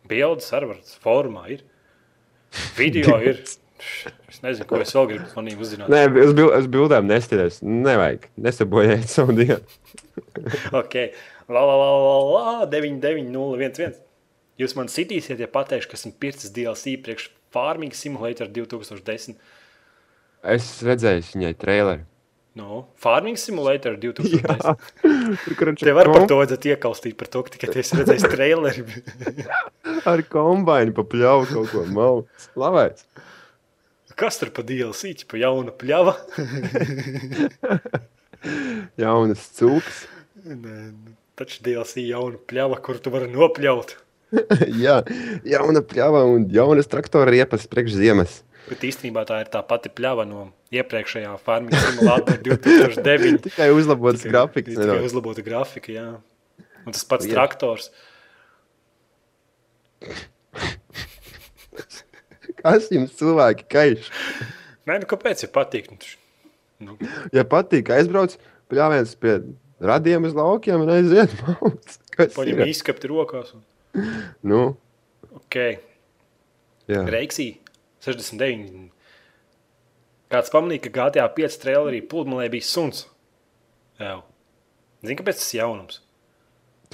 Bildes 0.08 0.48
serveris 0.48 0.96
formā 1.04 1.46
ir. 1.52 1.64
Video 2.78 3.18
ir. 3.28 3.42
Es 4.30 4.40
nezinu, 4.40 4.66
ko 4.70 4.78
es 4.80 4.94
vēl 4.94 5.08
gribu 5.10 5.26
no 5.26 5.42
viņiem 5.42 5.62
uzzināt. 5.66 5.90
Nē, 5.92 6.04
es, 6.22 6.32
bil, 6.36 6.48
es 6.56 6.68
bildēm 6.70 7.08
nestiprināju. 7.10 7.74
Nevajag. 7.84 8.28
Nesabojājiet 8.46 9.10
savu 9.12 9.36
dienu. 9.36 9.60
Ok, 10.80 10.94
la, 11.50 11.60
la, 11.60 11.74
la, 11.78 11.88
la, 12.00 12.14
la 12.62 12.66
99011. 12.70 13.98
Jūs 14.60 14.74
man 14.78 14.88
sitīsiet, 14.90 15.40
ja 15.42 15.48
pateikšu, 15.50 15.90
ka 15.90 15.98
esmu 15.98 16.12
pircis 16.22 16.52
DLC 16.54 16.94
priekš 17.02 17.28
Farming 17.54 17.94
Simulator 17.96 18.48
2010. 18.54 19.36
Es 20.45 20.68
redzēju 20.84 21.24
viņai 21.32 21.55
traileri. 21.57 22.05
No, 22.55 22.84
Farming 23.03 23.38
Simulator 23.40 23.97
2010. 24.03 24.76
Tur, 25.59 25.72
var 25.97 26.11
par 26.12 26.26
to 26.30 26.36
iekaustīt, 26.70 27.16
par 27.18 27.30
to, 27.32 27.42
ka 27.42 27.57
tikai 27.57 27.72
es 27.82 27.90
redzēju 27.97 28.30
traileri. 28.30 28.84
ar 30.12 30.22
kombainu 30.30 30.95
pa 30.95 31.03
pļauju 31.11 31.51
kaut 31.51 31.72
ko 31.72 31.82
malu. 31.90 32.26
Slavēts. 32.47 33.09
Kas 34.14 34.38
tur 34.38 34.53
pa 34.55 34.62
DLC, 34.62 35.16
pa 35.26 35.40
jaunu 35.40 35.72
pļava? 35.74 36.14
Jaunas 39.01 39.49
cūks. 39.57 40.05
Nē, 40.45 40.76
nu, 40.92 41.14
taču 41.34 41.64
DLC 41.64 42.05
jaunu 42.05 42.38
pļava, 42.47 42.78
kur 42.84 43.01
tu 43.03 43.11
vari 43.11 43.32
nopļaut. 43.32 43.97
Jā, 44.70 45.01
jauna 45.47 45.82
pļava 45.82 46.22
un 46.30 46.47
jaunas 46.55 46.90
traktora 46.90 47.34
riepas 47.34 47.66
priekš 47.70 47.99
ziemas. 47.99 48.43
Bet 48.64 48.84
īstenībā 48.88 49.26
tā 49.28 49.42
ir 49.44 49.50
tā 49.52 49.60
pati 49.68 49.90
pļava 49.92 50.24
no 50.28 50.46
iepriekšējā 50.72 51.34
Farming 51.44 51.74
Simulator 51.76 52.38
2009. 52.46 53.42
Tikai 53.48 53.68
uzlabotas 53.76 54.24
grafikas. 54.24 54.72
Tikai 54.72 54.86
nedaudz. 54.86 55.08
uzlabota 55.10 55.44
grafika, 55.44 55.92
jā. 55.92 56.06
Un 56.84 56.92
tas 56.96 57.04
pats 57.08 57.28
Jā. 57.28 57.32
traktors. 57.36 57.90
Kas 62.60 62.88
jums 62.92 63.12
cilvēki 63.18 63.66
kaiš? 63.72 64.08
Nē, 64.88 64.98
nu 65.02 65.08
kāpēc 65.08 65.44
ir 65.46 65.52
patīk? 65.54 65.90
Nu, 65.92 65.98
Nu, 66.84 66.96
Ja 67.32 67.44
patīk, 67.48 67.88
aizbrauc 67.94 68.34
pļāviens 68.68 69.12
pie 69.20 69.36
radiem 69.80 70.24
uz 70.26 70.34
laukiem 70.36 70.82
un 70.84 70.90
aiziet. 70.96 71.32
Kas 72.16 72.34
paņem 72.34 72.64
izskapti 72.66 73.08
rokās. 73.10 73.54
Un... 73.56 73.62
Nu, 74.42 74.62
Ok, 75.34 75.56
jā. 76.90 77.00
Reiksī 77.10 77.46
69. 78.05 78.88
Kāds 80.32 80.52
pamanīja, 80.52 80.86
ka 80.86 80.94
GTA 80.96 81.26
5 81.36 81.61
trailerī 81.62 82.00
pludmalē 82.11 82.48
bija 82.52 82.66
suns. 82.66 83.05
Jā. 84.00 84.16
Zini, 85.05 85.18
kāpēc 85.20 85.38
tas 85.40 85.52
jaunums? 85.57 86.00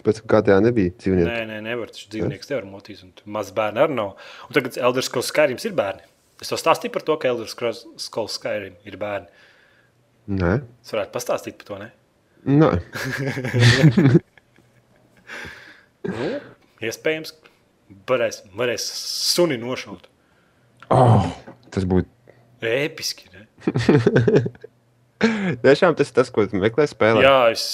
Tāpēc, 0.00 0.22
ka 0.24 0.40
GTA 0.40 0.58
nebija 0.64 0.92
dzīvnieki. 0.96 1.28
Nē, 1.28 1.40
nē, 1.50 1.60
nevar. 1.66 1.92
Tas 1.92 2.08
dzīvnieks 2.12 2.50
nevar 2.52 2.66
motīs, 2.68 3.02
un 3.06 3.12
maz 3.36 3.52
bērnu 3.56 3.84
arī 3.84 3.96
nav. 3.98 4.16
Un 4.48 4.56
tagad 4.56 4.78
Elder 4.80 5.04
Scrolls 5.06 5.30
Skyrim 5.32 5.60
ir 5.60 5.76
bērni. 5.76 6.06
Es 6.40 6.48
to 6.52 6.56
stāstīju 6.60 6.94
par 6.94 7.04
to, 7.06 7.16
ka 7.20 7.30
Elder 7.32 7.50
Scrolls 7.50 8.36
Skyrim 8.36 8.78
ir 8.88 8.96
bērni. 9.00 9.28
Nē, 10.30 10.52
Es 10.84 10.92
varētu 10.94 11.14
pastāstīt 11.16 11.56
par 11.60 11.66
to, 11.70 11.80
ne? 11.82 11.90
Nē. 12.48 12.70
Nu, 16.00 16.28
iespējams, 16.82 17.34
varēs, 18.08 18.40
varēs 18.56 18.86
suni 19.34 19.58
nošaut. 19.60 20.08
Oh, 20.90 21.22
tas 21.70 21.86
būtu. 21.88 22.08
Episki, 22.66 23.30
ne? 23.32 23.46
Tiešām 25.64 25.96
tas 25.96 26.10
ir 26.10 26.16
tas, 26.16 26.30
ko 26.32 26.44
meklē 26.56 26.86
spēlē. 26.88 27.22
Jā, 27.24 27.38
es 27.52 27.64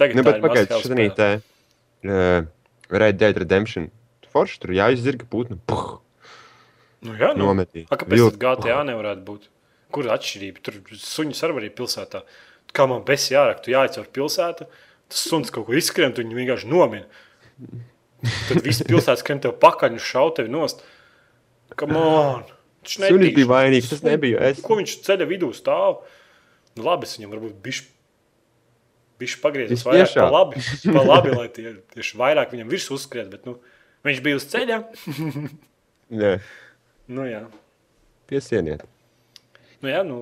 tagad 0.00 0.18
nu, 0.18 0.24
must-have 0.24 0.80
šodien 0.80 1.40
uh, 1.40 2.44
Red 2.90 3.20
Dead 3.20 3.40
Redemption. 3.40 3.90
Forši 4.30 4.60
tur 4.62 4.72
jāizzirga 4.76 5.26
putnu. 5.28 5.60
Puh, 5.68 5.98
Nu, 7.00 7.14
jā, 7.16 7.30
nu. 7.32 7.46
nometī. 7.48 7.86
A, 7.88 7.96
kāpēc 7.96 8.18
Vilkt. 8.18 8.36
tad 8.36 8.60
GTA 8.60 8.82
nevarētu 8.84 9.22
būt? 9.24 9.46
Kur 9.94 10.06
ir 10.06 10.12
atšķirība? 10.12 10.60
Tur 10.66 10.74
suņus 11.00 11.40
arī 11.46 11.56
arī 11.62 11.70
pilsētā. 11.72 12.20
Kā 12.76 12.84
man 12.90 13.00
besi 13.06 13.32
jārāk, 13.34 13.62
tu 13.64 13.72
jāiet 13.72 13.96
caur 13.96 14.10
pilsētu, 14.18 14.66
tas 15.10 15.22
suns 15.30 15.50
kaut 15.54 15.66
ko 15.70 15.78
izskrien, 15.78 16.12
tu 16.14 16.22
viņu 16.22 16.36
vienkārši 16.36 16.68
nomini. 16.70 17.08
Tad 18.20 18.60
viss 18.66 18.84
pilsētas 18.84 19.24
skrien 19.24 19.40
tev 19.42 19.56
pakaļ 19.62 19.96
un 19.96 20.04
šau 20.04 20.26
tevi 20.36 20.52
nost. 20.52 20.84
Viņš 20.84 20.99
Sunis 22.90 23.34
bija 23.36 23.46
vainīgs, 23.50 23.90
tas 23.92 24.02
nebija 24.06 24.40
es. 24.48 24.60
Ko 24.64 24.78
viņš 24.78 24.94
ceļa 25.06 25.26
vidū 25.28 25.50
stāv? 25.56 26.00
Nu, 26.78 26.84
labi, 26.86 27.04
es 27.08 27.16
viņam 27.18 27.34
varbūt 27.34 27.58
bišķi. 27.64 27.90
Viņš 29.20 29.34
pagriezās 29.42 29.82
vairāk 29.84 30.14
pa 30.16 30.28
labi, 30.32 30.62
pa 30.96 31.02
labi, 31.04 31.32
lai 31.36 31.48
tie 31.52 31.74
tieši 31.92 32.16
vairāk 32.16 32.54
viņam 32.54 32.70
virs 32.72 32.86
uzskriet, 32.94 33.28
bet 33.28 33.44
nu, 33.44 33.58
viņš 34.08 34.22
bija 34.24 34.38
uz 34.38 34.46
ceļa. 34.48 34.78
Nē, 36.16 36.30
Nu, 37.10 37.24
jā. 37.26 37.42
piesieniet. 38.30 38.84
Nu, 39.82 39.90
jā, 39.90 40.00
nu, 40.06 40.20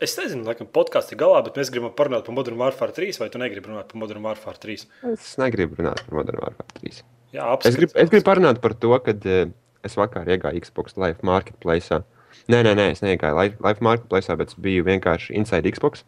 es 0.00 0.14
nezinu, 0.16 0.44
laikam, 0.46 0.68
podkāsts 0.72 1.12
ir 1.12 1.18
galā, 1.20 1.40
bet 1.44 1.58
mēs 1.60 1.68
gribam 1.74 1.92
parunāt 1.98 2.24
par 2.24 2.36
Modern 2.36 2.56
Warfare 2.62 2.94
3, 2.96 3.18
vai 3.20 3.28
tu 3.34 3.40
negribi 3.42 3.68
runāt 3.72 3.90
par 3.90 3.98
Modern 4.00 4.24
Warfare 4.24 4.56
3? 4.62 4.86
Es 5.12 5.32
negribu 5.42 5.80
runāt 5.82 6.00
par 6.06 6.20
Modern 6.22 6.40
Warfare 6.46 6.78
3. 6.80 7.02
Jā, 7.34 7.44
Es 7.44 7.56
apskats. 7.58 7.76
gribu, 7.80 7.96
es 8.00 8.12
gribu 8.14 8.26
parunāt 8.30 8.62
par 8.62 8.72
to, 8.78 8.94
ka 9.04 9.12
uh, 9.18 9.50
es 9.86 9.96
vakar 9.98 10.28
iegāju 10.28 10.62
Xbox 10.64 10.96
Live 11.00 11.26
Marketplace. 11.26 12.02
Nē, 12.50 12.62
nē, 12.66 12.74
nē, 12.78 12.86
es 12.94 13.02
neiegāju 13.04 13.38
Live, 13.38 13.58
Live 13.64 13.84
Marketplace, 13.84 14.36
bet 14.40 14.54
biju 14.60 14.86
vienkārši 14.88 15.34
inside 15.38 15.70
Xbox. 15.74 16.04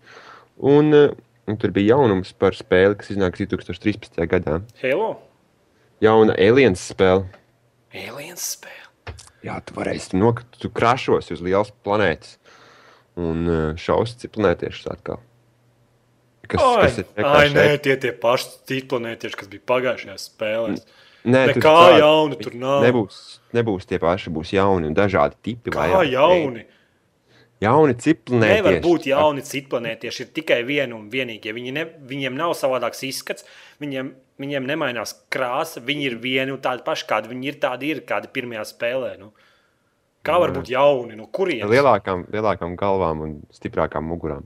Un, 0.59 0.93
uh, 0.97 1.15
un 1.51 1.59
tur 1.61 1.75
bija 1.75 1.97
jaunums 1.97 2.35
par 2.39 2.57
spēli, 2.59 2.99
kas 3.01 3.13
iznāks 3.15 3.43
2013. 3.43 4.23
gadā. 4.31 4.61
Halo? 4.83 5.17
Jauna 6.03 6.37
aliens 6.41 6.83
spēle. 6.93 7.27
Aliens 7.95 8.47
spēle. 8.57 9.17
Jā, 9.43 9.59
tu 9.67 9.75
varēsi 9.75 10.19
nokļūt, 10.19 10.61
tu 10.63 10.71
krašos 10.71 11.33
uz 11.35 11.43
lielas 11.43 11.73
planētas 11.83 12.37
un 13.19 13.45
uh, 13.49 13.61
šausmas 13.79 14.21
ciklonētiešus 14.23 14.89
atkal. 14.93 15.23
Kas, 16.47 16.63
Ai, 16.63 16.83
kas 16.83 16.99
ir 17.01 17.27
ai, 17.27 17.47
nē, 17.55 17.67
tie 17.83 17.97
tie 18.01 18.11
paši 18.19 18.51
ciklonētieši, 18.69 19.39
kas 19.39 19.51
bija 19.51 19.65
pagājušajās 19.71 20.27
spēlēs. 20.31 20.85
Nē, 21.25 21.43
Nekā 21.53 21.61
tādi- 21.63 21.99
jauna 22.03 22.37
tur 22.43 22.55
nav. 22.59 22.83
Nebūs, 22.83 23.19
nebūs 23.55 23.87
tie 23.87 23.99
paši, 24.03 24.31
būs 24.35 24.51
jauni 24.57 24.89
un 24.91 24.95
dažādi 24.95 25.37
tipi. 25.43 25.71
Kā 25.71 25.85
vairāk. 25.87 26.11
jauni? 26.11 26.65
Jauni 27.63 27.95
ciklonētieši. 27.95 28.57
Nevar 28.59 28.81
būt 28.83 29.05
jauni 29.07 29.43
ciklonētieši. 29.47 30.21
Ir 30.25 30.31
tikai 30.35 30.65
viena 30.67 30.97
un 30.97 31.09
vienīgie. 31.09 31.53
Viņi 31.55 31.73
ne, 31.73 31.85
viņiem 32.11 32.35
nav 32.35 32.57
savādāks 32.59 33.05
izskats, 33.07 33.45
viņiem, 33.81 34.11
viņiem 34.43 34.67
nemainās 34.67 35.15
krāsa. 35.31 35.79
Viņi 35.81 36.03
ir 36.11 36.17
vieni 36.19 36.51
un 36.51 36.59
tādi 36.59 36.83
paši, 36.83 37.07
kādi 37.07 37.31
viņi 37.31 37.47
ir. 37.53 37.55
Tādi 37.63 37.93
ir 37.95 38.01
kādi 38.01 38.27
pirmajā 38.35 38.65
spēlē. 38.67 39.13
Nu. 39.21 39.31
Kā 40.25 40.41
var 40.41 40.51
būt 40.51 40.67
jauni? 40.75 41.15
No 41.15 41.29
kurienes? 41.31 41.71
lielākām, 41.71 42.27
lielākām 42.35 42.75
galvām 42.77 43.23
un 43.23 43.47
stiprākām 43.55 44.03
mugurām. 44.11 44.43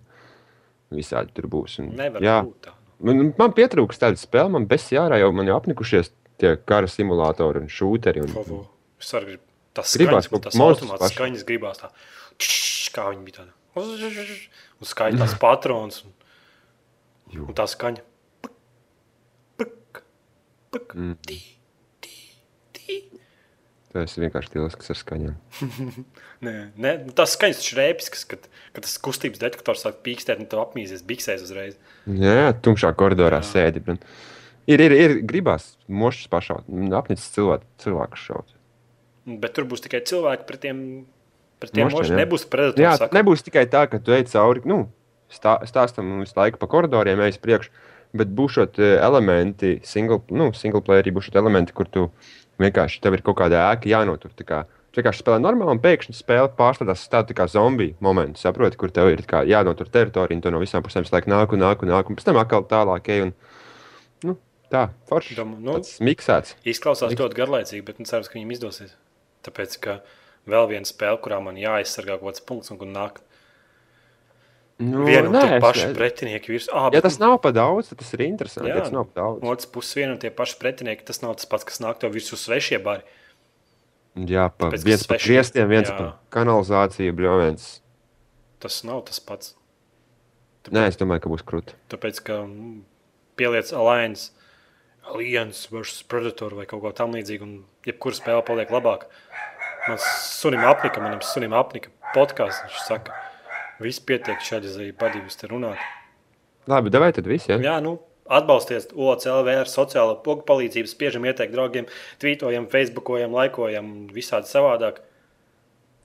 Visādi 0.92 1.32
tur 1.32 1.48
būs. 1.48 1.78
Un, 1.80 1.96
Nevar 1.96 2.20
jā, 2.20 2.44
būt 2.44 2.68
tā. 2.68 2.72
man, 3.00 3.32
man 3.38 3.52
pietrūkst 3.52 3.98
tāda 4.04 4.20
spēle, 4.20 4.50
man 4.50 4.66
bez 4.66 4.90
jārā 4.92 5.18
jau 5.20 5.32
man 5.32 5.46
jau 5.46 5.56
apnikušies 5.58 6.12
tie 6.40 6.54
kara 6.68 6.88
simulatori 6.90 7.62
un 7.64 7.68
šūteri. 7.72 8.22
Un, 8.24 8.32
Favo. 8.36 8.60
Es 9.00 9.12
arī 9.16 9.32
gribu. 9.34 9.42
Tas 9.76 9.92
Gribās 9.98 10.24
skaņas, 10.30 10.44
tas 10.46 10.60
automāts 10.64 11.10
skaņas 11.12 11.42
gribās 11.48 11.82
tā. 11.82 11.90
Kā 12.96 13.10
viņi 13.12 13.24
bija 13.26 13.42
tādi. 13.42 14.38
Un 14.80 14.88
skaitās 14.88 15.34
patrons. 15.40 15.98
Un, 16.06 17.42
un 17.44 17.56
tā 17.58 17.66
skaņa. 17.68 18.00
Puk, 18.46 18.54
puk, 19.60 20.00
puk, 20.72 20.94
Mm. 20.96 21.16
tī, 21.28 21.36
tī, 22.04 22.14
tī. 22.76 22.96
Tas 23.92 24.16
ir 24.16 24.24
vienkārši 24.26 24.54
lielisks 24.56 24.90
ar 24.92 24.98
skaņām. 25.00 25.36
Nē, 26.44 26.54
nē, 26.76 26.90
tas 27.16 27.32
skaņas 27.36 27.60
taču 27.62 27.76
ir 27.76 27.82
episks, 27.90 28.24
kad, 28.28 28.48
kad 28.76 28.84
tas 28.84 28.96
kustības 29.00 29.40
detektors 29.44 29.84
sāk 29.86 30.00
pīkstēt, 30.04 30.40
un 30.40 30.48
tu 30.52 30.60
apmīsies 30.60 31.04
biksēs 31.08 31.44
uzreiz. 31.46 31.76
Jā, 32.08 32.50
tumšā 32.64 32.90
koridorā 32.96 33.40
Jā. 33.44 33.48
sēdi. 33.52 33.84
Un... 33.92 34.00
Ir, 34.66 34.82
ir, 34.82 34.92
ir 34.92 35.12
gribās 35.22 35.76
mošas 35.86 36.26
pašaut, 36.30 36.66
apnicis 36.98 37.28
cilvēku, 37.36 37.66
cilvēku 37.82 38.18
šaut. 38.18 38.54
Bet 39.26 39.54
tur 39.54 39.66
būs 39.70 39.84
tikai 39.84 40.00
cilvēki 40.06 40.46
pret 40.48 40.62
tiem. 40.62 40.80
Pret 41.62 41.72
tiem 41.72 41.88
mošiem 41.88 42.16
jā. 42.16 42.22
nebūs 42.24 42.44
Jā, 42.44 42.50
predators. 42.52 43.00
tas 43.00 43.14
nebūs 43.16 43.46
tikai 43.46 43.64
tā, 43.72 43.86
ka 43.88 44.00
tu 44.02 44.12
ej 44.12 44.26
cauri, 44.28 44.60
nu, 44.68 44.82
stā, 45.32 45.56
stāstam 45.66 46.18
visu 46.20 46.36
laiku 46.36 46.60
pa 46.60 46.68
koridoriem, 46.70 47.22
ej 47.24 47.36
uz 47.36 47.38
priekšu, 47.40 47.72
bet 48.20 48.34
būs 48.36 48.58
šie 48.58 48.90
elementi, 48.98 49.78
single, 49.86 50.20
nu, 50.34 50.50
single 50.54 50.82
player, 50.84 51.08
būs 51.16 51.30
šie 51.30 51.38
elementi, 51.40 51.74
kur 51.76 51.88
tu 51.88 52.10
vienkārši 52.62 53.00
tev 53.04 53.16
ir 53.16 53.24
kaut 53.24 53.38
kāda 53.40 53.70
ēka 53.70 53.88
jānotur. 53.88 54.34
tā 54.36 54.44
Kā, 54.46 54.60
tu 54.92 55.00
vienkārši 55.00 55.24
spēlē 55.24 55.40
normāli, 55.46 55.78
un 55.78 55.82
pēkšņi 55.82 56.18
spēle 56.18 56.52
pārslēdzas 56.58 57.08
tādu 57.12 57.32
tā 57.32 57.40
kā 57.40 57.48
zombiju 57.50 57.96
momentu, 58.04 58.42
saproti, 58.42 58.78
kur 58.80 58.92
tev 58.92 59.14
ir 59.14 59.24
kā 59.28 59.42
jānotur 59.48 59.88
teritorija, 59.88 60.36
un 60.36 60.44
tu 60.44 60.52
no 60.52 60.60
visām 60.60 60.84
pusēm 60.84 61.08
slēdz 61.08 61.30
nāk 61.32 61.56
un 61.56 61.64
nāk 61.64 61.84
un 61.84 61.94
nāk, 61.94 62.10
un 62.10 62.18
pēc 62.18 62.28
tam 62.28 62.40
atkal 62.42 62.68
tālāk 62.68 63.12
ej. 63.14 63.28
Un, 63.28 63.36
tā, 64.72 64.88
forši. 65.08 65.36
Domā, 65.38 65.58
nu- 65.58 65.78
Tas 65.80 65.98
miksēts. 66.00 66.54
Izklausās 66.64 67.14
ļoti 67.16 67.34
garlaicīgi, 67.38 67.84
bet 67.84 67.98
nu, 67.98 68.04
cerams, 68.08 68.28
ka 68.28 68.38
viņam 68.38 68.52
izdosies. 68.56 68.92
Tāpēc, 69.46 69.78
ka 69.80 70.00
vēl 70.46 70.68
viena 70.68 70.84
spēle, 70.88 71.20
kurā 71.22 71.42
man 71.42 71.56
jāaizsargā 71.56 72.18
kaut 72.20 72.34
kāds 72.34 72.44
punkts, 72.46 72.70
un 72.70 72.78
kur 72.78 72.86
nāk 72.88 73.18
Nu, 74.78 75.06
viena 75.08 75.24
un 75.30 75.32
nē, 75.32 75.40
tie 75.40 75.56
es 75.56 75.62
paši 75.64 75.86
ne- 75.88 75.94
pretinieki 75.96 76.50
virs. 76.52 76.66
Ah, 76.70 76.90
Ja 76.92 77.00
tas 77.00 77.18
nav 77.18 77.38
pa 77.40 77.48
daudz, 77.50 77.88
tad 77.88 77.98
tas 78.02 78.12
ir 78.12 78.20
interesanti. 78.26 78.68
Jā. 78.68 78.82
Tas 78.82 78.92
nav 78.92 79.06
pa 79.08 79.20
daudz. 79.22 79.42
No 79.42 79.48
otras 79.54 79.64
puses, 79.72 79.94
viena 79.96 80.12
un 80.12 80.18
tie 80.20 80.28
paši 80.30 80.58
pretinieki, 80.60 81.02
tas 81.08 81.22
nav 81.22 81.36
tas 81.36 81.46
pats, 81.48 81.64
kas 81.64 81.78
nāk 81.80 81.98
tev 81.98 82.12
virsū 82.12 82.36
svešie 82.36 82.82
bari. 82.84 83.02
Jā, 84.16 84.50
pa, 84.52 84.68
Tāpēc, 84.68 84.84
viens 84.84 85.06
par 85.06 85.16
griestiem, 85.18 85.68
viens 85.68 85.88
jā. 85.88 85.96
par 85.96 86.18
kanalizāciju, 86.30 87.12
bļāviens. 87.16 87.80
Tas 88.60 88.82
nav 88.84 89.02
tas 89.08 89.18
pats. 89.20 89.54
Nē, 90.70 90.88
es 90.88 90.96
domāju, 90.96 91.22
ka 91.24 91.28
būs 91.32 91.44
krūti. 91.46 91.72
Tāpēc, 91.88 92.20
ka 92.24 92.42
mm, 92.44 92.82
pieliec 93.36 93.72
Alliance, 93.72 94.30
Alliance 95.12 95.68
versus 95.70 96.02
Predator 96.06 96.54
vai 96.58 96.66
kaut 96.68 96.82
ko 96.82 96.92
tamlīdzīgu, 96.96 97.46
un 97.46 97.60
jebkura 97.86 98.18
spēle 98.18 98.42
paliek 98.46 98.72
labāka. 98.74 99.10
Man 99.86 100.00
sunim 100.02 100.64
apnika, 100.66 101.02
manam 101.02 101.22
sunim 101.22 101.54
apnika 101.54 101.92
podkāsts. 102.14 102.64
Viņš 102.66 102.82
saka, 102.88 103.14
viss 103.82 104.02
pietiek 104.02 104.42
šādi 104.42 104.72
zvaigžņu 104.72 104.98
padīvis 104.98 105.38
te 105.38 105.50
runāt. 105.50 105.80
Labi, 106.66 106.90
davai 106.90 107.12
tad 107.14 107.28
viss, 107.30 107.46
ja? 107.46 107.60
Jā, 107.62 107.76
nu, 107.84 108.00
atbalstiet 108.26 108.90
OCLV 108.90 109.52
ar 109.62 109.70
sociālo 109.70 110.16
pogu 110.24 110.42
palīdzību, 110.48 110.90
spiežam 110.90 111.28
ieteikt 111.28 111.54
draugiem, 111.54 111.86
tvītojam, 112.22 112.66
facebookojam, 112.72 113.36
laikojam, 113.36 113.92
visādi 114.14 114.50
savādāk. 114.50 114.98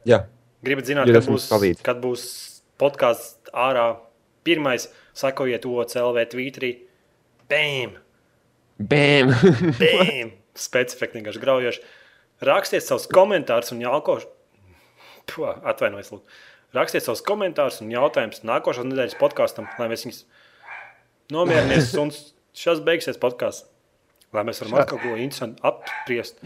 Jā. 0.07 0.23
Gribat 0.61 0.89
zināt, 0.89 1.09
kad 1.09 1.25
būs, 1.25 1.49
palīdz. 1.49 1.81
kad 1.85 2.01
būs 2.03 2.23
podkāsts 2.81 3.49
ārā 3.57 3.87
pirmais, 4.45 4.87
sakojiet 5.17 5.65
OCLV 5.65 6.27
tvītrī. 6.35 6.71
Bam! 7.49 7.97
Bēm! 8.89 9.33
Bam! 9.79 10.31
Specifika 10.67 11.17
vienkārši 11.17 11.41
graujoši. 11.41 11.83
Rakstiet 12.45 12.85
savus 12.85 13.07
komentārus 13.11 13.73
un 13.75 13.83
jautājumus. 13.83 14.27
Atvainojos, 15.69 16.11
lūdzu. 16.15 16.39
Rakstiet 16.75 17.05
savus 17.05 17.21
komentārus 17.27 17.81
un 17.83 17.91
jautājumus 17.93 18.45
nākošās 18.47 18.87
nedēļas 18.87 19.17
podkāstam, 19.19 19.67
lai 19.79 19.89
mēs 19.91 20.05
viņus 20.07 20.23
nomierināmies. 21.35 21.91
Un 22.01 22.13
šis 22.57 22.81
beigsies 22.87 23.19
podkāsts. 23.21 23.67
Lai 24.31 24.45
mēs 24.47 24.63
varam 24.63 24.79
atkal 24.79 24.95
kaut 24.95 25.03
ko 25.03 25.19
interesantu 25.19 25.59
apspriest. 25.67 26.39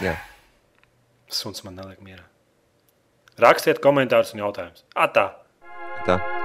Jā. 0.00 0.16
Suns 1.28 1.60
man 1.66 1.76
neliek 1.76 2.00
mierā. 2.00 2.24
Rakstiet 3.38 3.84
komentārus 3.84 4.32
un 4.34 4.46
jautājumus. 4.46 4.88
Atā! 4.96 5.28
Tā. 6.08 6.37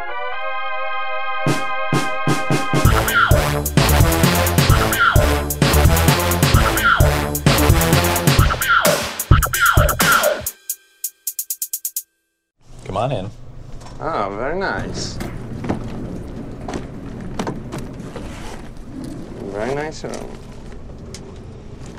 On 13.04 13.12
in. 13.12 13.30
Ah, 14.00 14.30
very 14.30 14.58
nice. 14.58 15.18
Very 19.52 19.76
nice 19.76 20.04
room. 20.04 20.30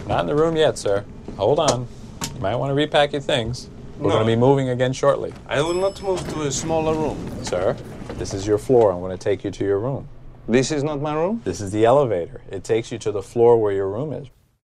Not 0.07 0.21
in 0.23 0.27
the 0.27 0.35
room 0.35 0.57
yet, 0.57 0.79
sir. 0.79 1.05
Hold 1.37 1.59
on. 1.59 1.87
You 2.35 2.41
might 2.41 2.57
want 2.57 2.71
to 2.71 2.75
repack 2.75 3.13
your 3.13 3.21
things. 3.21 3.69
We're 3.99 4.09
No. 4.09 4.15
going 4.17 4.27
to 4.27 4.33
be 4.33 4.37
moving 4.37 4.69
again 4.71 4.93
shortly. 4.93 5.33
I 5.49 5.61
will 5.63 5.75
not 5.75 6.03
move 6.03 6.27
to 6.33 6.43
a 6.43 6.51
smaller 6.51 6.95
room. 6.95 7.19
Sir, 7.45 7.77
this 8.19 8.35
is 8.35 8.47
your 8.47 8.59
floor. 8.59 8.91
I'm 8.93 9.01
going 9.01 9.17
to 9.17 9.23
take 9.23 9.45
you 9.45 9.51
to 9.51 9.65
your 9.65 9.79
room. 9.79 10.09
This 10.49 10.71
is 10.73 10.83
not 10.83 11.01
my 11.01 11.15
room? 11.15 11.43
This 11.45 11.61
is 11.61 11.71
the 11.71 11.85
elevator. 11.85 12.41
It 12.51 12.65
takes 12.65 12.91
you 12.93 12.99
to 12.99 13.13
the 13.13 13.23
floor 13.23 13.57
where 13.61 13.73
your 13.73 13.89
room 13.89 14.13
is. 14.13 14.29